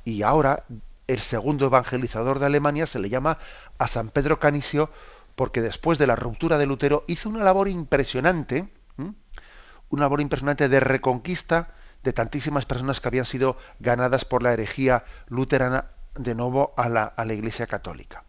y 0.05 0.23
ahora 0.23 0.65
el 1.07 1.21
segundo 1.21 1.67
evangelizador 1.67 2.39
de 2.39 2.47
Alemania 2.47 2.87
se 2.87 2.99
le 2.99 3.09
llama 3.09 3.39
a 3.79 3.89
San 3.89 4.11
Pedro 4.11 4.39
Canisio 4.39 4.91
porque 5.37 5.63
después 5.63 5.99
de 5.99 6.07
la 6.07 6.17
ruptura 6.17 6.59
de 6.59 6.67
Lutero 6.67 7.05
hizo 7.07 7.29
una 7.29 7.45
labor 7.45 7.69
impresionante, 7.69 8.69
una 9.91 10.03
labor 10.03 10.21
impresionante 10.21 10.69
de 10.69 10.81
reconquista 10.81 11.75
de 12.03 12.13
tantísimas 12.13 12.67
personas 12.67 13.01
que 13.01 13.09
habían 13.09 13.25
sido 13.25 13.57
ganadas 13.81 14.25
por 14.25 14.43
la 14.43 14.53
herejía 14.53 15.05
luterana 15.29 15.87
de 16.15 16.35
nuevo 16.35 16.75
a 16.77 16.89
la, 16.89 17.35
Iglesia 17.35 17.67
Católica. 17.67 18.25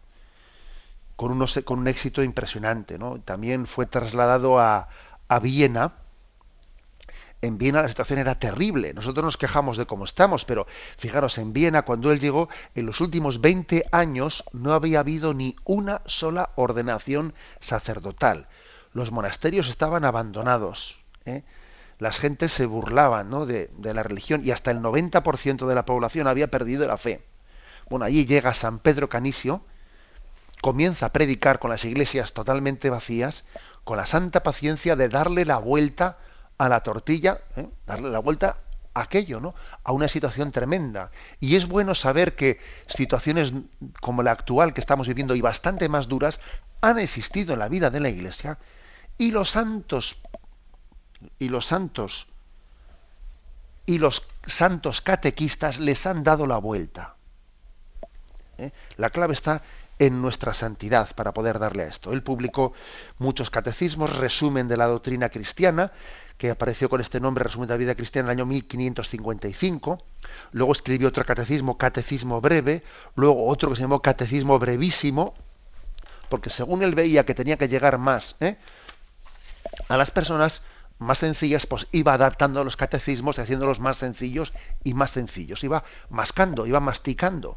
Con, 1.16 1.38
con, 1.64 1.78
un 1.78 1.88
éxito 1.88 2.22
impresionante. 2.22 2.98
También 3.24 3.66
fue 3.66 3.86
trasladado 3.86 4.58
a, 4.58 4.88
a 5.28 5.38
Viena, 5.38 5.92
en 7.42 7.56
Viena 7.56 7.82
la 7.82 7.88
situación 7.88 8.18
era 8.18 8.34
terrible. 8.34 8.92
Nosotros 8.92 9.24
nos 9.24 9.36
quejamos 9.36 9.76
de 9.76 9.86
cómo 9.86 10.04
estamos, 10.04 10.44
pero 10.44 10.66
fijaros, 10.98 11.38
en 11.38 11.52
Viena, 11.52 11.82
cuando 11.82 12.12
él 12.12 12.20
llegó, 12.20 12.48
en 12.74 12.86
los 12.86 13.00
últimos 13.00 13.40
20 13.40 13.86
años 13.92 14.44
no 14.52 14.74
había 14.74 15.00
habido 15.00 15.32
ni 15.32 15.56
una 15.64 16.02
sola 16.04 16.50
ordenación 16.56 17.32
sacerdotal. 17.60 18.46
Los 18.92 19.12
monasterios 19.12 19.68
estaban 19.68 20.04
abandonados. 20.04 20.98
¿eh? 21.24 21.42
Las 21.98 22.18
gentes 22.18 22.52
se 22.52 22.66
burlaban 22.66 23.30
de, 23.46 23.70
de 23.76 23.94
la 23.94 24.02
religión 24.02 24.42
y 24.44 24.50
hasta 24.50 24.70
el 24.70 24.80
90% 24.80 25.66
de 25.66 25.74
la 25.74 25.84
población 25.84 26.26
había 26.26 26.48
perdido 26.48 26.86
la 26.86 26.96
fe. 26.96 27.22
Bueno, 27.88 28.04
allí 28.04 28.26
llega 28.26 28.54
San 28.54 28.78
Pedro 28.78 29.08
Canisio, 29.08 29.62
comienza 30.60 31.06
a 31.06 31.12
predicar 31.12 31.58
con 31.58 31.70
las 31.70 31.84
iglesias 31.84 32.32
totalmente 32.32 32.90
vacías, 32.90 33.44
con 33.84 33.96
la 33.96 34.06
santa 34.06 34.42
paciencia 34.42 34.96
de 34.96 35.08
darle 35.08 35.44
la 35.44 35.58
vuelta 35.58 36.18
a 36.58 36.68
la 36.68 36.82
tortilla, 36.82 37.40
¿eh? 37.56 37.68
darle 37.86 38.10
la 38.10 38.18
vuelta 38.18 38.58
aquello, 38.94 39.40
¿no? 39.40 39.54
A 39.84 39.92
una 39.92 40.08
situación 40.08 40.52
tremenda. 40.52 41.10
Y 41.38 41.56
es 41.56 41.66
bueno 41.66 41.94
saber 41.94 42.36
que 42.36 42.58
situaciones 42.86 43.52
como 44.00 44.22
la 44.22 44.32
actual 44.32 44.74
que 44.74 44.80
estamos 44.80 45.08
viviendo 45.08 45.34
y 45.34 45.40
bastante 45.40 45.88
más 45.88 46.08
duras 46.08 46.40
han 46.80 46.98
existido 46.98 47.52
en 47.54 47.60
la 47.60 47.68
vida 47.68 47.90
de 47.90 48.00
la 48.00 48.08
Iglesia 48.08 48.58
y 49.20 49.32
los 49.32 49.50
santos 49.50 50.16
y 51.38 51.50
los 51.50 51.66
santos 51.66 52.26
y 53.84 53.98
los 53.98 54.26
santos 54.46 55.02
catequistas 55.02 55.78
les 55.78 56.06
han 56.06 56.24
dado 56.24 56.46
la 56.46 56.56
vuelta. 56.56 57.16
¿Eh? 58.56 58.72
La 58.96 59.10
clave 59.10 59.34
está 59.34 59.62
en 59.98 60.22
nuestra 60.22 60.54
santidad 60.54 61.14
para 61.14 61.34
poder 61.34 61.58
darle 61.58 61.82
a 61.82 61.88
esto. 61.88 62.14
Él 62.14 62.22
publicó 62.22 62.72
muchos 63.18 63.50
catecismos, 63.50 64.16
resumen 64.16 64.68
de 64.68 64.78
la 64.78 64.86
doctrina 64.86 65.28
cristiana, 65.28 65.92
que 66.38 66.48
apareció 66.48 66.88
con 66.88 67.02
este 67.02 67.20
nombre, 67.20 67.44
resumen 67.44 67.68
de 67.68 67.74
la 67.74 67.78
vida 67.78 67.94
cristiana, 67.94 68.28
en 68.28 68.38
el 68.38 68.38
año 68.38 68.46
1555. 68.46 70.02
Luego 70.52 70.72
escribió 70.72 71.08
otro 71.08 71.26
catecismo, 71.26 71.76
Catecismo 71.76 72.40
Breve, 72.40 72.84
luego 73.16 73.48
otro 73.48 73.68
que 73.68 73.76
se 73.76 73.82
llamó 73.82 74.00
Catecismo 74.00 74.58
Brevísimo, 74.58 75.34
porque 76.30 76.48
según 76.48 76.82
él 76.82 76.94
veía 76.94 77.26
que 77.26 77.34
tenía 77.34 77.58
que 77.58 77.68
llegar 77.68 77.98
más 77.98 78.36
¿eh? 78.40 78.56
A 79.88 79.96
las 79.96 80.10
personas 80.10 80.62
más 80.98 81.18
sencillas, 81.18 81.66
pues 81.66 81.86
iba 81.92 82.12
adaptando 82.12 82.62
los 82.62 82.76
catecismos 82.76 83.38
y 83.38 83.40
haciéndolos 83.40 83.80
más 83.80 83.96
sencillos 83.96 84.52
y 84.84 84.94
más 84.94 85.10
sencillos. 85.10 85.64
Iba 85.64 85.84
mascando, 86.10 86.66
iba 86.66 86.80
masticando 86.80 87.56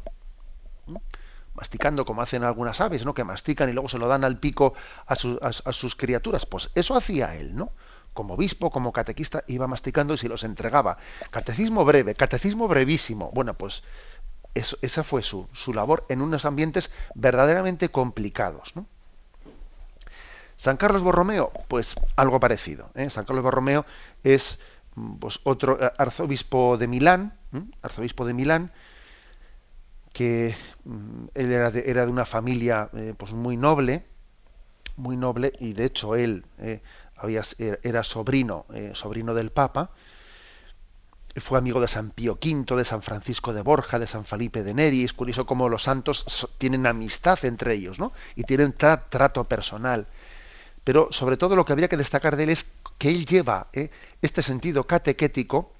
masticando 1.54 2.04
como 2.04 2.22
hacen 2.22 2.44
algunas 2.44 2.80
aves, 2.80 3.04
¿no? 3.04 3.14
Que 3.14 3.24
mastican 3.24 3.68
y 3.70 3.72
luego 3.72 3.88
se 3.88 3.98
lo 3.98 4.08
dan 4.08 4.24
al 4.24 4.38
pico 4.38 4.74
a, 5.06 5.14
sus 5.14 5.94
criaturas. 5.94 6.46
Pues 6.46 6.70
eso 6.74 6.96
hacía 6.96 7.36
él, 7.36 7.54
¿no? 7.54 7.72
Como 8.12 8.34
obispo, 8.34 8.70
como 8.70 8.92
catequista, 8.92 9.44
iba 9.46 9.66
masticando 9.66 10.14
y 10.14 10.18
se 10.18 10.28
los 10.28 10.44
entregaba. 10.44 10.98
Catecismo 11.30 11.84
breve, 11.84 12.14
catecismo 12.14 12.68
brevísimo. 12.68 13.30
Bueno, 13.32 13.54
pues 13.54 13.82
esa 14.54 15.02
fue 15.02 15.22
su, 15.22 15.48
labor 15.72 16.06
en 16.08 16.22
unos 16.22 16.44
ambientes 16.44 16.90
verdaderamente 17.14 17.88
complicados. 17.88 18.74
San 20.56 20.76
Carlos 20.76 21.02
Borromeo, 21.02 21.52
pues 21.68 21.94
algo 22.16 22.40
parecido. 22.40 22.90
¿eh? 22.94 23.10
San 23.10 23.24
Carlos 23.24 23.44
Borromeo 23.44 23.84
es 24.22 24.58
pues, 25.18 25.40
otro 25.44 25.82
eh, 25.82 25.92
arzobispo 25.98 26.76
de 26.76 26.88
Milán, 26.88 27.34
arzobispo 27.82 28.24
de 28.24 28.34
Milán, 28.34 28.72
que 30.12 30.54
mm, 30.84 31.26
él 31.34 31.52
era 31.52 31.70
de, 31.70 31.84
era 31.86 32.06
de 32.06 32.12
una 32.12 32.24
familia 32.24 32.88
eh, 32.94 33.14
pues 33.16 33.32
muy 33.32 33.56
noble, 33.56 34.04
muy 34.96 35.16
noble, 35.16 35.52
y 35.58 35.72
de 35.72 35.86
hecho 35.86 36.14
él 36.14 36.44
eh, 36.58 36.80
había, 37.16 37.42
era 37.58 38.04
sobrino, 38.04 38.66
sobrino 38.92 39.34
del 39.34 39.50
Papa, 39.50 39.90
fue 41.36 41.58
amigo 41.58 41.80
de 41.80 41.88
San 41.88 42.10
Pío 42.10 42.38
V, 42.40 42.76
de 42.76 42.84
San 42.84 43.02
Francisco 43.02 43.52
de 43.52 43.62
Borja, 43.62 43.98
de 43.98 44.06
San 44.06 44.24
Felipe 44.24 44.62
de 44.62 44.72
Neri, 44.72 45.02
es 45.02 45.12
curioso 45.12 45.46
cómo 45.46 45.68
los 45.68 45.82
santos 45.82 46.48
tienen 46.58 46.86
amistad 46.86 47.44
entre 47.44 47.74
ellos, 47.74 47.98
¿no? 47.98 48.12
Y 48.36 48.44
tienen 48.44 48.72
trato 48.72 49.44
personal. 49.44 50.06
Pero 50.84 51.08
sobre 51.10 51.36
todo 51.36 51.56
lo 51.56 51.64
que 51.64 51.72
habría 51.72 51.88
que 51.88 51.96
destacar 51.96 52.36
de 52.36 52.44
él 52.44 52.50
es 52.50 52.66
que 52.98 53.08
él 53.08 53.24
lleva 53.24 53.68
este 54.20 54.42
sentido 54.42 54.84
catequético 54.84 55.72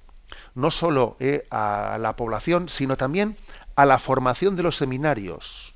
no 0.54 0.70
solo 0.70 1.16
a 1.50 1.98
la 2.00 2.16
población, 2.16 2.68
sino 2.68 2.96
también 2.96 3.36
a 3.76 3.86
la 3.86 3.98
formación 3.98 4.56
de 4.56 4.62
los 4.62 4.76
seminarios. 4.76 5.74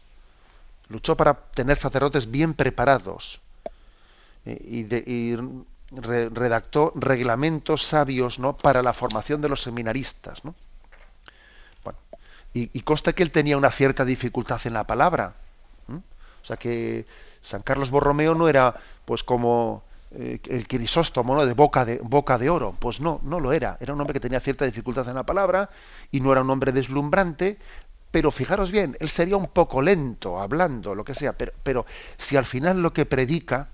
Luchó 0.88 1.16
para 1.16 1.34
tener 1.34 1.76
sacerdotes 1.76 2.30
bien 2.30 2.54
preparados 2.54 3.40
eh, 4.46 4.86
y, 4.90 5.36
redactó 5.90 6.92
reglamentos 6.96 7.82
sabios 7.82 8.38
¿no? 8.38 8.54
para 8.58 8.82
la 8.82 8.92
formación 8.92 9.40
de 9.40 9.48
los 9.48 9.62
seminaristas. 9.62 10.44
¿no? 10.44 10.54
Bueno, 11.82 11.98
y, 12.52 12.80
consta 12.82 13.14
que 13.14 13.22
él 13.22 13.30
tenía 13.30 13.56
una 13.56 13.70
cierta 13.70 14.04
dificultad 14.04 14.60
en 14.64 14.74
la 14.74 14.84
palabra. 14.84 15.34
O 15.90 16.44
sea 16.48 16.56
que 16.56 17.06
San 17.42 17.62
Carlos 17.62 17.90
Borromeo 17.90 18.34
no 18.34 18.48
era 18.48 18.74
pues 19.08 19.24
como 19.24 19.84
eh, 20.10 20.38
el 20.50 20.68
Crisóstomo 20.68 21.46
de 21.46 21.54
boca 21.54 21.86
de 21.86 21.98
boca 22.02 22.36
de 22.36 22.50
oro 22.50 22.74
pues 22.78 23.00
no 23.00 23.20
no 23.22 23.40
lo 23.40 23.54
era 23.54 23.78
era 23.80 23.94
un 23.94 24.00
hombre 24.02 24.12
que 24.12 24.20
tenía 24.20 24.38
cierta 24.38 24.66
dificultad 24.66 25.08
en 25.08 25.14
la 25.14 25.24
palabra 25.24 25.70
y 26.10 26.20
no 26.20 26.30
era 26.30 26.42
un 26.42 26.50
hombre 26.50 26.72
deslumbrante 26.72 27.56
pero 28.10 28.30
fijaros 28.30 28.70
bien, 28.70 28.96
él 29.00 29.08
sería 29.08 29.36
un 29.36 29.48
poco 29.48 29.82
lento 29.82 30.40
hablando, 30.40 30.94
lo 30.94 31.04
que 31.04 31.14
sea, 31.14 31.34
pero, 31.34 31.52
pero 31.62 31.84
si 32.16 32.36
al 32.36 32.46
final 32.46 32.80
lo 32.80 32.92
que 32.94 33.04
predica 33.04 33.68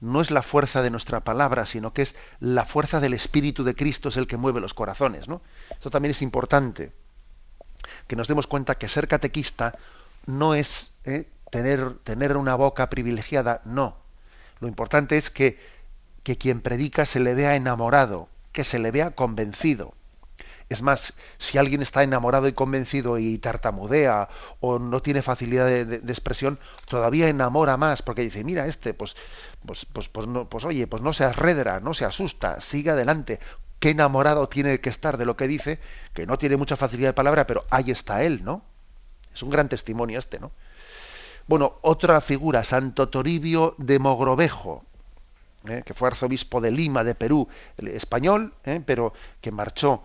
no 0.00 0.20
es 0.20 0.30
la 0.30 0.42
fuerza 0.42 0.80
de 0.80 0.90
nuestra 0.90 1.20
palabra, 1.20 1.66
sino 1.66 1.92
que 1.92 2.02
es 2.02 2.16
la 2.40 2.64
fuerza 2.64 3.00
del 3.00 3.14
Espíritu 3.14 3.62
de 3.62 3.74
Cristo 3.74 4.08
es 4.08 4.16
el 4.16 4.26
que 4.26 4.38
mueve 4.38 4.60
los 4.60 4.74
corazones. 4.74 5.28
¿no? 5.28 5.42
Esto 5.70 5.90
también 5.90 6.12
es 6.12 6.22
importante, 6.22 6.92
que 8.06 8.16
nos 8.16 8.28
demos 8.28 8.46
cuenta 8.46 8.76
que 8.76 8.88
ser 8.88 9.06
catequista 9.06 9.76
no 10.26 10.54
es 10.54 10.92
¿eh? 11.04 11.28
Tener, 11.54 11.94
tener 12.02 12.36
una 12.36 12.56
boca 12.56 12.90
privilegiada, 12.90 13.62
no. 13.64 13.96
Lo 14.58 14.66
importante 14.66 15.16
es 15.16 15.30
que, 15.30 15.60
que 16.24 16.36
quien 16.36 16.60
predica 16.60 17.06
se 17.06 17.20
le 17.20 17.32
vea 17.34 17.54
enamorado, 17.54 18.28
que 18.50 18.64
se 18.64 18.80
le 18.80 18.90
vea 18.90 19.12
convencido. 19.12 19.94
Es 20.68 20.82
más, 20.82 21.14
si 21.38 21.56
alguien 21.56 21.80
está 21.80 22.02
enamorado 22.02 22.48
y 22.48 22.54
convencido 22.54 23.18
y 23.18 23.38
tartamudea 23.38 24.28
o 24.58 24.80
no 24.80 25.00
tiene 25.00 25.22
facilidad 25.22 25.66
de, 25.66 25.96
expresión, 26.12 26.58
todavía 26.88 27.28
enamora 27.28 27.76
más, 27.76 28.02
porque 28.02 28.22
dice, 28.22 28.42
mira, 28.42 28.66
este, 28.66 28.92
pues, 28.92 29.14
pues, 29.64 29.86
pues, 29.92 30.08
pues, 30.08 30.26
no, 30.26 30.48
pues 30.48 30.64
oye, 30.64 30.88
pues 30.88 31.02
no 31.02 31.12
se 31.12 31.22
arredra, 31.22 31.78
no 31.78 31.94
se 31.94 32.04
asusta, 32.04 32.60
sigue 32.60 32.90
adelante. 32.90 33.38
Qué 33.78 33.90
enamorado 33.90 34.48
tiene 34.48 34.80
que 34.80 34.90
estar 34.90 35.18
de 35.18 35.26
lo 35.26 35.36
que 35.36 35.46
dice, 35.46 35.78
que 36.14 36.26
no 36.26 36.36
tiene 36.36 36.56
mucha 36.56 36.76
facilidad 36.76 37.10
de 37.10 37.14
palabra, 37.14 37.46
pero 37.46 37.64
ahí 37.70 37.92
está 37.92 38.24
él, 38.24 38.42
¿no? 38.42 38.62
Es 39.32 39.44
un 39.44 39.50
gran 39.50 39.68
testimonio 39.68 40.18
este, 40.18 40.40
¿no? 40.40 40.50
Bueno, 41.46 41.74
otra 41.82 42.20
figura, 42.20 42.64
Santo 42.64 43.08
Toribio 43.08 43.74
de 43.78 43.98
Mogrovejo, 43.98 44.84
¿eh? 45.68 45.82
que 45.84 45.94
fue 45.94 46.08
arzobispo 46.08 46.60
de 46.60 46.70
Lima, 46.70 47.04
de 47.04 47.14
Perú, 47.14 47.48
español, 47.78 48.54
¿eh? 48.64 48.82
pero 48.84 49.12
que 49.40 49.50
marchó 49.50 50.02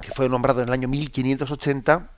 que 0.00 0.10
fue 0.12 0.28
nombrado 0.28 0.60
en 0.60 0.68
el 0.68 0.74
año 0.74 0.88
1580 0.88 2.10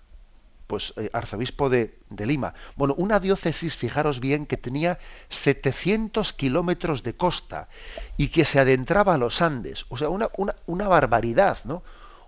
pues 0.66 0.94
eh, 0.96 1.10
arzobispo 1.12 1.70
de, 1.70 1.96
Lima. 2.18 2.54
Bueno, 2.74 2.94
una 2.98 3.20
diócesis, 3.20 3.76
fijaros 3.76 4.20
bien, 4.20 4.46
que 4.46 4.56
tenía 4.56 4.98
700 5.28 6.32
kilómetros 6.32 7.02
de 7.02 7.14
costa 7.14 7.68
y 8.16 8.28
que 8.28 8.44
se 8.44 8.58
adentraba 8.58 9.14
a 9.14 9.18
los 9.18 9.42
Andes. 9.42 9.86
O 9.90 9.96
sea, 9.96 10.08
una, 10.08 10.88
barbaridad, 10.88 11.58
¿no? 11.64 11.82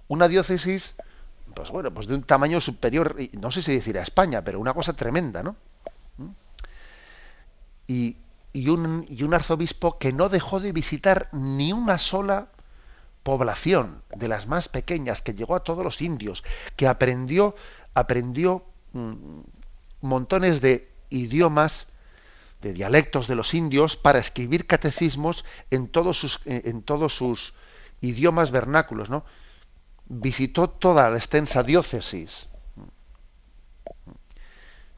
Una 0.06 0.28
diócesis, 0.28 0.94
pues 1.58 1.72
bueno, 1.72 1.90
pues 1.92 2.06
de 2.06 2.14
un 2.14 2.22
tamaño 2.22 2.60
superior, 2.60 3.16
no 3.32 3.50
sé 3.50 3.62
si 3.62 3.72
decir 3.72 3.98
a 3.98 4.02
España, 4.02 4.44
pero 4.44 4.60
una 4.60 4.72
cosa 4.74 4.92
tremenda, 4.92 5.42
¿no? 5.42 5.56
¿Mm? 6.16 6.28
Y, 7.88 8.16
y, 8.52 8.68
un, 8.68 9.34
arzobispo 9.34 9.98
que 9.98 10.12
no 10.12 10.28
dejó 10.28 10.60
de 10.60 10.70
visitar 10.70 11.28
ni 11.32 11.72
una 11.72 11.98
sola 11.98 12.46
población 13.24 14.02
de 14.14 14.28
las 14.28 14.46
más 14.46 14.68
pequeñas 14.68 15.20
que 15.20 15.34
llegó 15.34 15.56
a 15.56 15.64
todos 15.64 15.82
los 15.82 16.00
indios, 16.00 16.44
que 16.76 16.86
aprendió 16.86 17.56
aprendió 17.92 18.62
mm, 18.92 19.40
montones 20.02 20.60
de 20.60 20.88
idiomas, 21.10 21.88
de 22.62 22.72
dialectos 22.72 23.26
de 23.26 23.34
los 23.34 23.52
indios 23.52 23.96
para 23.96 24.20
escribir 24.20 24.68
catecismos 24.68 25.44
en 25.72 25.88
todos 25.88 26.20
sus 26.20 26.38
en 26.46 26.82
todos 26.82 27.16
sus 27.16 27.52
idiomas 28.00 28.52
vernáculos, 28.52 29.10
¿no? 29.10 29.24
Visitó 30.08 30.68
toda 30.68 31.10
la 31.10 31.16
extensa 31.16 31.62
diócesis. 31.62 32.48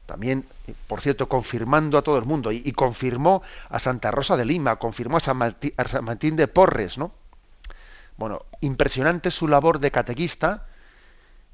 También, 0.05 0.45
por 0.87 0.99
cierto, 0.99 1.29
confirmando 1.29 1.97
a 1.97 2.01
todo 2.01 2.17
el 2.17 2.25
mundo 2.25 2.51
y, 2.51 2.71
confirmó 2.73 3.43
a 3.69 3.79
Santa 3.79 4.11
Rosa 4.11 4.35
de 4.35 4.45
Lima, 4.45 4.75
confirmó 4.77 5.17
a 5.17 5.21
San, 5.21 5.41
a 5.41 5.87
San 5.87 6.03
Martín 6.03 6.35
de 6.35 6.47
Porres, 6.47 6.97
¿no? 6.97 7.13
Bueno, 8.17 8.45
impresionante 8.59 9.31
su 9.31 9.47
labor 9.47 9.79
de 9.79 9.91
catequista 9.91 10.67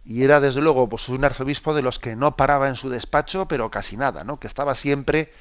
y 0.08 0.24
era 0.24 0.40
desde 0.40 0.62
luego 0.62 0.88
pues, 0.88 1.10
un 1.10 1.24
arzobispo 1.24 1.74
de 1.74 1.82
los 1.82 2.00
que 2.00 2.16
no 2.16 2.36
paraba 2.36 2.70
en 2.70 2.78
su 2.78 2.90
despacho, 2.90 3.48
pero 3.48 3.70
casi 3.70 3.98
nada, 3.98 4.24
¿no? 4.24 4.40
Que 4.40 4.48
estaba 4.48 4.74
siempre 4.74 5.32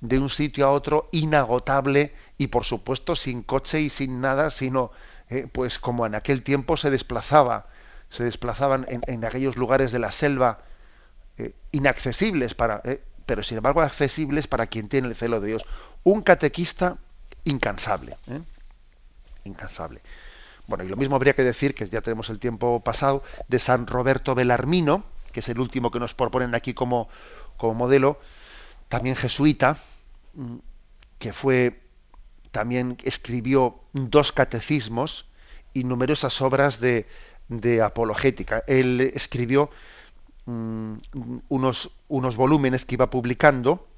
de 0.00 0.18
un 0.18 0.30
sitio 0.30 0.66
a 0.66 0.70
otro 0.70 1.08
inagotable 1.12 2.14
y 2.38 2.46
por 2.46 2.64
supuesto 2.64 3.16
sin 3.16 3.42
coche 3.42 3.80
y 3.80 3.90
sin 3.90 4.20
nada, 4.20 4.50
sino 4.50 4.90
eh, 5.30 5.46
pues 5.50 5.78
como 5.78 6.06
en 6.06 6.14
aquel 6.14 6.42
tiempo 6.42 6.76
se 6.76 6.90
desplazaba, 6.90 7.66
se 8.10 8.24
desplazaban 8.24 8.86
en, 8.88 9.24
aquellos 9.24 9.56
lugares 9.56 9.90
de 9.92 9.98
la 9.98 10.12
selva 10.12 10.60
eh, 11.38 11.52
inaccesibles 11.72 12.54
para, 12.54 12.80
eh, 12.84 13.02
pero 13.26 13.42
sin 13.42 13.56
embargo 13.56 13.80
accesibles 13.80 14.46
para 14.46 14.66
quien 14.66 14.88
tiene 14.88 15.08
el 15.08 15.16
celo 15.16 15.40
de 15.40 15.48
Dios. 15.48 15.64
Un 16.02 16.22
catequista 16.22 16.98
incansable, 17.44 18.16
incansable. 19.44 20.00
Bueno, 20.66 20.84
y 20.84 20.88
lo 20.88 20.96
mismo 20.96 21.16
habría 21.16 21.34
que 21.34 21.44
decir, 21.44 21.74
que 21.74 21.88
ya 21.88 22.00
tenemos 22.00 22.30
el 22.30 22.38
tiempo 22.38 22.80
pasado, 22.80 23.22
de 23.48 23.58
San 23.58 23.86
Roberto 23.86 24.34
Belarmino, 24.34 25.04
que 25.32 25.40
es 25.40 25.48
el 25.48 25.60
último 25.60 25.90
que 25.90 25.98
nos 25.98 26.14
proponen 26.14 26.54
aquí 26.54 26.72
como, 26.72 27.08
como 27.56 27.74
modelo, 27.74 28.18
también 28.88 29.16
jesuita, 29.16 29.76
que 31.18 31.32
fue, 31.32 31.80
también 32.54 32.96
escribió 33.02 33.80
dos 33.92 34.30
catecismos 34.30 35.26
y 35.74 35.82
numerosas 35.82 36.40
obras 36.40 36.78
de, 36.80 37.06
apologética. 37.82 38.62
Él 38.68 39.00
escribió 39.12 39.70
mm, 40.46 40.94
unos, 41.48 41.90
unos 42.06 42.36
volúmenes 42.36 42.84
que 42.84 42.94
iba 42.94 43.10
publicando, 43.10 43.88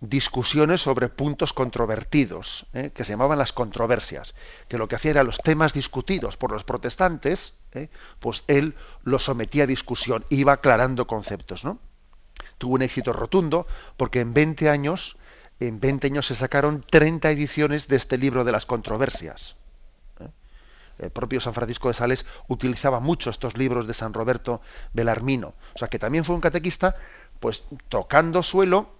discusiones 0.00 0.82
sobre 0.82 1.08
puntos 1.08 1.52
controvertidos, 1.52 2.66
¿eh? 2.74 2.92
que 2.94 3.02
se 3.02 3.10
llamaban 3.10 3.38
las 3.38 3.52
controversias, 3.52 4.34
que 4.68 4.78
lo 4.78 4.86
que 4.86 4.94
hacía 4.94 5.10
era 5.10 5.24
los 5.24 5.38
temas 5.38 5.72
discutidos 5.72 6.36
por 6.36 6.52
los 6.52 6.62
protestantes, 6.62 7.54
¿eh? 7.72 7.88
pues 8.20 8.44
él 8.46 8.76
los 9.02 9.24
sometía 9.24 9.64
a 9.64 9.66
discusión, 9.66 10.24
iba 10.30 10.52
aclarando 10.52 11.08
conceptos, 11.08 11.64
¿no? 11.64 11.80
Tuvo 12.58 12.74
un 12.74 12.82
éxito 12.82 13.12
rotundo 13.12 13.66
porque 13.96 14.20
en 14.20 14.32
20 14.32 14.68
años, 14.68 15.16
en 15.60 15.80
20 15.80 16.08
años 16.08 16.26
se 16.26 16.34
sacaron 16.34 16.84
30 16.88 17.30
ediciones 17.30 17.88
de 17.88 17.96
este 17.96 18.18
libro 18.18 18.44
de 18.44 18.52
las 18.52 18.66
controversias. 18.66 19.56
¿eh? 20.20 20.28
El 20.98 21.10
propio 21.10 21.40
San 21.40 21.54
Francisco 21.54 21.88
de 21.88 21.94
Sales 21.94 22.26
utilizaba 22.48 23.00
mucho 23.00 23.30
estos 23.30 23.56
libros 23.56 23.86
de 23.86 23.94
San 23.94 24.14
Roberto 24.14 24.60
Belarmino, 24.92 25.54
o 25.74 25.78
sea 25.78 25.88
que 25.88 25.98
también 25.98 26.24
fue 26.24 26.34
un 26.34 26.40
catequista, 26.40 26.96
pues 27.40 27.64
tocando 27.88 28.42
suelo 28.42 28.90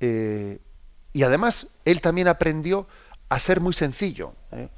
eh, 0.00 0.58
y 1.12 1.22
además, 1.22 1.66
él 1.84 2.00
también 2.00 2.28
aprendió 2.28 2.86
a 3.28 3.38
ser 3.38 3.60
muy 3.60 3.72
sencillo. 3.72 4.34
¿eh? 4.52 4.68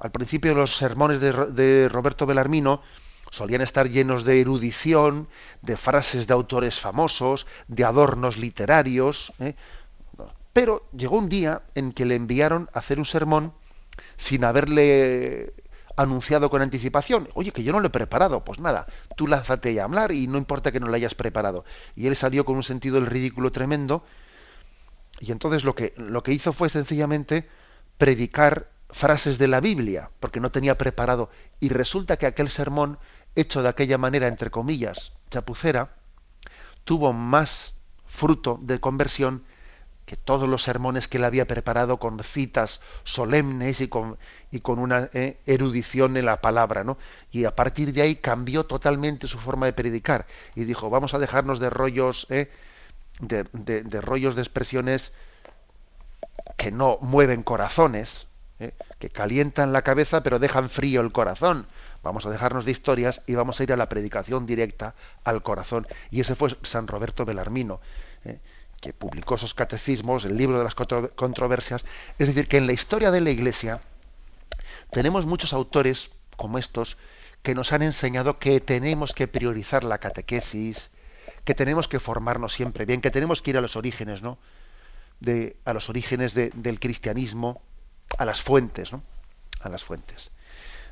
Al 0.00 0.10
principio 0.10 0.54
los 0.54 0.76
sermones 0.76 1.20
de, 1.20 1.88
Roberto 1.88 2.26
Belarmino 2.26 2.82
solían 3.30 3.60
estar 3.60 3.88
llenos 3.88 4.24
de 4.24 4.40
erudición, 4.40 5.28
de 5.62 5.76
frases 5.76 6.26
de 6.26 6.34
autores 6.34 6.80
famosos, 6.80 7.46
de 7.66 7.84
adornos 7.84 8.36
literarios. 8.36 9.32
¿eh? 9.38 9.54
Pero 10.52 10.88
llegó 10.96 11.18
un 11.18 11.28
día 11.28 11.62
en 11.74 11.92
que 11.92 12.04
le 12.04 12.14
enviaron 12.14 12.68
a 12.72 12.78
hacer 12.80 12.98
un 12.98 13.04
sermón 13.04 13.52
sin 14.16 14.44
haberle 14.44 15.54
anunciado 15.96 16.48
con 16.48 16.62
anticipación. 16.62 17.28
Oye, 17.34 17.52
que 17.52 17.64
yo 17.64 17.72
no 17.72 17.80
lo 17.80 17.88
he 17.88 17.90
preparado. 17.90 18.44
Pues 18.44 18.60
nada, 18.60 18.86
tú 19.16 19.26
lázate 19.26 19.80
a 19.80 19.84
hablar 19.84 20.12
y 20.12 20.26
no 20.26 20.38
importa 20.38 20.72
que 20.72 20.80
no 20.80 20.88
lo 20.88 20.94
hayas 20.94 21.14
preparado. 21.14 21.64
Y 21.96 22.06
él 22.06 22.16
salió 22.16 22.44
con 22.44 22.56
un 22.56 22.62
sentido 22.62 22.96
del 22.96 23.06
ridículo 23.06 23.52
tremendo 23.52 24.04
y 25.20 25.32
entonces 25.32 25.64
lo 25.64 25.74
que, 25.74 25.94
lo 25.96 26.22
que 26.22 26.32
hizo 26.32 26.52
fue 26.52 26.68
sencillamente 26.68 27.48
predicar 27.98 28.70
frases 28.90 29.38
de 29.38 29.48
la 29.48 29.60
Biblia, 29.60 30.10
porque 30.20 30.40
no 30.40 30.50
tenía 30.50 30.78
preparado. 30.78 31.30
Y 31.60 31.68
resulta 31.68 32.16
que 32.16 32.26
aquel 32.26 32.48
sermón, 32.48 32.98
hecho 33.40 33.62
de 33.62 33.68
aquella 33.68 33.98
manera, 33.98 34.26
entre 34.26 34.50
comillas, 34.50 35.12
chapucera, 35.30 35.90
tuvo 36.84 37.12
más 37.12 37.74
fruto 38.06 38.58
de 38.62 38.80
conversión 38.80 39.44
que 40.08 40.16
todos 40.16 40.48
los 40.48 40.62
sermones 40.62 41.06
que 41.06 41.18
él 41.18 41.24
había 41.24 41.46
preparado 41.46 41.98
con 41.98 42.24
citas 42.24 42.80
solemnes 43.04 43.82
y 43.82 43.88
con, 43.88 44.16
una 44.64 45.10
eh, 45.12 45.38
erudición 45.44 46.16
en 46.16 46.24
la 46.24 46.40
palabra, 46.40 46.82
¿no? 46.82 46.96
Y 47.30 47.44
a 47.44 47.54
partir 47.54 47.92
de 47.92 48.00
ahí 48.00 48.16
cambió 48.16 48.64
totalmente 48.64 49.28
su 49.28 49.38
forma 49.38 49.66
de 49.66 49.74
predicar 49.74 50.26
y 50.54 50.64
dijo, 50.64 50.88
vamos 50.88 51.12
a 51.12 51.18
dejarnos 51.18 51.60
de 51.60 51.68
rollos 51.68 52.26
eh, 52.30 52.50
de, 53.20 54.00
rollos 54.00 54.34
de 54.34 54.40
expresiones 54.40 55.12
que 56.56 56.70
no 56.70 56.96
mueven 57.02 57.42
corazones, 57.42 58.28
¿eh? 58.60 58.72
que 58.98 59.10
calientan 59.10 59.74
la 59.74 59.82
cabeza 59.82 60.22
pero 60.22 60.38
dejan 60.38 60.70
frío 60.70 61.02
el 61.02 61.12
corazón. 61.12 61.66
Vamos 62.02 62.26
a 62.26 62.30
dejarnos 62.30 62.64
de 62.64 62.70
historias 62.70 63.22
y 63.26 63.34
vamos 63.34 63.58
a 63.58 63.62
ir 63.64 63.72
a 63.72 63.76
la 63.76 63.88
predicación 63.88 64.46
directa 64.46 64.94
al 65.24 65.42
corazón. 65.42 65.86
Y 66.10 66.20
ese 66.20 66.34
fue 66.34 66.56
San 66.62 66.86
Roberto 66.86 67.24
Belarmino, 67.24 67.80
¿eh? 68.24 68.38
que 68.80 68.92
publicó 68.92 69.34
esos 69.34 69.54
catecismos, 69.54 70.24
el 70.24 70.36
libro 70.36 70.58
de 70.58 70.64
las 70.64 70.74
controversias. 70.74 71.84
Es 72.18 72.28
decir, 72.28 72.48
que 72.48 72.58
en 72.58 72.66
la 72.66 72.72
historia 72.72 73.10
de 73.10 73.20
la 73.20 73.30
Iglesia 73.30 73.80
tenemos 74.90 75.26
muchos 75.26 75.52
autores 75.52 76.10
como 76.36 76.58
estos 76.58 76.96
que 77.42 77.54
nos 77.54 77.72
han 77.72 77.82
enseñado 77.82 78.38
que 78.38 78.60
tenemos 78.60 79.12
que 79.12 79.26
priorizar 79.26 79.84
la 79.84 79.98
catequesis, 79.98 80.90
que 81.44 81.54
tenemos 81.54 81.88
que 81.88 82.00
formarnos 82.00 82.52
siempre 82.52 82.84
bien, 82.84 83.00
que 83.00 83.10
tenemos 83.10 83.42
que 83.42 83.50
ir 83.50 83.58
a 83.58 83.60
los 83.60 83.76
orígenes, 83.76 84.22
¿no? 84.22 84.38
De, 85.20 85.56
a 85.64 85.72
los 85.72 85.88
orígenes 85.88 86.34
del 86.34 86.80
cristianismo, 86.80 87.60
a 88.18 88.24
las 88.24 88.40
fuentes, 88.40 88.92
¿no? 88.92 89.02
A 89.60 89.68
las 89.68 89.82
fuentes. 89.82 90.30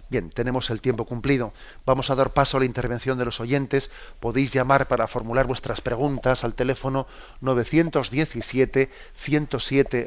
Bien, 0.08 0.30
tenemos 0.30 0.70
el 0.70 0.80
tiempo 0.80 1.04
cumplido. 1.04 1.52
Vamos 1.84 2.10
a 2.10 2.14
dar 2.14 2.32
paso 2.32 2.56
a 2.56 2.60
la 2.60 2.66
intervención 2.66 3.18
de 3.18 3.24
los 3.24 3.40
oyentes. 3.40 3.90
Podéis 4.20 4.52
llamar 4.52 4.86
para 4.86 5.08
formular 5.08 5.46
vuestras 5.46 5.80
preguntas 5.80 6.44
al 6.44 6.54
teléfono 6.54 7.08
917 7.40 8.90
107 9.16 10.06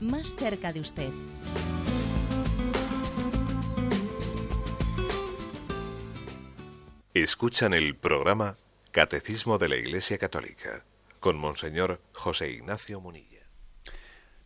más 0.00 0.34
cerca 0.34 0.72
de 0.72 0.80
usted. 0.80 1.10
Escuchan 7.14 7.72
el 7.72 7.94
programa 7.94 8.56
Catecismo 8.90 9.58
de 9.58 9.68
la 9.68 9.76
Iglesia 9.76 10.18
Católica 10.18 10.84
con 11.18 11.38
Monseñor 11.38 12.00
José 12.12 12.50
Ignacio 12.50 13.00
Munilla. 13.00 13.40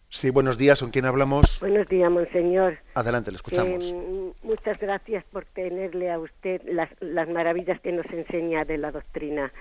Sí, 0.09 0.31
buenos 0.31 0.59
días, 0.59 0.81
¿con 0.81 0.91
quién 0.91 1.05
hablamos? 1.05 1.59
Buenos 1.61 1.89
días, 1.89 2.11
Monseñor. 2.11 2.79
Adelante, 2.95 3.31
le 3.31 3.37
escuchamos. 3.37 3.93
Mm, 3.93 4.47
muchas 4.47 4.79
gracias 4.79 5.25
por 5.33 5.45
tenerle 5.47 6.11
a 6.11 6.19
usted 6.19 6.61
las, 6.65 6.91
las 7.01 7.29
maravillas 7.29 7.81
que 7.81 7.93
nos 7.93 8.07
enseña 8.07 8.65
de 8.65 8.79
la 8.79 8.91
doctrina. 8.91 9.53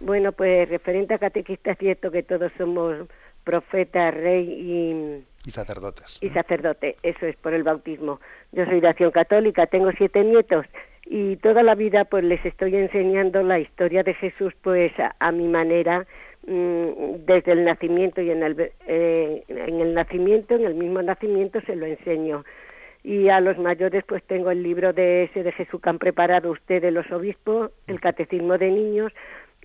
Bueno, 0.00 0.30
pues 0.32 0.68
referente 0.68 1.14
a 1.14 1.18
catequista 1.18 1.72
es 1.72 1.78
cierto 1.78 2.12
que 2.12 2.22
todos 2.22 2.52
somos 2.56 3.08
profetas, 3.48 4.12
rey 4.12 4.44
y... 4.46 5.48
Y 5.48 5.50
sacerdotes. 5.50 6.18
Y 6.20 6.28
sacerdote, 6.28 6.96
eso 7.02 7.24
es 7.24 7.34
por 7.36 7.54
el 7.54 7.62
bautismo. 7.62 8.20
Yo 8.52 8.66
soy 8.66 8.80
de 8.80 8.88
Acción 8.88 9.10
Católica, 9.10 9.66
tengo 9.66 9.90
siete 9.96 10.22
nietos 10.22 10.66
y 11.06 11.36
toda 11.36 11.62
la 11.62 11.74
vida 11.74 12.04
pues 12.04 12.24
les 12.24 12.44
estoy 12.44 12.76
enseñando 12.76 13.42
la 13.42 13.58
historia 13.58 14.02
de 14.02 14.12
Jesús 14.12 14.52
pues 14.60 14.92
a, 15.18 15.32
mi 15.32 15.48
manera 15.48 16.06
mm, 16.46 17.24
desde 17.24 17.52
el 17.52 17.64
nacimiento 17.64 18.20
y 18.20 18.30
en 18.30 18.42
el 18.42 18.70
eh, 18.86 19.42
en 19.48 19.80
el 19.80 19.94
nacimiento 19.94 20.54
en 20.54 20.66
el 20.66 20.74
mismo 20.74 21.00
nacimiento 21.00 21.62
se 21.62 21.76
lo 21.76 21.86
enseño 21.86 22.44
y 23.02 23.30
a 23.30 23.40
los 23.40 23.56
mayores 23.56 24.04
pues 24.06 24.22
tengo 24.24 24.50
el 24.50 24.62
libro 24.62 24.92
de 24.92 25.24
ese 25.24 25.42
de 25.42 25.52
Jesús 25.52 25.80
que 25.80 25.88
han 25.88 25.98
preparado 25.98 26.50
ustedes 26.50 26.92
los 26.92 27.10
obispos 27.10 27.70
el 27.86 28.00
catecismo 28.00 28.58
de 28.58 28.70
niños 28.70 29.12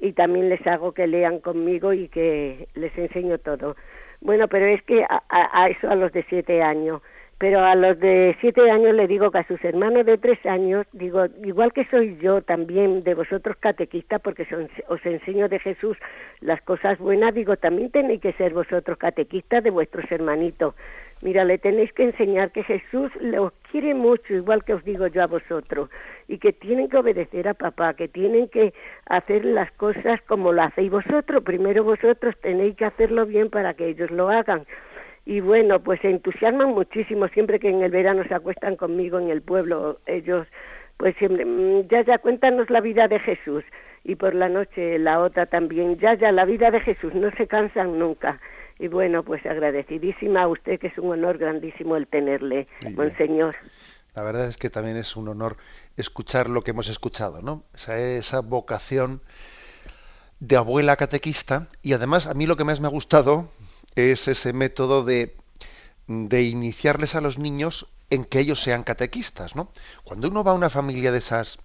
y 0.01 0.13
también 0.13 0.49
les 0.49 0.65
hago 0.67 0.91
que 0.91 1.07
lean 1.07 1.39
conmigo 1.39 1.93
y 1.93 2.07
que 2.07 2.67
les 2.75 2.97
enseño 2.97 3.37
todo 3.37 3.75
bueno 4.21 4.47
pero 4.47 4.65
es 4.65 4.81
que 4.83 5.03
a, 5.03 5.21
a 5.29 5.69
eso 5.69 5.89
a 5.89 5.95
los 5.95 6.11
de 6.11 6.23
siete 6.29 6.61
años 6.61 7.01
pero 7.43 7.59
a 7.59 7.75
los 7.75 7.99
de 7.99 8.37
siete 8.39 8.71
años 8.71 8.95
le 8.95 9.05
digo 9.05 9.29
que 9.29 9.39
a 9.39 9.47
sus 9.47 9.61
hermanos 9.65 10.05
de 10.05 10.17
tres 10.17 10.39
años, 10.45 10.87
digo, 10.93 11.25
igual 11.43 11.73
que 11.73 11.83
soy 11.87 12.17
yo 12.21 12.41
también 12.41 13.03
de 13.03 13.15
vosotros 13.15 13.57
catequistas, 13.59 14.21
porque 14.21 14.47
os 14.87 15.05
enseño 15.05 15.49
de 15.49 15.59
Jesús 15.59 15.97
las 16.39 16.61
cosas 16.61 16.97
buenas, 16.99 17.33
digo, 17.33 17.57
también 17.57 17.91
tenéis 17.91 18.21
que 18.21 18.31
ser 18.31 18.53
vosotros 18.53 18.97
catequistas 18.97 19.61
de 19.61 19.71
vuestros 19.71 20.09
hermanitos. 20.09 20.73
Mira, 21.23 21.45
le 21.45 21.57
tenéis 21.57 21.93
que 21.93 22.03
enseñar 22.03 22.51
que 22.51 22.65
Jesús 22.65 23.09
os 23.39 23.53
quiere 23.71 23.93
mucho, 23.93 24.33
igual 24.33 24.65
que 24.65 24.73
os 24.73 24.83
digo 24.83 25.07
yo 25.07 25.23
a 25.23 25.27
vosotros, 25.27 25.89
y 26.27 26.37
que 26.37 26.51
tienen 26.51 26.89
que 26.89 26.97
obedecer 26.97 27.47
a 27.47 27.53
papá, 27.53 27.93
que 27.93 28.09
tienen 28.09 28.49
que 28.49 28.73
hacer 29.05 29.45
las 29.45 29.71
cosas 29.71 30.21
como 30.23 30.51
lo 30.51 30.63
hacéis 30.63 30.91
vosotros. 30.91 31.41
Primero 31.45 31.85
vosotros 31.85 32.35
tenéis 32.41 32.75
que 32.75 32.83
hacerlo 32.83 33.25
bien 33.25 33.49
para 33.49 33.73
que 33.73 33.87
ellos 33.87 34.11
lo 34.11 34.27
hagan. 34.27 34.65
Y 35.25 35.39
bueno, 35.39 35.79
pues 35.79 36.01
se 36.01 36.09
entusiasman 36.09 36.71
muchísimo 36.71 37.29
siempre 37.29 37.57
que 37.57 37.69
en 37.69 37.83
el 37.83 37.91
verano 37.91 38.25
se 38.27 38.35
acuestan 38.35 38.75
conmigo 38.75 39.17
en 39.17 39.29
el 39.29 39.41
pueblo. 39.41 39.99
Ellos, 40.05 40.45
pues 40.97 41.15
siempre, 41.15 41.45
mm, 41.45 41.87
ya, 41.87 42.01
ya, 42.01 42.17
cuéntanos 42.17 42.69
la 42.69 42.81
vida 42.81 43.07
de 43.07 43.19
Jesús. 43.19 43.63
Y 44.03 44.15
por 44.15 44.35
la 44.35 44.49
noche 44.49 44.99
la 44.99 45.21
otra 45.21 45.45
también, 45.45 45.97
ya, 45.99 46.15
ya, 46.15 46.33
la 46.33 46.43
vida 46.43 46.69
de 46.69 46.81
Jesús, 46.81 47.13
no 47.13 47.31
se 47.31 47.47
cansan 47.47 47.97
nunca. 47.97 48.41
Y 48.79 48.87
bueno, 48.87 49.23
pues 49.23 49.45
agradecidísima 49.45 50.43
a 50.43 50.47
usted, 50.47 50.79
que 50.79 50.87
es 50.87 50.97
un 50.97 51.11
honor 51.11 51.37
grandísimo 51.37 51.95
el 51.95 52.07
tenerle, 52.07 52.67
Monseñor. 52.95 53.55
La 54.15 54.23
verdad 54.23 54.47
es 54.47 54.57
que 54.57 54.69
también 54.69 54.97
es 54.97 55.15
un 55.15 55.27
honor 55.27 55.57
escuchar 55.97 56.49
lo 56.49 56.63
que 56.63 56.71
hemos 56.71 56.89
escuchado, 56.89 57.41
¿no? 57.41 57.63
Esa, 57.73 57.97
esa 57.97 58.41
vocación 58.41 59.21
de 60.39 60.55
abuela 60.55 60.97
catequista 60.97 61.67
y 61.81 61.93
además 61.93 62.27
a 62.27 62.33
mí 62.33 62.45
lo 62.45 62.57
que 62.57 62.63
más 62.63 62.79
me 62.79 62.87
ha 62.87 62.91
gustado 62.91 63.49
es 63.95 64.27
ese 64.27 64.53
método 64.53 65.03
de, 65.03 65.35
de 66.07 66.43
iniciarles 66.43 67.15
a 67.15 67.21
los 67.21 67.37
niños 67.37 67.87
en 68.09 68.25
que 68.25 68.39
ellos 68.39 68.61
sean 68.61 68.83
catequistas, 68.83 69.55
¿no? 69.55 69.69
Cuando 70.03 70.27
uno 70.27 70.43
va 70.43 70.51
a 70.51 70.55
una 70.55 70.69
familia 70.69 71.11
de 71.11 71.19
esas 71.19 71.59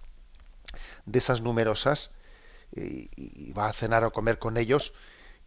de 1.05 1.19
esas 1.19 1.41
numerosas 1.41 2.11
y, 2.75 3.09
y 3.15 3.51
va 3.51 3.67
a 3.67 3.73
cenar 3.73 4.03
o 4.03 4.13
comer 4.13 4.39
con 4.39 4.57
ellos, 4.57 4.93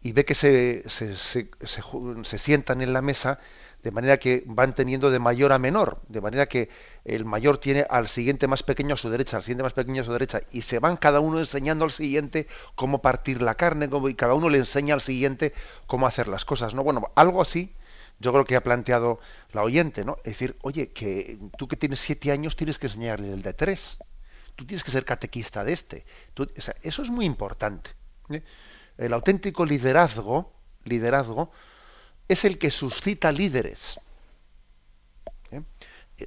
y 0.03 0.11
ve 0.11 0.25
que 0.25 0.35
se, 0.35 0.87
se, 0.89 1.15
se, 1.15 2.37
sientan 2.37 2.81
en 2.81 2.91
la 2.91 3.01
mesa 3.01 3.39
de 3.83 3.91
manera 3.91 4.17
que 4.17 4.43
van 4.45 4.75
teniendo 4.75 5.09
de 5.11 5.19
mayor 5.19 5.53
a 5.53 5.59
menor, 5.59 6.01
de 6.09 6.19
manera 6.19 6.45
que 6.47 6.69
el 7.05 7.23
mayor 7.23 7.57
tiene 7.57 7.85
al 7.89 8.09
siguiente 8.09 8.47
más 8.47 8.63
pequeño 8.63 8.95
a 8.95 8.97
su 8.97 9.09
derecha, 9.09 9.37
al 9.37 9.43
siguiente 9.43 9.63
más 9.63 9.73
pequeño 9.73 10.01
a 10.01 10.05
su 10.05 10.11
derecha, 10.11 10.41
y 10.51 10.61
se 10.61 10.79
van 10.79 10.97
cada 10.97 11.21
uno 11.21 11.39
enseñando 11.39 11.85
al 11.85 11.91
siguiente 11.91 12.47
cómo 12.75 13.01
partir 13.01 13.41
la 13.41 13.55
carne, 13.55 13.89
y 14.09 14.13
cada 14.13 14.33
uno 14.33 14.49
le 14.49 14.57
enseña 14.57 14.93
al 14.93 15.01
siguiente 15.01 15.53
cómo 15.87 16.05
hacer 16.05 16.27
las 16.27 16.43
cosas, 16.43 16.73
¿no? 16.73 16.83
Bueno, 16.83 17.11
algo 17.15 17.41
así 17.41 17.73
yo 18.19 18.31
creo 18.31 18.45
que 18.45 18.55
ha 18.55 18.63
planteado 18.63 19.19
la 19.53 19.63
oyente, 19.63 20.05
¿no? 20.05 20.17
Es 20.17 20.33
decir, 20.33 20.57
oye, 20.61 20.91
que 20.91 21.37
tú 21.57 21.67
que 21.67 21.77
tienes 21.77 21.99
siete 21.99 22.31
años 22.31 22.55
tienes 22.55 22.77
que 22.77 22.87
enseñarle 22.87 23.33
el 23.33 23.41
de 23.41 23.53
tres, 23.53 23.97
tú 24.55 24.65
tienes 24.65 24.83
que 24.83 24.91
ser 24.91 25.05
catequista 25.05 25.63
de 25.63 25.73
este, 25.73 26.05
eso 26.83 27.01
es 27.01 27.09
muy 27.09 27.25
importante. 27.25 27.91
¿eh? 28.29 28.43
El 28.97 29.13
auténtico 29.13 29.65
liderazgo, 29.65 30.51
liderazgo 30.85 31.51
es 32.27 32.45
el 32.45 32.57
que 32.57 32.71
suscita 32.71 33.31
líderes. 33.31 33.99
¿eh? 35.51 35.61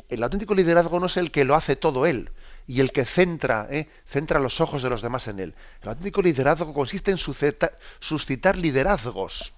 El 0.09 0.23
auténtico 0.23 0.55
liderazgo 0.55 0.99
no 1.01 1.07
es 1.07 1.17
el 1.17 1.31
que 1.31 1.45
lo 1.45 1.55
hace 1.55 1.77
todo 1.77 2.07
él 2.07 2.31
y 2.67 2.81
el 2.81 2.91
que 2.93 3.05
centra, 3.05 3.69
¿eh? 3.71 3.89
centra 4.07 4.41
los 4.41 4.61
ojos 4.61 4.83
de 4.83 4.91
los 4.91 5.03
demás 5.03 5.29
en 5.29 5.39
él. 5.39 5.55
El 5.83 5.91
auténtico 5.91 6.23
liderazgo 6.23 6.75
consiste 6.75 7.13
en 7.13 7.19
suscitar 7.19 8.59
liderazgos. 8.59 9.53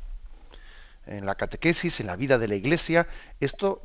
En 1.07 1.25
la 1.25 1.37
catequesis, 1.37 2.01
en 2.01 2.07
la 2.07 2.17
vida 2.17 2.37
de 2.37 2.49
la 2.49 2.55
iglesia, 2.55 3.09
esto 3.41 3.83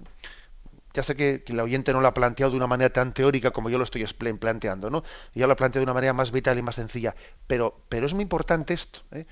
ya 0.94 1.04
sé 1.04 1.16
que, 1.16 1.44
el 1.48 1.60
oyente 1.60 1.92
no 1.94 2.02
lo 2.02 2.08
ha 2.08 2.14
planteado 2.14 2.52
de 2.52 2.58
una 2.58 2.68
manera 2.68 2.92
tan 2.92 3.14
teórica 3.14 3.52
como 3.52 3.70
yo 3.70 3.78
lo 3.78 3.84
estoy 3.84 4.06
planteando, 4.06 4.90
¿no? 4.90 5.04
Ya 5.34 5.48
lo 5.48 5.54
ha 5.54 5.56
planteado 5.56 5.82
de 5.82 5.92
una 5.92 5.94
manera 5.94 6.14
más 6.14 6.32
vital 6.32 6.58
y 6.58 6.62
más 6.62 6.76
sencilla. 6.76 7.16
Pero, 7.48 7.82
pero 7.90 8.06
es 8.06 8.14
muy 8.14 8.24
importante 8.24 8.74
esto. 8.74 9.00
¿eh? 9.12 9.26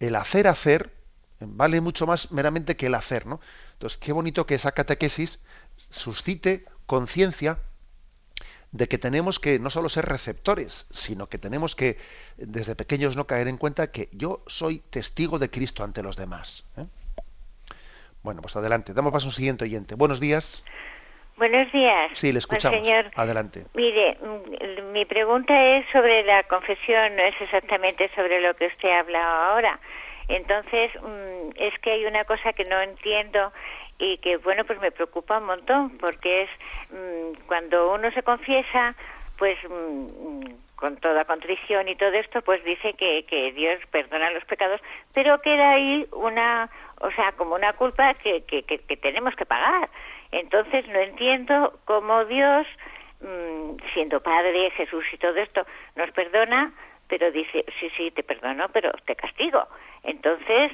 El 0.00 0.16
hacer 0.16 0.46
hacer 0.46 0.92
vale 1.40 1.80
mucho 1.80 2.06
más 2.06 2.32
meramente 2.32 2.76
que 2.76 2.86
el 2.86 2.94
hacer, 2.94 3.26
¿no? 3.26 3.40
Entonces, 3.74 3.98
qué 3.98 4.12
bonito 4.12 4.46
que 4.46 4.54
esa 4.54 4.72
catequesis 4.72 5.38
suscite 5.90 6.64
conciencia 6.86 7.58
de 8.72 8.88
que 8.88 8.98
tenemos 8.98 9.38
que 9.38 9.58
no 9.58 9.70
solo 9.70 9.88
ser 9.88 10.06
receptores, 10.06 10.86
sino 10.90 11.28
que 11.28 11.38
tenemos 11.38 11.74
que 11.74 11.98
desde 12.36 12.74
pequeños 12.74 13.16
no 13.16 13.26
caer 13.26 13.48
en 13.48 13.56
cuenta 13.56 13.90
que 13.90 14.08
yo 14.12 14.42
soy 14.46 14.80
testigo 14.90 15.38
de 15.38 15.50
Cristo 15.50 15.84
ante 15.84 16.02
los 16.02 16.16
demás. 16.16 16.64
¿eh? 16.76 16.86
Bueno, 18.28 18.42
pues 18.42 18.54
adelante. 18.56 18.92
Damos 18.92 19.10
paso 19.10 19.24
a 19.24 19.28
un 19.28 19.32
siguiente 19.32 19.64
oyente. 19.64 19.94
Buenos 19.94 20.20
días. 20.20 20.62
Buenos 21.38 21.72
días. 21.72 22.10
Sí, 22.12 22.30
le 22.30 22.40
escuchamos. 22.40 22.84
Señor, 22.84 23.10
adelante. 23.16 23.64
Mire, 23.72 24.18
mm, 24.20 24.92
mi 24.92 25.06
pregunta 25.06 25.54
es 25.78 25.86
sobre 25.90 26.22
la 26.24 26.42
confesión, 26.42 27.16
no 27.16 27.22
es 27.22 27.34
exactamente 27.40 28.10
sobre 28.14 28.42
lo 28.42 28.52
que 28.52 28.66
usted 28.66 28.90
ha 28.90 28.98
hablado 28.98 29.44
ahora. 29.44 29.80
Entonces, 30.28 30.90
mm, 31.00 31.52
es 31.56 31.72
que 31.78 31.92
hay 31.92 32.04
una 32.04 32.26
cosa 32.26 32.52
que 32.52 32.64
no 32.64 32.78
entiendo 32.82 33.50
y 33.98 34.18
que, 34.18 34.36
bueno, 34.36 34.66
pues 34.66 34.78
me 34.78 34.90
preocupa 34.90 35.38
un 35.38 35.46
montón, 35.46 35.96
porque 35.96 36.42
es 36.42 36.50
mm, 36.90 37.46
cuando 37.46 37.94
uno 37.94 38.10
se 38.10 38.22
confiesa, 38.22 38.94
pues 39.38 39.56
con 40.78 40.96
toda 40.98 41.24
contrición 41.24 41.88
y 41.88 41.96
todo 41.96 42.12
esto, 42.12 42.42
pues 42.42 42.62
dice 42.64 42.92
que, 42.92 43.24
que 43.24 43.52
Dios 43.52 43.80
perdona 43.90 44.30
los 44.30 44.44
pecados, 44.44 44.80
pero 45.14 45.38
queda 45.38 45.72
ahí 45.72 46.06
una, 46.12 46.68
o 47.00 47.10
sea, 47.12 47.32
como 47.32 47.54
una 47.54 47.72
culpa 47.74 48.14
que, 48.14 48.44
que, 48.44 48.62
que, 48.62 48.96
tenemos 48.96 49.34
que 49.36 49.46
pagar. 49.46 49.88
Entonces 50.32 50.86
no 50.88 50.98
entiendo 50.98 51.78
cómo 51.84 52.24
Dios, 52.24 52.66
mm, 53.20 53.76
siendo 53.94 54.20
Padre, 54.20 54.70
Jesús 54.72 55.04
y 55.12 55.18
todo 55.18 55.36
esto, 55.36 55.66
nos 55.96 56.10
perdona, 56.12 56.72
pero 57.08 57.30
dice, 57.30 57.64
sí, 57.80 57.90
sí, 57.96 58.10
te 58.10 58.22
perdono, 58.22 58.68
pero 58.72 58.92
te 59.06 59.16
castigo. 59.16 59.66
Entonces, 60.02 60.72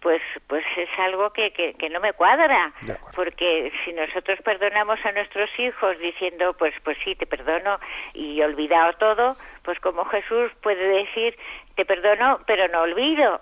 pues 0.00 0.20
pues 0.48 0.64
es 0.76 0.88
algo 0.98 1.30
que, 1.30 1.52
que, 1.52 1.72
que 1.74 1.88
no 1.88 1.98
me 1.98 2.12
cuadra 2.12 2.72
porque 3.16 3.72
si 3.84 3.92
nosotros 3.94 4.38
perdonamos 4.44 4.98
a 5.04 5.12
nuestros 5.12 5.48
hijos 5.58 5.98
diciendo 5.98 6.54
pues 6.58 6.74
pues 6.84 6.98
sí 7.02 7.14
te 7.14 7.26
perdono 7.26 7.78
y 8.12 8.42
olvidado 8.42 8.92
todo 8.94 9.36
pues 9.62 9.80
como 9.80 10.04
Jesús 10.04 10.52
puede 10.62 11.04
decir 11.04 11.36
te 11.74 11.86
perdono 11.86 12.40
pero 12.46 12.68
no 12.68 12.82
olvido 12.82 13.40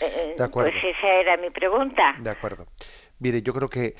de 0.00 0.42
acuerdo. 0.42 0.70
Pues 0.70 0.96
esa 0.96 1.08
era 1.08 1.36
mi 1.36 1.50
pregunta. 1.50 2.14
De 2.18 2.30
acuerdo. 2.30 2.66
Mire, 3.18 3.42
yo 3.42 3.54
creo 3.54 3.68
que 3.68 3.94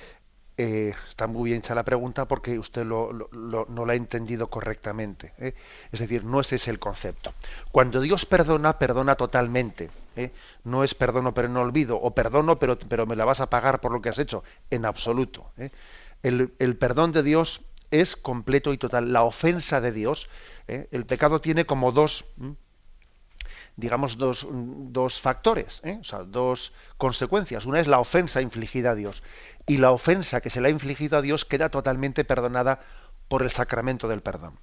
eh, 0.57 0.95
está 1.09 1.27
muy 1.27 1.51
bien 1.51 1.59
hecha 1.59 1.75
la 1.75 1.83
pregunta 1.83 2.27
porque 2.29 2.57
usted 2.61 2.85
lo, 2.85 3.11
no 3.33 3.87
la 3.87 3.93
ha 3.93 3.97
entendido 3.97 4.49
correctamente. 4.49 5.33
¿eh? 5.39 5.55
Es 5.91 6.01
decir, 6.01 6.25
no 6.25 6.41
ese 6.41 6.57
es 6.57 6.69
el 6.69 6.79
concepto. 6.79 7.35
Cuando 7.73 8.01
Dios 8.01 8.25
perdona, 8.25 8.79
perdona 8.79 9.17
totalmente. 9.17 9.91
¿eh? 10.15 10.31
No 10.63 10.85
es 10.85 10.95
perdono 10.95 11.35
pero 11.35 11.49
no 11.49 11.61
olvido, 11.61 12.01
o 12.01 12.15
perdono 12.15 12.59
pero, 12.59 12.79
pero 12.79 13.05
me 13.05 13.17
la 13.17 13.25
vas 13.25 13.41
a 13.41 13.51
pagar 13.51 13.81
por 13.81 13.93
lo 13.93 14.01
que 14.01 14.11
has 14.11 14.19
hecho. 14.19 14.45
En 14.71 14.85
absoluto. 14.85 15.51
El, 16.23 16.55
el, 16.61 16.77
perdón 16.77 17.11
de 17.11 17.25
Dios 17.25 17.63
es 17.91 18.15
completo 18.15 18.73
y 18.73 18.79
total. 18.79 19.13
La 19.13 19.25
ofensa 19.25 19.81
de 19.81 19.91
Dios, 19.91 20.29
el 20.69 21.05
pecado 21.05 21.41
tiene 21.41 21.67
como 21.67 21.91
dos 21.93 22.25
digamos, 23.77 24.18
dos, 24.18 24.47
dos 24.51 25.20
factores, 25.20 25.81
¿eh? 25.85 25.99
o 26.01 26.05
sea, 26.05 26.20
dos 26.20 26.72
consecuencias. 26.97 27.66
Una 27.66 27.81
es 27.81 27.89
la 27.89 27.99
ofensa 27.99 28.41
infligida 28.41 28.93
a 28.93 28.95
Dios 28.95 29.22
y 29.66 29.79
la 29.79 29.91
ofensa 29.91 30.41
que 30.41 30.51
se 30.51 30.61
le 30.61 30.68
ha 30.68 30.70
infligido 30.70 31.18
a 31.18 31.22
Dios 31.22 31.45
queda 31.45 31.70
totalmente 31.70 32.25
perdonada 32.25 32.81
por 33.29 33.43
el 33.43 33.51
sacramento 33.51 34.07
del 34.09 34.22
perdón. 34.22 34.59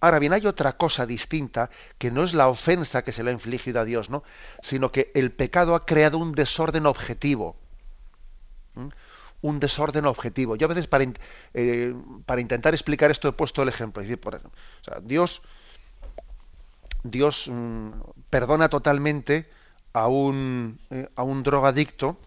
Ahora 0.00 0.18
bien, 0.18 0.34
hay 0.34 0.46
otra 0.46 0.76
cosa 0.76 1.06
distinta 1.06 1.70
que 1.98 2.10
no 2.10 2.22
es 2.22 2.34
la 2.34 2.48
ofensa 2.48 3.02
que 3.02 3.12
se 3.12 3.24
le 3.24 3.30
ha 3.30 3.32
infligido 3.32 3.80
a 3.80 3.84
Dios, 3.84 4.10
¿no? 4.10 4.22
sino 4.62 4.92
que 4.92 5.10
el 5.14 5.32
pecado 5.32 5.74
ha 5.74 5.86
creado 5.86 6.18
un 6.18 6.32
desorden 6.32 6.84
objetivo. 6.84 7.56
Un 9.40 9.58
desorden 9.58 10.04
objetivo. 10.04 10.56
Yo 10.56 10.66
a 10.66 10.68
veces 10.68 10.86
para, 10.86 11.06
eh, 11.54 11.94
para 12.26 12.40
intentar 12.42 12.74
explicar 12.74 13.10
esto 13.10 13.28
he 13.28 13.32
puesto 13.32 13.62
el 13.62 13.70
ejemplo. 13.70 14.02
Decir, 14.02 14.20
por, 14.20 14.42
Dios 15.02 15.40
Dios 17.02 17.48
mm, 17.48 17.90
perdona 18.30 18.68
totalmente 18.68 19.48
a 19.92 20.08
un, 20.08 20.78
eh, 20.90 21.08
a 21.16 21.22
un 21.22 21.42
drogadicto. 21.42 22.18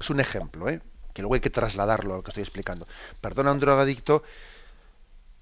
Es 0.00 0.10
un 0.10 0.20
ejemplo, 0.20 0.68
¿eh? 0.68 0.80
que 1.12 1.22
luego 1.22 1.34
hay 1.34 1.40
que 1.40 1.50
trasladarlo 1.50 2.14
a 2.14 2.16
lo 2.18 2.22
que 2.22 2.30
estoy 2.30 2.42
explicando. 2.42 2.86
Perdona 3.20 3.50
a 3.50 3.52
un 3.54 3.60
drogadicto 3.60 4.22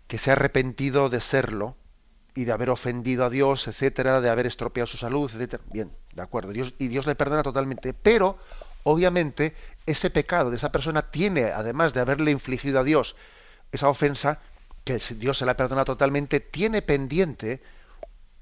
que 0.06 0.18
se 0.18 0.30
ha 0.30 0.34
arrepentido 0.34 1.08
de 1.08 1.20
serlo 1.20 1.76
y 2.34 2.44
de 2.44 2.52
haber 2.52 2.70
ofendido 2.70 3.24
a 3.24 3.30
Dios, 3.30 3.66
etcétera, 3.68 4.20
de 4.20 4.30
haber 4.30 4.46
estropeado 4.46 4.86
su 4.86 4.98
salud, 4.98 5.30
etcétera. 5.34 5.62
Bien, 5.72 5.90
de 6.14 6.22
acuerdo. 6.22 6.52
Dios, 6.52 6.74
y 6.78 6.88
Dios 6.88 7.06
le 7.06 7.14
perdona 7.14 7.42
totalmente. 7.42 7.94
Pero, 7.94 8.38
obviamente, 8.84 9.54
ese 9.86 10.10
pecado 10.10 10.50
de 10.50 10.56
esa 10.56 10.72
persona 10.72 11.10
tiene, 11.10 11.44
además 11.44 11.94
de 11.94 12.00
haberle 12.00 12.30
infligido 12.30 12.80
a 12.80 12.84
Dios 12.84 13.16
esa 13.72 13.88
ofensa, 13.88 14.40
que 14.84 14.98
Dios 15.16 15.38
se 15.38 15.46
la 15.46 15.56
perdona 15.56 15.84
totalmente, 15.84 16.40
tiene 16.40 16.82
pendiente 16.82 17.62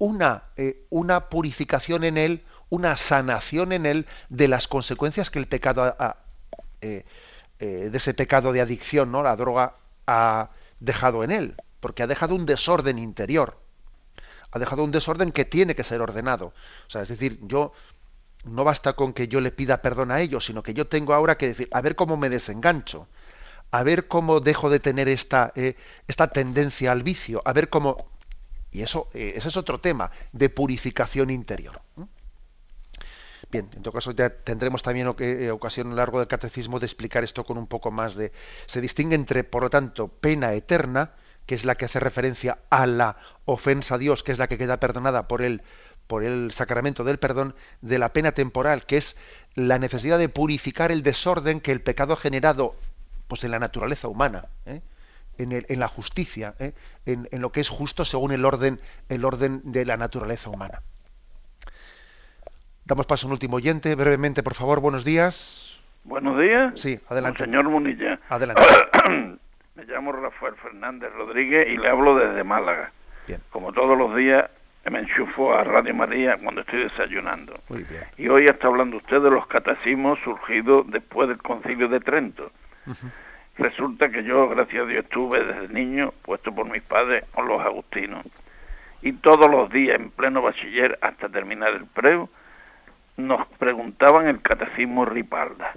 una, 0.01 0.45
eh, 0.57 0.87
una 0.89 1.29
purificación 1.29 2.03
en 2.03 2.17
él, 2.17 2.43
una 2.69 2.97
sanación 2.97 3.71
en 3.71 3.85
él 3.85 4.07
de 4.29 4.47
las 4.47 4.67
consecuencias 4.67 5.29
que 5.29 5.37
el 5.37 5.47
pecado 5.47 5.83
ha, 5.83 6.17
eh, 6.81 7.05
eh, 7.59 7.89
de 7.91 7.97
ese 7.97 8.15
pecado 8.15 8.51
de 8.51 8.61
adicción, 8.61 9.11
¿no? 9.11 9.21
La 9.21 9.35
droga 9.35 9.75
ha 10.07 10.49
dejado 10.79 11.23
en 11.23 11.29
él, 11.29 11.55
porque 11.79 12.01
ha 12.01 12.07
dejado 12.07 12.33
un 12.33 12.47
desorden 12.47 12.97
interior, 12.97 13.59
ha 14.49 14.57
dejado 14.57 14.83
un 14.83 14.89
desorden 14.89 15.31
que 15.31 15.45
tiene 15.45 15.75
que 15.75 15.83
ser 15.83 16.01
ordenado. 16.01 16.47
O 16.87 16.89
sea, 16.89 17.03
es 17.03 17.09
decir, 17.09 17.37
yo 17.43 17.71
no 18.43 18.63
basta 18.63 18.93
con 18.93 19.13
que 19.13 19.27
yo 19.27 19.39
le 19.39 19.51
pida 19.51 19.83
perdón 19.83 20.09
a 20.09 20.19
ellos, 20.19 20.45
sino 20.45 20.63
que 20.63 20.73
yo 20.73 20.87
tengo 20.87 21.13
ahora 21.13 21.37
que 21.37 21.49
decir, 21.49 21.69
a 21.71 21.81
ver 21.81 21.95
cómo 21.95 22.17
me 22.17 22.29
desengancho, 22.29 23.07
a 23.69 23.83
ver 23.83 24.07
cómo 24.07 24.39
dejo 24.39 24.71
de 24.71 24.79
tener 24.79 25.07
esta, 25.07 25.53
esta 26.07 26.27
tendencia 26.29 26.91
al 26.91 27.03
vicio, 27.03 27.43
a 27.45 27.53
ver 27.53 27.69
cómo... 27.69 28.10
Y 28.71 28.81
eso, 28.81 29.09
eh, 29.13 29.33
ese 29.35 29.49
es 29.49 29.57
otro 29.57 29.79
tema 29.79 30.11
de 30.31 30.49
purificación 30.49 31.29
interior. 31.29 31.81
Bien, 33.51 33.69
en 33.75 33.81
todo 33.83 33.93
caso 33.93 34.11
ya 34.11 34.29
tendremos 34.29 34.81
también 34.81 35.13
eh, 35.19 35.51
ocasión 35.51 35.87
a 35.87 35.89
lo 35.89 35.95
largo 35.97 36.19
del 36.19 36.27
catecismo 36.27 36.79
de 36.79 36.85
explicar 36.85 37.23
esto 37.23 37.43
con 37.43 37.57
un 37.57 37.67
poco 37.67 37.91
más 37.91 38.15
de... 38.15 38.31
Se 38.65 38.79
distingue 38.79 39.15
entre, 39.15 39.43
por 39.43 39.63
lo 39.63 39.69
tanto, 39.69 40.07
pena 40.07 40.53
eterna, 40.53 41.11
que 41.45 41.55
es 41.55 41.65
la 41.65 41.75
que 41.75 41.85
hace 41.85 41.99
referencia 41.99 42.59
a 42.69 42.85
la 42.87 43.17
ofensa 43.43 43.95
a 43.95 43.97
Dios, 43.97 44.23
que 44.23 44.31
es 44.31 44.37
la 44.37 44.47
que 44.47 44.57
queda 44.57 44.79
perdonada 44.79 45.27
por 45.27 45.41
el, 45.41 45.63
por 46.07 46.23
el 46.23 46.51
sacramento 46.53 47.03
del 47.03 47.19
perdón, 47.19 47.55
de 47.81 47.99
la 47.99 48.13
pena 48.13 48.31
temporal, 48.31 48.85
que 48.85 48.97
es 48.97 49.17
la 49.55 49.79
necesidad 49.79 50.17
de 50.17 50.29
purificar 50.29 50.91
el 50.91 51.03
desorden 51.03 51.59
que 51.59 51.73
el 51.73 51.81
pecado 51.81 52.13
ha 52.13 52.17
generado 52.17 52.75
pues, 53.27 53.43
en 53.43 53.51
la 53.51 53.59
naturaleza 53.59 54.07
humana, 54.07 54.45
¿eh? 54.65 54.81
En, 55.37 55.79
la 55.79 55.87
justicia, 55.87 56.53
¿eh? 56.59 56.73
en, 57.05 57.27
en, 57.31 57.41
lo 57.41 57.51
que 57.51 57.61
es 57.61 57.69
justo 57.69 58.05
según 58.05 58.31
el 58.31 58.45
orden, 58.45 58.79
el 59.09 59.25
orden 59.25 59.61
de 59.63 59.85
la 59.85 59.97
naturaleza 59.97 60.49
humana. 60.49 60.81
Damos 62.85 63.05
paso 63.05 63.25
a 63.25 63.27
un 63.27 63.33
último 63.33 63.57
oyente, 63.57 63.95
brevemente, 63.95 64.43
por 64.43 64.53
favor, 64.53 64.79
buenos 64.79 65.05
días. 65.05 65.79
Buenos 66.03 66.39
días. 66.39 66.73
Sí, 66.75 66.99
adelante. 67.09 67.45
Señor 67.45 67.69
Munilla. 67.69 68.19
Adelante. 68.29 68.63
Me 69.75 69.85
llamo 69.85 70.11
Rafael 70.11 70.55
Fernández 70.55 71.11
Rodríguez 71.13 71.67
y 71.69 71.77
le 71.77 71.87
hablo 71.87 72.15
desde 72.15 72.43
Málaga. 72.43 72.91
Bien. 73.27 73.39
Como 73.51 73.71
todos 73.71 73.97
los 73.97 74.15
días 74.15 74.49
me 74.89 74.99
enchufo 74.99 75.53
a 75.53 75.63
Radio 75.63 75.93
María 75.93 76.37
cuando 76.41 76.61
estoy 76.61 76.83
desayunando. 76.83 77.59
Muy 77.69 77.83
bien. 77.83 78.03
Y 78.17 78.27
hoy 78.27 78.45
está 78.45 78.67
hablando 78.67 78.97
usted 78.97 79.21
de 79.21 79.29
los 79.29 79.45
catecismos 79.47 80.19
surgidos 80.23 80.89
después 80.89 81.29
del 81.29 81.37
concilio 81.37 81.87
de 81.87 81.99
Trento. 81.99 82.51
Resulta 83.57 84.09
que 84.09 84.23
yo, 84.23 84.47
gracias 84.49 84.83
a 84.83 84.87
Dios, 84.87 85.03
estuve 85.03 85.43
desde 85.43 85.73
niño 85.73 86.13
puesto 86.23 86.53
por 86.53 86.69
mis 86.69 86.81
padres 86.83 87.25
con 87.33 87.47
los 87.47 87.61
agustinos. 87.61 88.25
Y 89.01 89.13
todos 89.13 89.49
los 89.49 89.69
días, 89.71 89.99
en 89.99 90.11
pleno 90.11 90.41
bachiller, 90.41 90.97
hasta 91.01 91.27
terminar 91.29 91.73
el 91.73 91.85
preu, 91.85 92.29
nos 93.17 93.47
preguntaban 93.59 94.27
el 94.27 94.41
catecismo 94.41 95.05
Ripalda. 95.05 95.73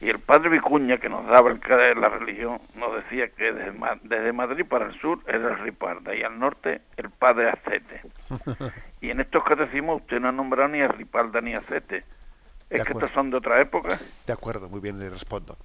Y 0.00 0.08
el 0.08 0.18
padre 0.18 0.48
Vicuña, 0.48 0.96
que 0.96 1.10
nos 1.10 1.26
daba 1.26 1.50
el 1.50 1.60
de 1.60 1.94
la 1.94 2.08
religión, 2.08 2.58
nos 2.74 2.94
decía 2.96 3.28
que 3.28 3.52
desde, 3.52 4.32
Madrid 4.32 4.64
para 4.66 4.86
el 4.86 4.98
sur 4.98 5.18
era 5.26 5.48
el 5.48 5.58
Ripalda 5.58 6.14
y 6.14 6.22
al 6.22 6.38
norte 6.38 6.80
el 6.96 7.10
padre 7.10 7.50
Acete. 7.50 8.00
y 9.02 9.10
en 9.10 9.20
estos 9.20 9.44
catecismos 9.44 10.00
usted 10.00 10.20
no 10.20 10.28
ha 10.28 10.32
nombrado 10.32 10.68
ni 10.68 10.80
a 10.80 10.88
Ripalda 10.88 11.42
ni 11.42 11.52
a 11.52 11.58
Acete. 11.58 12.02
¿Es 12.70 12.84
que 12.84 12.92
estos 12.92 13.10
son 13.10 13.30
de 13.30 13.36
otra 13.36 13.60
época? 13.60 13.98
De 14.26 14.32
acuerdo, 14.32 14.68
muy 14.68 14.80
bien, 14.80 14.98
le 14.98 15.10
respondo. 15.10 15.58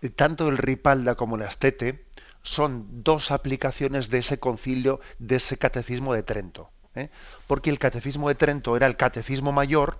Eh, 0.00 0.10
tanto 0.10 0.48
el 0.48 0.58
Ripalda 0.58 1.16
como 1.16 1.34
el 1.34 1.42
Astete 1.42 2.04
son 2.42 3.02
dos 3.02 3.32
aplicaciones 3.32 4.10
de 4.10 4.18
ese 4.18 4.38
concilio, 4.38 5.00
de 5.18 5.36
ese 5.36 5.58
catecismo 5.58 6.14
de 6.14 6.22
Trento. 6.22 6.70
¿eh? 6.94 7.10
Porque 7.48 7.70
el 7.70 7.80
catecismo 7.80 8.28
de 8.28 8.36
Trento 8.36 8.76
era 8.76 8.86
el 8.86 8.96
catecismo 8.96 9.50
mayor, 9.50 9.98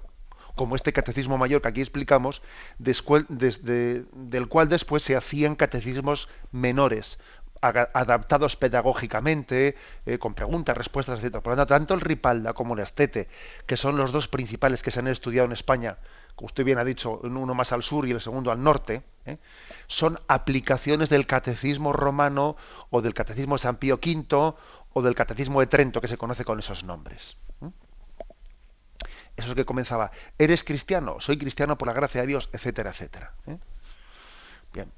como 0.54 0.76
este 0.76 0.92
catecismo 0.92 1.36
mayor 1.36 1.62
que 1.62 1.68
aquí 1.68 1.80
explicamos, 1.80 2.42
desde, 2.78 4.04
del 4.12 4.48
cual 4.48 4.68
después 4.68 5.02
se 5.02 5.16
hacían 5.16 5.56
catecismos 5.56 6.28
menores, 6.52 7.18
adaptados 7.60 8.56
pedagógicamente, 8.56 9.76
eh, 10.04 10.18
con 10.18 10.34
preguntas, 10.34 10.76
respuestas, 10.76 11.22
etc. 11.22 11.38
Por 11.40 11.52
lo 11.52 11.56
tanto, 11.56 11.74
tanto 11.74 11.94
el 11.94 12.00
Ripalda 12.00 12.52
como 12.54 12.74
el 12.74 12.80
Astete, 12.80 13.28
que 13.66 13.76
son 13.76 13.96
los 13.96 14.10
dos 14.10 14.28
principales 14.28 14.82
que 14.82 14.90
se 14.90 14.98
han 14.98 15.06
estudiado 15.06 15.46
en 15.46 15.52
España, 15.52 15.98
como 16.34 16.46
usted 16.46 16.64
bien 16.64 16.78
ha 16.78 16.84
dicho, 16.84 17.20
uno 17.22 17.54
más 17.54 17.72
al 17.72 17.82
sur 17.82 18.06
y 18.06 18.10
el 18.10 18.20
segundo 18.20 18.50
al 18.50 18.62
norte, 18.62 19.02
¿eh? 19.26 19.38
son 19.86 20.18
aplicaciones 20.28 21.08
del 21.08 21.26
catecismo 21.26 21.92
romano 21.92 22.56
o 22.90 23.00
del 23.02 23.14
catecismo 23.14 23.56
de 23.56 23.62
San 23.62 23.76
Pío 23.76 23.96
V 23.96 24.54
o 24.94 25.02
del 25.02 25.14
catecismo 25.14 25.60
de 25.60 25.66
Trento, 25.66 26.00
que 26.00 26.08
se 26.08 26.16
conoce 26.16 26.44
con 26.44 26.58
esos 26.58 26.84
nombres. 26.84 27.36
Eso 29.36 29.48
es 29.48 29.54
que 29.54 29.64
comenzaba, 29.64 30.10
¿eres 30.38 30.62
cristiano? 30.62 31.16
Soy 31.20 31.38
cristiano 31.38 31.78
por 31.78 31.88
la 31.88 31.94
gracia 31.94 32.20
de 32.20 32.26
Dios, 32.26 32.50
etcétera, 32.52 32.90
etcétera. 32.90 33.32
¿eh? 33.46 33.58
Bien. 34.72 34.92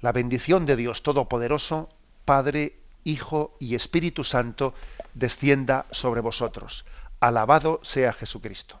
La 0.00 0.12
bendición 0.12 0.66
de 0.66 0.76
Dios 0.76 1.02
Todopoderoso, 1.02 1.88
Padre, 2.24 2.76
Hijo 3.04 3.56
y 3.60 3.74
Espíritu 3.74 4.24
Santo, 4.24 4.74
descienda 5.14 5.86
sobre 5.92 6.20
vosotros. 6.20 6.84
Alabado 7.20 7.80
sea 7.84 8.12
Jesucristo. 8.12 8.80